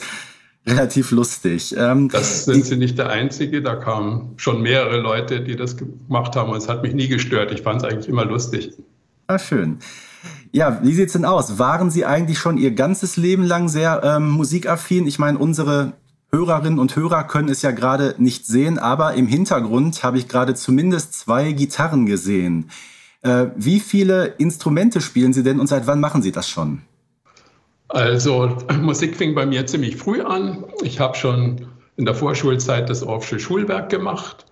relativ 0.66 1.12
lustig. 1.12 1.76
Ähm, 1.78 2.10
Das 2.10 2.46
sind 2.46 2.66
Sie 2.66 2.78
nicht 2.78 2.98
der 2.98 3.10
Einzige, 3.10 3.62
da 3.62 3.76
kamen 3.76 4.34
schon 4.38 4.62
mehrere 4.62 5.00
Leute, 5.00 5.42
die 5.42 5.56
das 5.56 5.78
gemacht 5.78 6.36
haben 6.36 6.52
und 6.52 6.58
es 6.58 6.68
hat 6.70 6.84
mich 6.84 6.94
nie 6.94 7.08
gestört. 7.08 7.52
Ich 7.52 7.62
fand 7.62 7.82
es 7.82 7.90
eigentlich 7.90 8.08
immer 8.08 8.26
lustig. 8.26 8.74
Ah, 9.28 9.40
schön. 9.40 9.80
Ja, 10.52 10.80
wie 10.84 10.94
sieht's 10.94 11.14
denn 11.14 11.26
aus? 11.26 11.60
Waren 11.60 11.92
Sie 11.92 12.06
eigentlich 12.06 12.40
schon 12.40 12.58
Ihr 12.58 12.72
ganzes 12.72 13.18
Leben 13.18 13.44
lang 13.44 13.70
sehr 13.70 14.02
ähm, 14.04 14.30
musikaffin? 14.32 15.06
Ich 15.06 15.20
meine, 15.20 15.38
unsere 15.38 15.94
Hörerinnen 16.32 16.80
und 16.80 16.96
Hörer 16.96 17.24
können 17.24 17.50
es 17.50 17.62
ja 17.62 17.72
gerade 17.72 18.16
nicht 18.18 18.46
sehen, 18.46 18.80
aber 18.80 19.14
im 19.14 19.28
Hintergrund 19.28 20.04
habe 20.04 20.18
ich 20.18 20.28
gerade 20.28 20.56
zumindest 20.56 21.14
zwei 21.14 21.52
Gitarren 21.52 22.06
gesehen. 22.06 22.70
Äh, 23.22 23.48
wie 23.56 23.80
viele 23.80 24.26
Instrumente 24.38 25.02
spielen 25.02 25.34
Sie 25.34 25.44
denn 25.44 25.60
und 25.60 25.68
seit 25.68 25.88
wann 25.88 26.00
machen 26.00 26.22
Sie 26.22 26.32
das 26.32 26.50
schon? 26.50 26.82
Also 27.90 28.58
Musik 28.82 29.16
fing 29.18 29.36
bei 29.36 29.46
mir 29.46 29.66
ziemlich 29.66 29.98
früh 29.98 30.22
an. 30.22 30.64
Ich 30.84 31.00
habe 31.00 31.16
schon 31.16 31.68
in 31.98 32.06
der 32.06 32.16
Vorschulzeit 32.16 32.90
das 32.90 33.04
Orffsche 33.04 33.40
Schulwerk 33.40 33.90
gemacht 33.90 34.46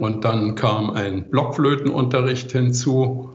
und 0.00 0.24
dann 0.24 0.54
kam 0.54 0.90
ein 0.90 1.28
Blockflötenunterricht 1.30 2.52
hinzu 2.52 3.30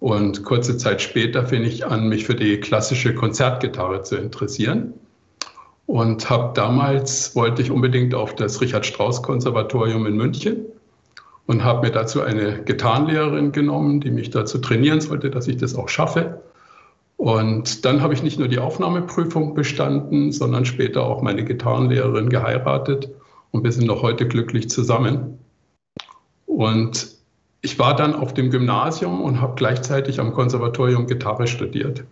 und 0.00 0.42
kurze 0.44 0.76
Zeit 0.76 1.00
später 1.00 1.46
fing 1.46 1.62
ich 1.62 1.86
an, 1.86 2.08
mich 2.08 2.24
für 2.24 2.34
die 2.34 2.58
klassische 2.58 3.14
Konzertgitarre 3.14 4.02
zu 4.02 4.16
interessieren 4.16 4.94
und 5.86 6.28
habe 6.30 6.52
damals 6.54 7.36
wollte 7.36 7.62
ich 7.62 7.70
unbedingt 7.70 8.14
auf 8.14 8.34
das 8.34 8.60
Richard 8.60 8.86
Strauss 8.86 9.22
Konservatorium 9.22 10.06
in 10.06 10.16
München 10.16 10.66
und 11.46 11.62
habe 11.62 11.86
mir 11.86 11.92
dazu 11.92 12.22
eine 12.22 12.62
Gitarrenlehrerin 12.62 13.52
genommen, 13.52 14.00
die 14.00 14.10
mich 14.10 14.30
dazu 14.30 14.58
trainieren 14.58 15.00
sollte, 15.00 15.30
dass 15.30 15.46
ich 15.46 15.58
das 15.58 15.74
auch 15.74 15.88
schaffe. 15.88 16.40
Und 17.16 17.84
dann 17.84 18.02
habe 18.02 18.14
ich 18.14 18.22
nicht 18.22 18.38
nur 18.38 18.48
die 18.48 18.58
Aufnahmeprüfung 18.58 19.54
bestanden, 19.54 20.32
sondern 20.32 20.64
später 20.64 21.04
auch 21.04 21.22
meine 21.22 21.44
Gitarrenlehrerin 21.44 22.28
geheiratet 22.28 23.08
und 23.50 23.62
wir 23.62 23.72
sind 23.72 23.86
noch 23.86 24.02
heute 24.02 24.26
glücklich 24.26 24.68
zusammen. 24.68 25.38
Und 26.44 27.08
ich 27.62 27.78
war 27.78 27.96
dann 27.96 28.14
auf 28.14 28.34
dem 28.34 28.50
Gymnasium 28.50 29.22
und 29.22 29.40
habe 29.40 29.54
gleichzeitig 29.54 30.20
am 30.20 30.32
Konservatorium 30.32 31.06
Gitarre 31.06 31.46
studiert. 31.46 32.04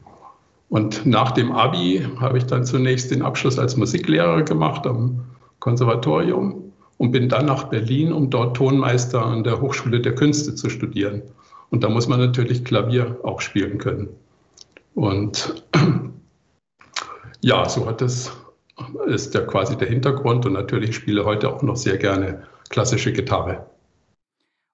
Und 0.68 1.04
nach 1.04 1.32
dem 1.32 1.52
Abi 1.52 2.06
habe 2.18 2.38
ich 2.38 2.46
dann 2.46 2.64
zunächst 2.64 3.10
den 3.10 3.22
Abschluss 3.22 3.58
als 3.58 3.76
Musiklehrer 3.76 4.42
gemacht 4.42 4.86
am 4.86 5.20
Konservatorium 5.58 6.72
und 6.96 7.10
bin 7.10 7.28
dann 7.28 7.46
nach 7.46 7.64
Berlin, 7.64 8.12
um 8.12 8.30
dort 8.30 8.56
Tonmeister 8.56 9.22
an 9.22 9.44
der 9.44 9.60
Hochschule 9.60 10.00
der 10.00 10.14
Künste 10.14 10.54
zu 10.54 10.70
studieren. 10.70 11.22
Und 11.70 11.84
da 11.84 11.88
muss 11.88 12.08
man 12.08 12.20
natürlich 12.20 12.64
Klavier 12.64 13.18
auch 13.22 13.40
spielen 13.40 13.78
können. 13.78 14.08
Und 14.94 15.64
ja, 17.40 17.68
so 17.68 17.86
hat 17.86 18.00
das, 18.00 18.32
ist 19.06 19.34
ja 19.34 19.42
quasi 19.42 19.76
der 19.76 19.88
Hintergrund. 19.88 20.46
Und 20.46 20.52
natürlich 20.52 20.94
spiele 20.94 21.24
heute 21.24 21.48
auch 21.52 21.62
noch 21.62 21.76
sehr 21.76 21.98
gerne 21.98 22.46
klassische 22.68 23.12
Gitarre. 23.12 23.66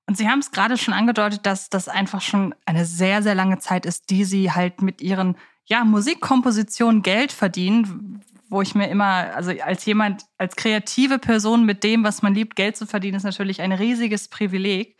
Und 0.07 0.17
Sie 0.17 0.29
haben 0.29 0.39
es 0.39 0.53
gerade 0.53 0.79
schon 0.79 0.95
angedeutet, 0.95 1.45
dass 1.45 1.69
das 1.69 1.87
einfach 1.89 2.23
schon 2.23 2.55
eine 2.65 2.87
sehr, 2.87 3.23
sehr 3.23 3.35
lange 3.35 3.59
Zeit 3.59 3.85
ist, 3.85 4.09
die 4.11 4.25
Sie 4.25 4.51
halt 4.53 4.81
mit 4.81 5.03
Ihren 5.03 5.37
ja, 5.67 5.85
Musikkompositionen 5.85 7.03
Geld 7.03 7.31
verdienen, 7.31 8.23
wo 8.49 8.63
ich 8.63 8.75
mir 8.75 8.89
immer, 8.89 9.35
also 9.35 9.53
als 9.63 9.85
jemand, 9.85 10.25
als 10.39 10.57
kreative 10.57 11.19
Person 11.19 11.67
mit 11.67 11.85
dem, 11.85 12.05
was 12.05 12.23
man 12.23 12.35
liebt, 12.35 12.57
Geld 12.57 12.77
zu 12.77 12.87
verdienen, 12.87 13.19
ist 13.19 13.25
natürlich 13.25 13.61
ein 13.61 13.73
riesiges 13.73 14.29
Privileg. 14.29 14.97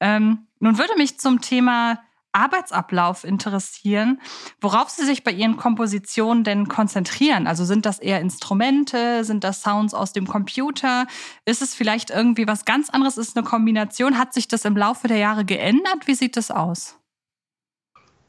Ähm, 0.00 0.46
nun 0.58 0.76
würde 0.76 0.94
mich 0.98 1.18
zum 1.18 1.40
Thema 1.40 2.00
Arbeitsablauf 2.32 3.24
interessieren, 3.24 4.20
worauf 4.60 4.88
Sie 4.90 5.04
sich 5.04 5.24
bei 5.24 5.32
Ihren 5.32 5.56
Kompositionen 5.56 6.44
denn 6.44 6.68
konzentrieren. 6.68 7.46
Also 7.46 7.64
sind 7.64 7.86
das 7.86 7.98
eher 7.98 8.20
Instrumente, 8.20 9.24
sind 9.24 9.44
das 9.44 9.62
Sounds 9.62 9.94
aus 9.94 10.12
dem 10.12 10.26
Computer? 10.26 11.06
Ist 11.44 11.62
es 11.62 11.74
vielleicht 11.74 12.10
irgendwie 12.10 12.46
was 12.46 12.64
ganz 12.64 12.90
anderes? 12.90 13.18
Ist 13.18 13.36
eine 13.36 13.46
Kombination? 13.46 14.18
Hat 14.18 14.32
sich 14.32 14.48
das 14.48 14.64
im 14.64 14.76
Laufe 14.76 15.08
der 15.08 15.18
Jahre 15.18 15.44
geändert? 15.44 16.06
Wie 16.06 16.14
sieht 16.14 16.36
das 16.36 16.50
aus? 16.50 16.96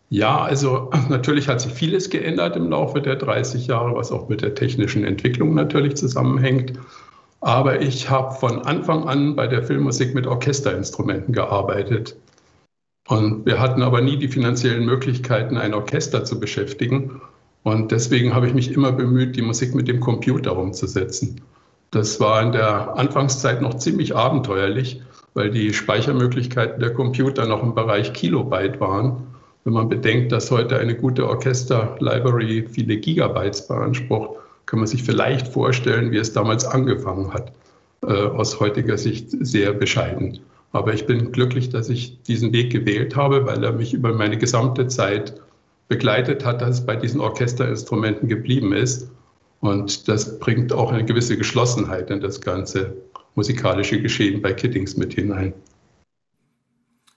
Ja, 0.09 0.41
also 0.41 0.91
natürlich 1.09 1.47
hat 1.47 1.61
sich 1.61 1.73
vieles 1.73 2.09
geändert 2.09 2.55
im 2.55 2.69
Laufe 2.69 3.01
der 3.01 3.15
30 3.15 3.67
Jahre, 3.67 3.95
was 3.95 4.11
auch 4.11 4.29
mit 4.29 4.41
der 4.41 4.55
technischen 4.55 5.05
Entwicklung 5.05 5.53
natürlich 5.53 5.95
zusammenhängt. 5.95 6.73
Aber 7.39 7.81
ich 7.81 8.09
habe 8.09 8.35
von 8.35 8.61
Anfang 8.65 9.07
an 9.07 9.35
bei 9.35 9.47
der 9.47 9.63
Filmmusik 9.63 10.13
mit 10.13 10.27
Orchesterinstrumenten 10.27 11.33
gearbeitet. 11.33 12.15
Und 13.11 13.45
wir 13.45 13.59
hatten 13.59 13.83
aber 13.83 13.99
nie 13.99 14.15
die 14.15 14.29
finanziellen 14.29 14.85
Möglichkeiten, 14.85 15.57
ein 15.57 15.73
Orchester 15.73 16.23
zu 16.23 16.39
beschäftigen. 16.39 17.19
Und 17.61 17.91
deswegen 17.91 18.33
habe 18.33 18.47
ich 18.47 18.53
mich 18.53 18.71
immer 18.71 18.93
bemüht, 18.93 19.35
die 19.35 19.41
Musik 19.41 19.75
mit 19.75 19.89
dem 19.89 19.99
Computer 19.99 20.55
umzusetzen. 20.57 21.41
Das 21.91 22.21
war 22.21 22.41
in 22.41 22.53
der 22.53 22.95
Anfangszeit 22.95 23.61
noch 23.61 23.73
ziemlich 23.73 24.15
abenteuerlich, 24.15 25.01
weil 25.33 25.49
die 25.49 25.73
Speichermöglichkeiten 25.73 26.79
der 26.79 26.93
Computer 26.93 27.45
noch 27.45 27.61
im 27.63 27.75
Bereich 27.75 28.13
Kilobyte 28.13 28.79
waren. 28.79 29.27
Wenn 29.65 29.73
man 29.73 29.89
bedenkt, 29.89 30.31
dass 30.31 30.49
heute 30.49 30.79
eine 30.79 30.95
gute 30.95 31.27
Orchester-Library 31.27 32.69
viele 32.71 32.95
Gigabytes 32.95 33.67
beansprucht, 33.67 34.39
kann 34.65 34.79
man 34.79 34.87
sich 34.87 35.03
vielleicht 35.03 35.49
vorstellen, 35.49 36.11
wie 36.11 36.17
es 36.17 36.31
damals 36.31 36.63
angefangen 36.63 37.33
hat. 37.33 37.51
Äh, 38.07 38.13
aus 38.13 38.61
heutiger 38.61 38.97
Sicht 38.97 39.31
sehr 39.31 39.73
bescheiden. 39.73 40.39
Aber 40.71 40.93
ich 40.93 41.05
bin 41.05 41.31
glücklich, 41.31 41.69
dass 41.69 41.89
ich 41.89 42.21
diesen 42.23 42.53
Weg 42.53 42.71
gewählt 42.71 43.15
habe, 43.15 43.45
weil 43.45 43.63
er 43.63 43.73
mich 43.73 43.93
über 43.93 44.13
meine 44.13 44.37
gesamte 44.37 44.87
Zeit 44.87 45.41
begleitet 45.87 46.45
hat, 46.45 46.61
dass 46.61 46.79
es 46.79 46.85
bei 46.85 46.95
diesen 46.95 47.19
Orchesterinstrumenten 47.19 48.29
geblieben 48.29 48.71
ist. 48.73 49.09
Und 49.59 50.07
das 50.07 50.39
bringt 50.39 50.71
auch 50.71 50.91
eine 50.91 51.03
gewisse 51.03 51.37
Geschlossenheit 51.37 52.09
in 52.09 52.21
das 52.21 52.39
ganze 52.39 52.95
musikalische 53.35 54.01
Geschehen 54.01 54.41
bei 54.41 54.53
Kiddings 54.53 54.97
mit 54.97 55.13
hinein. 55.13 55.53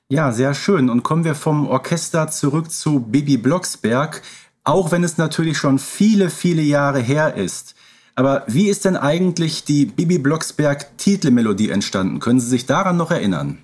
Ja, 0.08 0.32
sehr 0.32 0.54
schön. 0.54 0.90
Und 0.90 1.02
kommen 1.02 1.24
wir 1.24 1.34
vom 1.34 1.66
Orchester 1.66 2.28
zurück 2.28 2.70
zu 2.70 3.00
Bibi 3.00 3.36
Blocksberg, 3.36 4.22
auch 4.62 4.92
wenn 4.92 5.04
es 5.04 5.18
natürlich 5.18 5.56
schon 5.56 5.78
viele, 5.78 6.28
viele 6.28 6.62
Jahre 6.62 7.00
her 7.00 7.36
ist. 7.36 7.74
Aber 8.16 8.44
wie 8.46 8.68
ist 8.68 8.84
denn 8.84 8.96
eigentlich 8.96 9.64
die 9.64 9.86
Bibi 9.86 10.18
Blocksberg 10.18 10.96
Titelmelodie 10.98 11.70
entstanden? 11.70 12.20
Können 12.20 12.40
Sie 12.40 12.48
sich 12.48 12.66
daran 12.66 12.96
noch 12.96 13.10
erinnern? 13.10 13.58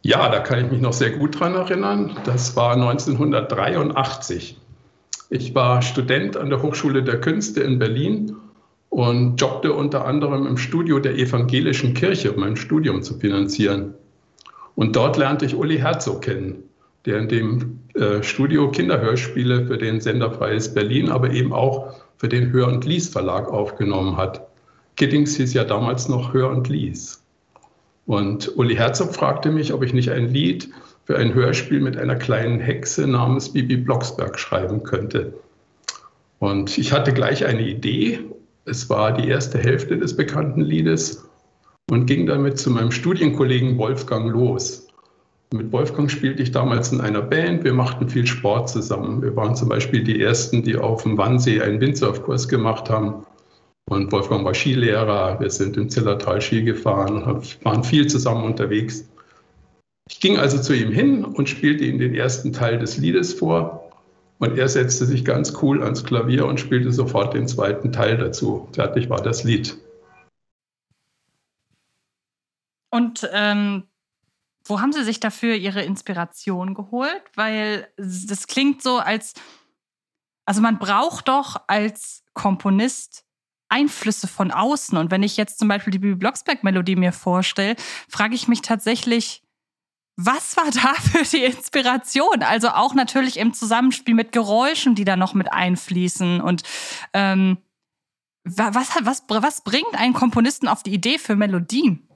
Ja, 0.00 0.28
da 0.28 0.40
kann 0.40 0.64
ich 0.64 0.70
mich 0.70 0.80
noch 0.80 0.92
sehr 0.92 1.10
gut 1.10 1.38
dran 1.38 1.54
erinnern. 1.54 2.16
Das 2.24 2.56
war 2.56 2.74
1983. 2.74 4.58
Ich 5.30 5.54
war 5.54 5.82
Student 5.82 6.36
an 6.36 6.50
der 6.50 6.62
Hochschule 6.62 7.02
der 7.02 7.20
Künste 7.20 7.62
in 7.62 7.78
Berlin 7.78 8.36
und 8.88 9.40
jobbte 9.40 9.72
unter 9.72 10.06
anderem 10.06 10.46
im 10.46 10.56
Studio 10.56 10.98
der 10.98 11.16
Evangelischen 11.16 11.94
Kirche, 11.94 12.32
um 12.32 12.40
mein 12.40 12.56
Studium 12.56 13.02
zu 13.02 13.18
finanzieren. 13.18 13.94
Und 14.74 14.96
dort 14.96 15.16
lernte 15.16 15.46
ich 15.46 15.54
Uli 15.54 15.78
Herzog 15.78 16.22
kennen, 16.22 16.64
der 17.04 17.18
in 17.18 17.28
dem 17.28 17.80
äh, 17.94 18.22
Studio 18.22 18.70
Kinderhörspiele 18.70 19.66
für 19.66 19.78
den 19.78 20.00
Sender 20.00 20.30
Freies 20.30 20.72
Berlin, 20.72 21.10
aber 21.10 21.30
eben 21.30 21.52
auch 21.52 21.94
für 22.16 22.28
den 22.28 22.52
Hör- 22.52 22.68
und 22.68 22.84
Lies-Verlag 22.84 23.48
aufgenommen 23.48 24.16
hat. 24.16 24.46
Kiddings 24.96 25.36
hieß 25.36 25.54
ja 25.54 25.64
damals 25.64 26.08
noch 26.08 26.32
Hör 26.32 26.50
und 26.50 26.68
Lies. 26.68 27.22
Und 28.06 28.56
Uli 28.56 28.76
Herzog 28.76 29.14
fragte 29.14 29.50
mich, 29.50 29.72
ob 29.72 29.82
ich 29.82 29.92
nicht 29.92 30.10
ein 30.10 30.28
Lied 30.28 30.70
für 31.04 31.16
ein 31.16 31.34
Hörspiel 31.34 31.80
mit 31.80 31.96
einer 31.96 32.16
kleinen 32.16 32.60
Hexe 32.60 33.06
namens 33.06 33.52
Bibi 33.52 33.76
Blocksberg 33.76 34.38
schreiben 34.38 34.82
könnte. 34.82 35.34
Und 36.38 36.76
ich 36.78 36.92
hatte 36.92 37.12
gleich 37.12 37.44
eine 37.44 37.66
Idee. 37.66 38.20
Es 38.64 38.88
war 38.90 39.12
die 39.12 39.28
erste 39.28 39.58
Hälfte 39.58 39.98
des 39.98 40.16
bekannten 40.16 40.60
Liedes 40.60 41.28
und 41.90 42.06
ging 42.06 42.26
damit 42.26 42.58
zu 42.58 42.70
meinem 42.70 42.90
Studienkollegen 42.90 43.78
Wolfgang 43.78 44.30
los. 44.30 44.83
Mit 45.54 45.70
Wolfgang 45.70 46.10
spielte 46.10 46.42
ich 46.42 46.50
damals 46.50 46.90
in 46.90 47.00
einer 47.00 47.22
Band. 47.22 47.62
Wir 47.62 47.74
machten 47.74 48.08
viel 48.08 48.26
Sport 48.26 48.68
zusammen. 48.68 49.22
Wir 49.22 49.36
waren 49.36 49.54
zum 49.54 49.68
Beispiel 49.68 50.02
die 50.02 50.20
Ersten, 50.20 50.64
die 50.64 50.76
auf 50.76 51.04
dem 51.04 51.16
Wannsee 51.16 51.62
einen 51.62 51.80
Windsurfkurs 51.80 52.48
gemacht 52.48 52.90
haben. 52.90 53.24
Und 53.88 54.10
Wolfgang 54.10 54.44
war 54.44 54.52
Skilehrer. 54.52 55.38
Wir 55.38 55.50
sind 55.50 55.76
im 55.76 55.88
Zillertal 55.88 56.40
Ski 56.40 56.64
gefahren 56.64 57.22
und 57.22 57.64
waren 57.64 57.84
viel 57.84 58.08
zusammen 58.08 58.42
unterwegs. 58.42 59.08
Ich 60.10 60.18
ging 60.18 60.38
also 60.38 60.60
zu 60.60 60.74
ihm 60.74 60.90
hin 60.90 61.24
und 61.24 61.48
spielte 61.48 61.84
ihm 61.84 62.00
den 62.00 62.16
ersten 62.16 62.52
Teil 62.52 62.80
des 62.80 62.96
Liedes 62.96 63.34
vor. 63.34 63.92
Und 64.40 64.58
er 64.58 64.68
setzte 64.68 65.04
sich 65.06 65.24
ganz 65.24 65.62
cool 65.62 65.84
ans 65.84 66.02
Klavier 66.02 66.46
und 66.46 66.58
spielte 66.58 66.90
sofort 66.90 67.32
den 67.32 67.46
zweiten 67.46 67.92
Teil 67.92 68.16
dazu. 68.16 68.66
Fertig 68.72 69.08
war 69.08 69.22
das 69.22 69.44
Lied. 69.44 69.78
Und 72.90 73.28
ähm, 73.32 73.84
wo 74.64 74.80
haben 74.80 74.92
Sie 74.92 75.04
sich 75.04 75.20
dafür 75.20 75.54
Ihre 75.54 75.82
Inspiration 75.82 76.74
geholt? 76.74 77.22
Weil 77.34 77.88
das 77.96 78.46
klingt 78.46 78.82
so, 78.82 78.98
als, 78.98 79.34
also 80.46 80.60
man 80.60 80.78
braucht 80.78 81.28
doch 81.28 81.62
als 81.66 82.24
Komponist 82.32 83.24
Einflüsse 83.68 84.28
von 84.28 84.50
außen. 84.50 84.96
Und 84.96 85.10
wenn 85.10 85.22
ich 85.22 85.36
jetzt 85.36 85.58
zum 85.58 85.68
Beispiel 85.68 85.90
die 85.90 85.98
Bibi 85.98 86.14
Blocksberg-Melodie 86.14 86.96
mir 86.96 87.12
vorstelle, 87.12 87.76
frage 88.08 88.34
ich 88.34 88.46
mich 88.48 88.62
tatsächlich, 88.62 89.42
was 90.16 90.56
war 90.56 90.70
da 90.70 90.94
für 91.00 91.24
die 91.24 91.44
Inspiration? 91.44 92.42
Also 92.42 92.68
auch 92.68 92.94
natürlich 92.94 93.38
im 93.38 93.52
Zusammenspiel 93.52 94.14
mit 94.14 94.32
Geräuschen, 94.32 94.94
die 94.94 95.04
da 95.04 95.16
noch 95.16 95.34
mit 95.34 95.52
einfließen. 95.52 96.40
Und 96.40 96.62
ähm, 97.12 97.58
was, 98.44 98.88
was, 99.02 99.24
was 99.28 99.62
bringt 99.62 99.94
einen 99.94 100.14
Komponisten 100.14 100.68
auf 100.68 100.82
die 100.82 100.92
Idee 100.92 101.18
für 101.18 101.34
Melodien? 101.34 102.06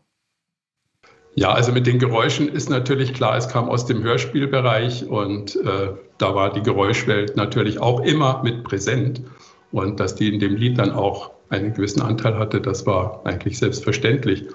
Ja, 1.38 1.52
also 1.52 1.70
mit 1.70 1.86
den 1.86 2.00
Geräuschen 2.00 2.48
ist 2.48 2.68
natürlich 2.68 3.14
klar, 3.14 3.36
es 3.36 3.48
kam 3.48 3.68
aus 3.68 3.86
dem 3.86 4.02
Hörspielbereich 4.02 5.06
und 5.08 5.54
äh, 5.54 5.90
da 6.18 6.34
war 6.34 6.52
die 6.52 6.62
Geräuschwelt 6.62 7.36
natürlich 7.36 7.80
auch 7.80 8.00
immer 8.00 8.42
mit 8.42 8.64
präsent. 8.64 9.22
Und 9.70 10.00
dass 10.00 10.16
die 10.16 10.34
in 10.34 10.40
dem 10.40 10.56
Lied 10.56 10.78
dann 10.78 10.90
auch 10.90 11.30
einen 11.48 11.74
gewissen 11.74 12.02
Anteil 12.02 12.36
hatte, 12.36 12.60
das 12.60 12.86
war 12.86 13.20
eigentlich 13.22 13.56
selbstverständlich. 13.56 14.46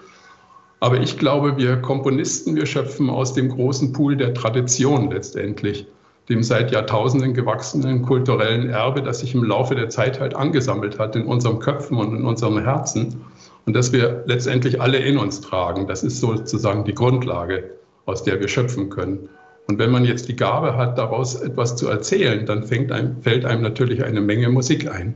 Aber 0.82 1.00
ich 1.00 1.18
glaube, 1.18 1.56
wir 1.56 1.78
Komponisten, 1.78 2.58
wir 2.58 2.66
schöpfen 2.66 3.10
aus 3.10 3.34
dem 3.34 3.48
großen 3.48 3.94
Pool 3.94 4.18
der 4.18 4.34
Tradition 4.34 5.10
letztendlich, 5.10 5.88
dem 6.28 6.44
seit 6.44 6.74
Jahrtausenden 6.74 7.34
gewachsenen 7.34 8.02
kulturellen 8.02 8.70
Erbe, 8.70 9.02
das 9.02 9.22
sich 9.22 9.34
im 9.34 9.46
Laufe 9.46 9.76
der 9.76 9.88
Zeit 9.88 10.20
halt 10.20 10.36
angesammelt 10.36 11.00
hat 11.00 11.16
in 11.16 11.28
unseren 11.28 11.60
Köpfen 11.60 11.96
und 11.96 12.14
in 12.14 12.26
unserem 12.26 12.62
Herzen 12.62 13.22
und 13.66 13.74
dass 13.74 13.92
wir 13.92 14.24
letztendlich 14.26 14.82
alle 14.82 14.98
in 14.98 15.18
uns 15.18 15.42
tragen. 15.42 15.88
Das 15.88 16.04
ist 16.04 16.20
sozusagen 16.20 16.84
die 16.84 16.94
Grundlage, 16.94 17.72
aus 18.06 18.24
der 18.24 18.40
wir 18.40 18.48
schöpfen 18.48 18.90
können. 18.90 19.30
Und 19.68 19.80
wenn 19.80 19.92
man 19.92 20.04
jetzt 20.04 20.28
die 20.28 20.36
Gabe 20.36 20.76
hat, 20.76 20.98
daraus 20.98 21.36
etwas 21.36 21.76
zu 21.76 21.88
erzählen, 21.88 22.46
dann 22.46 22.70
einem, 22.70 23.22
fällt 23.22 23.46
einem 23.46 23.62
natürlich 23.62 24.04
eine 24.04 24.20
Menge 24.20 24.50
Musik 24.50 24.92
ein. 24.92 25.16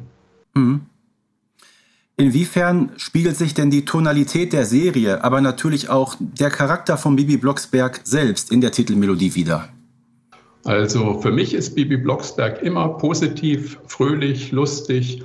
Mhm. 0.53 0.81
Inwiefern 2.19 2.91
spiegelt 2.97 3.37
sich 3.37 3.53
denn 3.53 3.69
die 3.69 3.85
Tonalität 3.85 4.51
der 4.51 4.65
Serie, 4.65 5.23
aber 5.23 5.39
natürlich 5.39 5.89
auch 5.89 6.15
der 6.19 6.49
Charakter 6.49 6.97
von 6.97 7.15
Bibi 7.15 7.37
Blocksberg 7.37 8.01
selbst 8.05 8.51
in 8.51 8.61
der 8.61 8.71
Titelmelodie 8.71 9.35
wieder? 9.35 9.69
Also 10.63 11.21
für 11.21 11.31
mich 11.31 11.53
ist 11.53 11.75
Bibi 11.75 11.97
Blocksberg 11.97 12.63
immer 12.63 12.89
positiv, 12.97 13.77
fröhlich, 13.85 14.51
lustig 14.51 15.23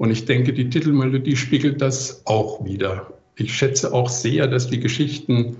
und 0.00 0.10
ich 0.10 0.24
denke, 0.24 0.54
die 0.54 0.70
Titelmelodie 0.70 1.36
spiegelt 1.36 1.82
das 1.82 2.26
auch 2.26 2.64
wieder. 2.64 3.12
Ich 3.34 3.54
schätze 3.54 3.92
auch 3.92 4.08
sehr, 4.08 4.46
dass 4.46 4.66
die 4.66 4.80
Geschichten 4.80 5.58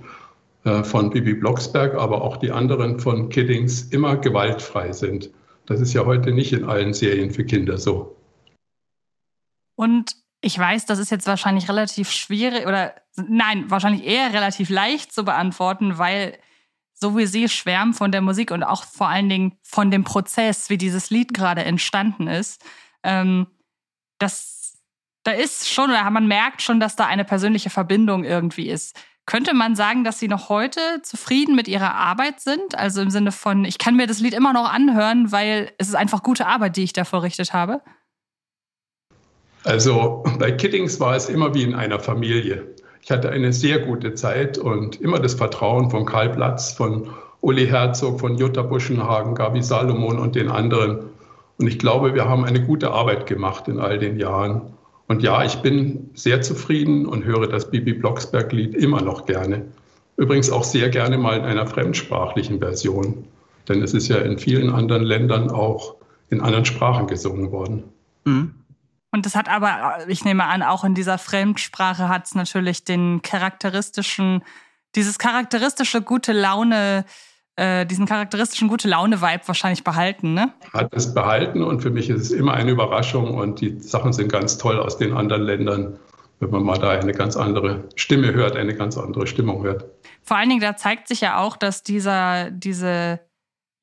äh, 0.63 0.83
von 0.83 1.11
Bibi 1.11 1.35
Blocksberg, 1.35 1.93
aber 1.93 2.23
auch 2.23 2.37
die 2.37 2.49
anderen 2.49 2.99
von 2.99 3.29
Kiddings 3.29 3.83
immer 3.91 4.17
gewaltfrei 4.17 4.93
sind. 4.93 5.29
Das 5.67 5.79
ist 5.79 5.93
ja 5.93 6.07
heute 6.07 6.31
nicht 6.31 6.53
in 6.53 6.63
allen 6.63 6.91
Serien 6.91 7.29
für 7.29 7.45
Kinder 7.45 7.77
so. 7.77 8.17
Und 9.75 10.15
ich 10.41 10.57
weiß, 10.57 10.87
das 10.87 10.97
ist 10.97 11.11
jetzt 11.11 11.27
wahrscheinlich 11.27 11.69
relativ 11.69 12.09
schwierig 12.09 12.65
oder 12.65 12.95
nein, 13.15 13.69
wahrscheinlich 13.69 14.03
eher 14.07 14.33
relativ 14.33 14.71
leicht 14.71 15.13
zu 15.13 15.23
beantworten, 15.23 15.99
weil 15.99 16.35
so 16.95 17.15
wie 17.15 17.27
Sie 17.27 17.47
schwärmen 17.47 17.93
von 17.93 18.11
der 18.11 18.21
Musik 18.21 18.49
und 18.49 18.63
auch 18.63 18.85
vor 18.85 19.07
allen 19.07 19.29
Dingen 19.29 19.59
von 19.61 19.91
dem 19.91 20.03
Prozess, 20.03 20.71
wie 20.71 20.79
dieses 20.79 21.11
Lied 21.11 21.31
gerade 21.35 21.63
entstanden 21.63 22.25
ist, 22.25 22.65
ähm, 23.03 23.45
das, 24.21 24.77
da 25.23 25.31
ist 25.31 25.69
schon, 25.69 25.89
oder 25.89 26.09
man 26.09 26.27
merkt 26.27 26.61
schon, 26.61 26.79
dass 26.79 26.95
da 26.95 27.05
eine 27.05 27.25
persönliche 27.25 27.69
Verbindung 27.69 28.23
irgendwie 28.23 28.69
ist. 28.69 28.95
Könnte 29.25 29.53
man 29.53 29.75
sagen, 29.75 30.03
dass 30.03 30.19
Sie 30.19 30.27
noch 30.27 30.49
heute 30.49 30.79
zufrieden 31.03 31.55
mit 31.55 31.67
Ihrer 31.67 31.93
Arbeit 31.93 32.39
sind? 32.39 32.75
Also 32.75 33.01
im 33.01 33.11
Sinne 33.11 33.31
von, 33.31 33.65
ich 33.65 33.77
kann 33.77 33.95
mir 33.95 34.07
das 34.07 34.19
Lied 34.19 34.33
immer 34.33 34.51
noch 34.51 34.71
anhören, 34.71 35.31
weil 35.31 35.71
es 35.77 35.87
ist 35.87 35.95
einfach 35.95 36.23
gute 36.23 36.47
Arbeit, 36.47 36.75
die 36.75 36.83
ich 36.83 36.93
da 36.93 37.05
verrichtet 37.05 37.53
habe? 37.53 37.81
Also 39.63 40.23
bei 40.39 40.51
Kiddings 40.51 40.99
war 40.99 41.15
es 41.15 41.29
immer 41.29 41.53
wie 41.53 41.63
in 41.63 41.75
einer 41.75 41.99
Familie. 41.99 42.75
Ich 43.03 43.11
hatte 43.11 43.29
eine 43.29 43.53
sehr 43.53 43.79
gute 43.79 44.15
Zeit 44.15 44.57
und 44.57 44.99
immer 45.01 45.19
das 45.19 45.35
Vertrauen 45.35 45.91
von 45.91 46.05
Karl 46.05 46.29
Platz, 46.29 46.73
von 46.73 47.09
Uli 47.41 47.67
Herzog, 47.67 48.19
von 48.19 48.37
Jutta 48.37 48.63
Buschenhagen, 48.63 49.35
Gabi 49.35 49.61
Salomon 49.61 50.19
und 50.19 50.35
den 50.35 50.49
anderen. 50.49 51.09
Und 51.61 51.67
ich 51.67 51.77
glaube, 51.77 52.15
wir 52.15 52.27
haben 52.27 52.43
eine 52.43 52.63
gute 52.63 52.91
Arbeit 52.91 53.27
gemacht 53.27 53.67
in 53.67 53.79
all 53.79 53.99
den 53.99 54.17
Jahren. 54.17 54.73
Und 55.07 55.21
ja, 55.21 55.43
ich 55.43 55.57
bin 55.57 56.09
sehr 56.15 56.41
zufrieden 56.41 57.05
und 57.05 57.23
höre 57.23 57.47
das 57.47 57.69
Bibi 57.69 57.93
Blocksberg-Lied 57.93 58.73
immer 58.73 59.01
noch 59.01 59.27
gerne. 59.27 59.65
Übrigens 60.17 60.49
auch 60.49 60.63
sehr 60.63 60.89
gerne 60.89 61.19
mal 61.19 61.37
in 61.37 61.43
einer 61.43 61.67
fremdsprachlichen 61.67 62.59
Version. 62.59 63.25
Denn 63.69 63.83
es 63.83 63.93
ist 63.93 64.07
ja 64.07 64.17
in 64.17 64.39
vielen 64.39 64.71
anderen 64.71 65.03
Ländern 65.03 65.51
auch 65.51 65.95
in 66.31 66.41
anderen 66.41 66.65
Sprachen 66.65 67.05
gesungen 67.05 67.51
worden. 67.51 67.83
Mhm. 68.25 68.55
Und 69.11 69.25
das 69.27 69.35
hat 69.35 69.47
aber, 69.47 69.99
ich 70.07 70.25
nehme 70.25 70.45
an, 70.45 70.63
auch 70.63 70.83
in 70.83 70.95
dieser 70.95 71.19
Fremdsprache 71.19 72.09
hat 72.09 72.25
es 72.25 72.33
natürlich 72.33 72.85
den 72.85 73.21
charakteristischen, 73.21 74.41
dieses 74.95 75.19
charakteristische 75.19 76.01
gute 76.01 76.31
Laune, 76.31 77.05
äh, 77.61 77.85
diesen 77.85 78.07
charakteristischen 78.07 78.67
gute 78.67 78.87
Laune-Vibe 78.87 79.43
wahrscheinlich 79.45 79.83
behalten, 79.83 80.33
ne? 80.33 80.51
Hat 80.73 80.91
es 80.93 81.13
behalten 81.13 81.61
und 81.61 81.81
für 81.81 81.91
mich 81.91 82.09
ist 82.09 82.21
es 82.21 82.31
immer 82.31 82.55
eine 82.55 82.71
Überraschung 82.71 83.35
und 83.35 83.61
die 83.61 83.79
Sachen 83.79 84.13
sind 84.13 84.31
ganz 84.31 84.57
toll 84.57 84.79
aus 84.79 84.97
den 84.97 85.13
anderen 85.13 85.43
Ländern, 85.43 85.99
wenn 86.39 86.49
man 86.49 86.63
mal 86.63 86.79
da 86.79 86.89
eine 86.89 87.11
ganz 87.11 87.37
andere 87.37 87.83
Stimme 87.95 88.33
hört, 88.33 88.55
eine 88.55 88.73
ganz 88.73 88.97
andere 88.97 89.27
Stimmung 89.27 89.61
hört. 89.61 89.85
Vor 90.23 90.37
allen 90.37 90.49
Dingen, 90.49 90.61
da 90.61 90.75
zeigt 90.75 91.07
sich 91.07 91.21
ja 91.21 91.37
auch, 91.37 91.55
dass 91.55 91.83
dieser, 91.83 92.49
diese 92.49 93.19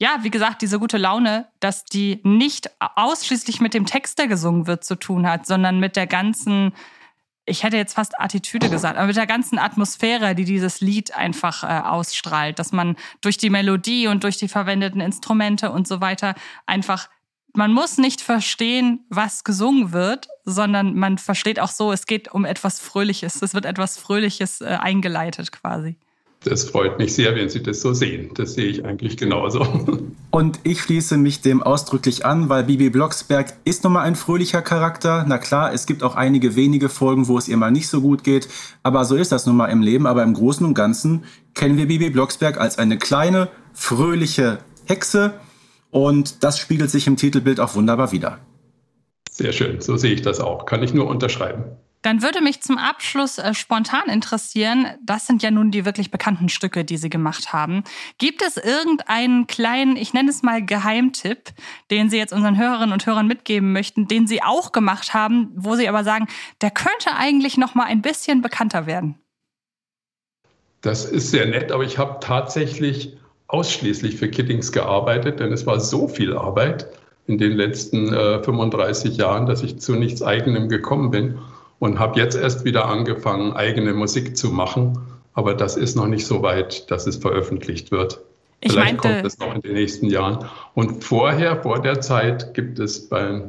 ja, 0.01 0.19
wie 0.23 0.31
gesagt, 0.31 0.63
diese 0.63 0.79
gute 0.79 0.97
Laune, 0.97 1.49
dass 1.61 1.85
die 1.85 2.21
nicht 2.25 2.71
ausschließlich 2.79 3.61
mit 3.61 3.75
dem 3.75 3.85
Text, 3.85 4.19
der 4.19 4.29
gesungen 4.29 4.67
wird, 4.67 4.85
zu 4.85 4.95
tun 4.97 5.29
hat, 5.29 5.47
sondern 5.47 5.81
mit 5.81 5.97
der 5.97 6.07
ganzen, 6.07 6.73
ich 7.49 7.63
hätte 7.63 7.77
jetzt 7.77 7.95
fast 7.95 8.21
Attitüde 8.21 8.69
gesagt, 8.71 8.97
aber 8.97 9.07
mit 9.07 9.17
der 9.17 9.27
ganzen 9.27 9.59
Atmosphäre, 9.59 10.35
die 10.35 10.45
dieses 10.45 10.81
Lied 10.81 11.15
einfach 11.15 11.65
äh, 11.65 11.89
ausstrahlt, 11.89 12.59
dass 12.59 12.73
man 12.73 12.97
durch 13.21 13.39
die 13.39 13.51
Melodie 13.51 14.07
und 14.09 14.25
durch 14.25 14.37
die 14.37 14.49
verwendeten 14.49 15.01
Instrumente 15.01 15.71
und 15.71 15.89
so 15.89 16.01
weiter 16.01 16.35
einfach 16.67 17.09
man 17.55 17.73
muss 17.73 17.99
nicht 17.99 18.21
verstehen, 18.21 19.01
was 19.09 19.43
gesungen 19.43 19.93
wird, 19.93 20.29
sondern 20.45 20.95
man 20.95 21.19
versteht 21.19 21.59
auch 21.59 21.71
so, 21.71 21.93
es 21.93 22.07
geht 22.07 22.33
um 22.33 22.45
etwas 22.45 22.79
Fröhliches. 22.79 23.43
Es 23.43 23.55
wird 23.55 23.65
etwas 23.65 23.99
Fröhliches 23.99 24.61
äh, 24.61 24.67
eingeleitet 24.67 25.51
quasi. 25.51 25.97
Das 26.45 26.65
freut 26.65 26.99
mich 26.99 27.15
sehr, 27.15 27.35
wenn 27.35 27.49
Sie 27.49 27.63
das 27.63 27.81
so 27.81 27.95
sehen. 27.95 28.31
Das 28.35 28.55
sehe 28.55 28.67
ich 28.67 28.85
eigentlich 28.85 29.17
genauso. 29.17 29.65
Und 30.39 30.61
ich 30.63 30.83
schließe 30.83 31.17
mich 31.17 31.41
dem 31.41 31.65
ausdrücklich 31.65 32.25
an, 32.25 32.49
weil 32.49 32.63
Bibi 32.63 32.91
Blocksberg 32.91 33.55
ist 33.65 33.83
nun 33.83 33.95
mal 33.95 34.03
ein 34.03 34.15
fröhlicher 34.15 34.63
Charakter. 34.63 35.25
Na 35.27 35.37
klar, 35.37 35.73
es 35.75 35.85
gibt 35.85 36.05
auch 36.05 36.15
einige 36.15 36.55
wenige 36.55 36.89
Folgen, 36.89 37.27
wo 37.27 37.39
es 37.39 37.49
ihr 37.49 37.57
mal 37.57 37.73
nicht 37.73 37.89
so 37.89 38.01
gut 38.01 38.23
geht. 38.23 38.47
Aber 38.85 39.05
so 39.05 39.17
ist 39.17 39.33
das 39.33 39.47
nun 39.47 39.57
mal 39.57 39.67
im 39.67 39.83
Leben. 39.83 40.07
Aber 40.07 40.23
im 40.23 40.35
Großen 40.35 40.65
und 40.65 40.75
Ganzen 40.75 41.25
kennen 41.57 41.77
wir 41.77 41.89
Bibi 41.89 42.11
Blocksberg 42.11 42.61
als 42.61 42.79
eine 42.79 42.99
kleine, 42.99 43.49
fröhliche 43.73 44.61
Hexe. 44.85 45.35
Und 45.91 46.45
das 46.45 46.57
spiegelt 46.61 46.93
sich 46.93 47.09
im 47.09 47.17
Titelbild 47.17 47.59
auch 47.59 47.75
wunderbar 47.75 48.13
wider. 48.13 48.39
Sehr 49.33 49.51
schön, 49.51 49.81
so 49.81 49.97
sehe 49.97 50.13
ich 50.13 50.23
das 50.23 50.39
auch. 50.39 50.67
Kann 50.67 50.85
ich 50.85 50.95
nur 50.95 51.09
unterschreiben. 51.09 51.65
Dann 52.03 52.23
würde 52.23 52.41
mich 52.41 52.61
zum 52.61 52.79
Abschluss 52.79 53.39
äh, 53.39 53.55
spontan 53.55 54.09
interessieren, 54.09 54.87
das 55.03 55.27
sind 55.27 55.43
ja 55.43 55.51
nun 55.51 55.71
die 55.71 55.85
wirklich 55.85 56.11
bekannten 56.11 56.49
Stücke, 56.49 56.85
die 56.85 56.97
Sie 56.97 57.11
gemacht 57.11 57.53
haben. 57.53 57.83
Gibt 58.19 58.43
es 58.43 58.57
irgendeinen 58.57 59.47
kleinen, 59.47 59.97
ich 59.97 60.13
nenne 60.13 60.31
es 60.31 60.43
mal 60.43 60.65
Geheimtipp, 60.65 61.51
den 61.91 62.09
Sie 62.09 62.17
jetzt 62.17 62.33
unseren 62.33 62.57
Hörerinnen 62.57 62.93
und 62.93 63.07
Hörern 63.07 63.27
mitgeben 63.27 63.73
möchten, 63.73 64.07
den 64.07 64.27
Sie 64.27 64.43
auch 64.43 64.73
gemacht 64.73 65.13
haben, 65.13 65.51
wo 65.55 65.75
Sie 65.75 65.89
aber 65.89 66.05
sagen, 66.05 66.29
der 66.61 66.71
könnte 66.71 67.17
eigentlich 67.17 67.57
noch 67.57 67.75
mal 67.75 67.85
ein 67.85 68.03
bisschen 68.03 68.43
bekannter 68.43 68.87
werden? 68.87 69.17
Das 70.81 71.05
ist 71.05 71.31
sehr 71.33 71.47
nett, 71.47 71.73
aber 71.73 71.83
ich 71.83 71.99
habe 71.99 72.19
tatsächlich 72.21 73.17
ausschließlich 73.49 74.17
für 74.17 74.29
Kiddings 74.29 74.71
gearbeitet, 74.71 75.41
denn 75.41 75.53
es 75.53 75.67
war 75.67 75.81
so 75.81 76.07
viel 76.07 76.37
Arbeit 76.37 76.87
in 77.27 77.39
den 77.39 77.53
letzten 77.53 78.13
äh, 78.13 78.43
35 78.43 79.17
Jahren, 79.17 79.47
dass 79.47 79.63
ich 79.63 79.81
zu 79.81 79.97
nichts 79.97 80.23
Eigenem 80.23 80.69
gekommen 80.69 81.11
bin 81.11 81.39
und 81.79 81.99
habe 81.99 82.19
jetzt 82.19 82.37
erst 82.37 82.65
wieder 82.65 82.87
angefangen, 82.87 83.53
eigene 83.53 83.93
Musik 83.93 84.37
zu 84.37 84.51
machen. 84.51 84.99
Aber 85.35 85.55
das 85.55 85.77
ist 85.77 85.97
noch 85.97 86.07
nicht 86.07 86.27
so 86.27 86.43
weit, 86.43 86.91
dass 86.91 87.07
es 87.07 87.17
veröffentlicht 87.17 87.91
wird. 87.91 88.21
Ich 88.61 88.73
Vielleicht 88.73 89.03
meinte, 89.03 89.09
kommt 89.09 89.27
es 89.27 89.39
noch 89.39 89.55
in 89.55 89.61
den 89.61 89.75
nächsten 89.75 90.07
Jahren. 90.07 90.45
Und 90.75 91.05
vorher, 91.05 91.63
vor 91.63 91.81
der 91.81 92.01
Zeit, 92.01 92.55
gibt 92.55 92.81
es 92.81 93.09
bei 93.09 93.43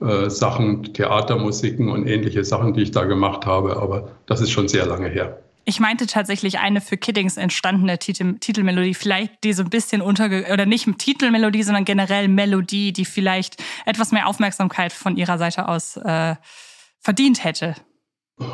äh, 0.00 0.30
Sachen, 0.30 0.94
Theatermusiken 0.94 1.88
und 1.88 2.06
ähnliche 2.06 2.44
Sachen, 2.44 2.74
die 2.74 2.82
ich 2.82 2.92
da 2.92 3.04
gemacht 3.04 3.46
habe. 3.46 3.76
Aber 3.78 4.12
das 4.26 4.40
ist 4.40 4.52
schon 4.52 4.68
sehr 4.68 4.86
lange 4.86 5.08
her. 5.08 5.38
Ich 5.66 5.80
meinte 5.80 6.06
tatsächlich 6.06 6.58
eine 6.58 6.80
für 6.80 6.98
Kiddings 6.98 7.36
entstandene 7.36 7.98
Titel 7.98 8.34
Titelmelodie, 8.38 8.94
vielleicht 8.94 9.42
die 9.44 9.54
so 9.54 9.62
ein 9.62 9.70
bisschen 9.70 10.02
unterge 10.02 10.46
oder 10.52 10.66
nicht 10.66 10.86
Titelmelodie, 10.98 11.62
sondern 11.62 11.86
generell 11.86 12.28
Melodie, 12.28 12.92
die 12.92 13.06
vielleicht 13.06 13.56
etwas 13.86 14.12
mehr 14.12 14.28
Aufmerksamkeit 14.28 14.92
von 14.92 15.16
ihrer 15.16 15.38
Seite 15.38 15.66
aus 15.66 15.96
äh, 15.96 16.34
verdient 17.04 17.44
hätte? 17.44 17.74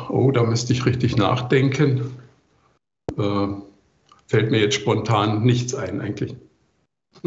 Oh, 0.09 0.29
da 0.31 0.43
müsste 0.43 0.73
ich 0.73 0.85
richtig 0.85 1.15
nachdenken. 1.17 2.17
Äh, 3.17 3.47
fällt 4.27 4.51
mir 4.51 4.59
jetzt 4.59 4.75
spontan 4.75 5.43
nichts 5.43 5.73
ein 5.73 6.01
eigentlich. 6.01 6.35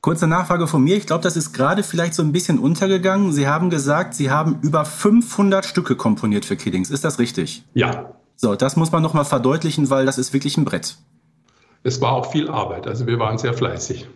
Kurze 0.00 0.28
Nachfrage 0.28 0.68
von 0.68 0.84
mir. 0.84 0.96
Ich 0.96 1.06
glaube, 1.06 1.24
das 1.24 1.36
ist 1.36 1.52
gerade 1.52 1.82
vielleicht 1.82 2.14
so 2.14 2.22
ein 2.22 2.30
bisschen 2.30 2.60
untergegangen. 2.60 3.32
Sie 3.32 3.48
haben 3.48 3.68
gesagt, 3.68 4.14
Sie 4.14 4.30
haben 4.30 4.60
über 4.62 4.84
500 4.84 5.64
Stücke 5.64 5.96
komponiert 5.96 6.44
für 6.44 6.56
Kiddings. 6.56 6.90
Ist 6.90 7.04
das 7.04 7.18
richtig? 7.18 7.64
Ja. 7.74 8.14
So, 8.36 8.54
das 8.54 8.76
muss 8.76 8.92
man 8.92 9.02
nochmal 9.02 9.24
verdeutlichen, 9.24 9.90
weil 9.90 10.06
das 10.06 10.16
ist 10.16 10.32
wirklich 10.32 10.56
ein 10.56 10.64
Brett. 10.64 10.96
Es 11.82 12.00
war 12.00 12.12
auch 12.12 12.30
viel 12.30 12.48
Arbeit. 12.48 12.86
Also 12.86 13.06
wir 13.06 13.18
waren 13.18 13.38
sehr 13.38 13.54
fleißig. 13.54 14.06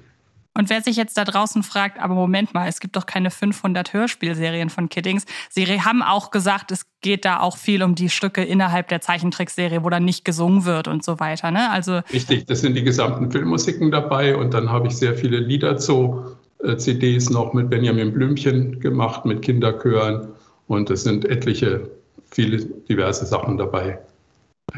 Und 0.54 0.68
wer 0.68 0.82
sich 0.82 0.96
jetzt 0.96 1.16
da 1.16 1.24
draußen 1.24 1.62
fragt, 1.62 1.98
aber 1.98 2.14
Moment 2.14 2.52
mal, 2.52 2.68
es 2.68 2.80
gibt 2.80 2.96
doch 2.96 3.06
keine 3.06 3.30
500 3.30 3.92
Hörspielserien 3.94 4.68
von 4.68 4.88
Kiddings. 4.90 5.24
Sie 5.48 5.64
haben 5.66 6.02
auch 6.02 6.30
gesagt, 6.30 6.70
es 6.72 6.86
geht 7.00 7.24
da 7.24 7.40
auch 7.40 7.56
viel 7.56 7.82
um 7.82 7.94
die 7.94 8.10
Stücke 8.10 8.44
innerhalb 8.44 8.88
der 8.88 9.00
Zeichentrickserie, 9.00 9.82
wo 9.82 9.88
dann 9.88 10.04
nicht 10.04 10.24
gesungen 10.24 10.64
wird 10.66 10.88
und 10.88 11.04
so 11.04 11.20
weiter. 11.20 11.50
Ne? 11.50 11.70
Also 11.70 12.00
Richtig, 12.12 12.46
das 12.46 12.60
sind 12.60 12.74
die 12.74 12.82
gesamten 12.82 13.30
Filmmusiken 13.30 13.90
dabei 13.90 14.36
und 14.36 14.52
dann 14.52 14.70
habe 14.70 14.88
ich 14.88 14.96
sehr 14.96 15.14
viele 15.14 15.38
Lieder 15.38 15.78
zu 15.78 16.36
äh, 16.62 16.76
CDs 16.76 17.30
noch 17.30 17.54
mit 17.54 17.70
Benjamin 17.70 18.12
Blümchen 18.12 18.78
gemacht, 18.78 19.24
mit 19.24 19.40
Kinderchören 19.42 20.28
und 20.68 20.90
es 20.90 21.04
sind 21.04 21.24
etliche, 21.24 21.90
viele 22.30 22.58
diverse 22.58 23.24
Sachen 23.24 23.56
dabei. 23.56 23.98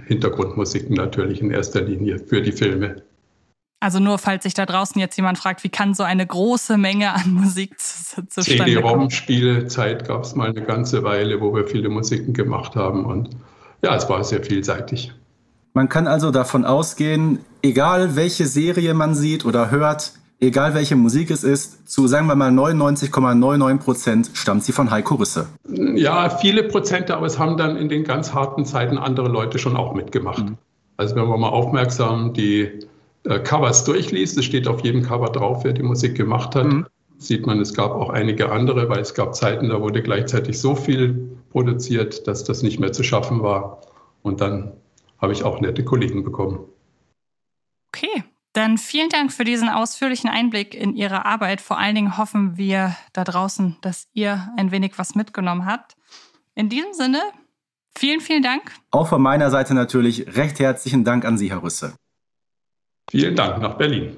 Hintergrundmusiken 0.06 0.94
natürlich 0.96 1.40
in 1.40 1.50
erster 1.50 1.82
Linie 1.82 2.18
für 2.18 2.42
die 2.42 2.52
Filme. 2.52 3.02
Also 3.84 4.00
nur 4.00 4.16
falls 4.16 4.44
sich 4.44 4.54
da 4.54 4.64
draußen 4.64 4.98
jetzt 4.98 5.14
jemand 5.16 5.36
fragt, 5.36 5.62
wie 5.62 5.68
kann 5.68 5.92
so 5.92 6.04
eine 6.04 6.26
große 6.26 6.78
Menge 6.78 7.12
an 7.12 7.34
Musik 7.34 7.78
zustande 7.78 8.30
CD-ROM-Spielezeit 8.64 10.08
gab 10.08 10.24
es 10.24 10.34
mal 10.34 10.48
eine 10.48 10.62
ganze 10.62 11.04
Weile, 11.04 11.42
wo 11.42 11.54
wir 11.54 11.66
viele 11.66 11.90
Musiken 11.90 12.32
gemacht 12.32 12.76
haben 12.76 13.04
und 13.04 13.28
ja, 13.82 13.94
es 13.94 14.08
war 14.08 14.24
sehr 14.24 14.42
vielseitig. 14.42 15.12
Man 15.74 15.90
kann 15.90 16.06
also 16.06 16.30
davon 16.30 16.64
ausgehen, 16.64 17.40
egal 17.60 18.16
welche 18.16 18.46
Serie 18.46 18.94
man 18.94 19.14
sieht 19.14 19.44
oder 19.44 19.70
hört, 19.70 20.14
egal 20.40 20.72
welche 20.72 20.96
Musik 20.96 21.30
es 21.30 21.44
ist, 21.44 21.86
zu 21.86 22.06
sagen 22.06 22.26
wir 22.26 22.36
mal 22.36 22.52
99,99 22.52 23.78
Prozent 23.80 24.30
stammt 24.32 24.64
sie 24.64 24.72
von 24.72 24.90
Heiko 24.90 25.16
Rüsse. 25.16 25.48
Ja, 25.68 26.30
viele 26.30 26.62
Prozente, 26.62 27.14
aber 27.14 27.26
es 27.26 27.38
haben 27.38 27.58
dann 27.58 27.76
in 27.76 27.90
den 27.90 28.04
ganz 28.04 28.32
harten 28.32 28.64
Zeiten 28.64 28.96
andere 28.96 29.28
Leute 29.28 29.58
schon 29.58 29.76
auch 29.76 29.92
mitgemacht. 29.92 30.42
Mhm. 30.42 30.56
Also 30.96 31.16
wenn 31.16 31.26
man 31.26 31.38
mal 31.38 31.50
aufmerksam 31.50 32.32
die 32.32 32.86
äh, 33.24 33.40
Covers 33.40 33.84
durchliest, 33.84 34.38
es 34.38 34.44
steht 34.44 34.68
auf 34.68 34.82
jedem 34.84 35.02
Cover 35.02 35.30
drauf, 35.30 35.64
wer 35.64 35.72
die 35.72 35.82
Musik 35.82 36.14
gemacht 36.14 36.54
hat, 36.54 36.66
mhm. 36.66 36.86
sieht 37.18 37.46
man, 37.46 37.60
es 37.60 37.74
gab 37.74 37.92
auch 37.92 38.10
einige 38.10 38.50
andere, 38.50 38.88
weil 38.88 39.00
es 39.00 39.14
gab 39.14 39.34
Zeiten, 39.34 39.68
da 39.68 39.80
wurde 39.80 40.02
gleichzeitig 40.02 40.60
so 40.60 40.74
viel 40.74 41.38
produziert, 41.50 42.26
dass 42.26 42.44
das 42.44 42.62
nicht 42.62 42.80
mehr 42.80 42.92
zu 42.92 43.02
schaffen 43.02 43.42
war. 43.42 43.80
Und 44.22 44.40
dann 44.40 44.72
habe 45.18 45.32
ich 45.32 45.44
auch 45.44 45.60
nette 45.60 45.84
Kollegen 45.84 46.24
bekommen. 46.24 46.60
Okay, 47.88 48.24
dann 48.52 48.78
vielen 48.78 49.08
Dank 49.08 49.32
für 49.32 49.44
diesen 49.44 49.68
ausführlichen 49.68 50.28
Einblick 50.28 50.74
in 50.74 50.94
Ihre 50.94 51.24
Arbeit. 51.24 51.60
Vor 51.60 51.78
allen 51.78 51.94
Dingen 51.94 52.18
hoffen 52.18 52.56
wir 52.56 52.96
da 53.12 53.24
draußen, 53.24 53.76
dass 53.80 54.08
ihr 54.12 54.50
ein 54.56 54.70
wenig 54.70 54.92
was 54.96 55.14
mitgenommen 55.14 55.66
habt. 55.66 55.96
In 56.54 56.68
diesem 56.68 56.92
Sinne, 56.92 57.20
vielen, 57.96 58.20
vielen 58.20 58.42
Dank. 58.42 58.72
Auch 58.90 59.08
von 59.08 59.22
meiner 59.22 59.50
Seite 59.50 59.74
natürlich 59.74 60.36
recht 60.36 60.60
herzlichen 60.60 61.04
Dank 61.04 61.24
an 61.24 61.38
Sie, 61.38 61.50
Herr 61.50 61.62
Rüsse. 61.62 61.94
Vielen 63.10 63.36
Dank 63.36 63.60
nach 63.60 63.76
Berlin. 63.76 64.16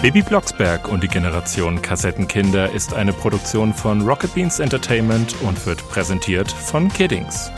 Baby 0.00 0.22
Blocksberg 0.22 0.88
und 0.88 1.02
die 1.02 1.08
Generation 1.08 1.82
Kassettenkinder 1.82 2.70
ist 2.70 2.94
eine 2.94 3.12
Produktion 3.12 3.74
von 3.74 4.02
Rocket 4.02 4.32
Beans 4.32 4.60
Entertainment 4.60 5.34
und 5.42 5.66
wird 5.66 5.88
präsentiert 5.88 6.52
von 6.52 6.88
Kiddings. 6.88 7.50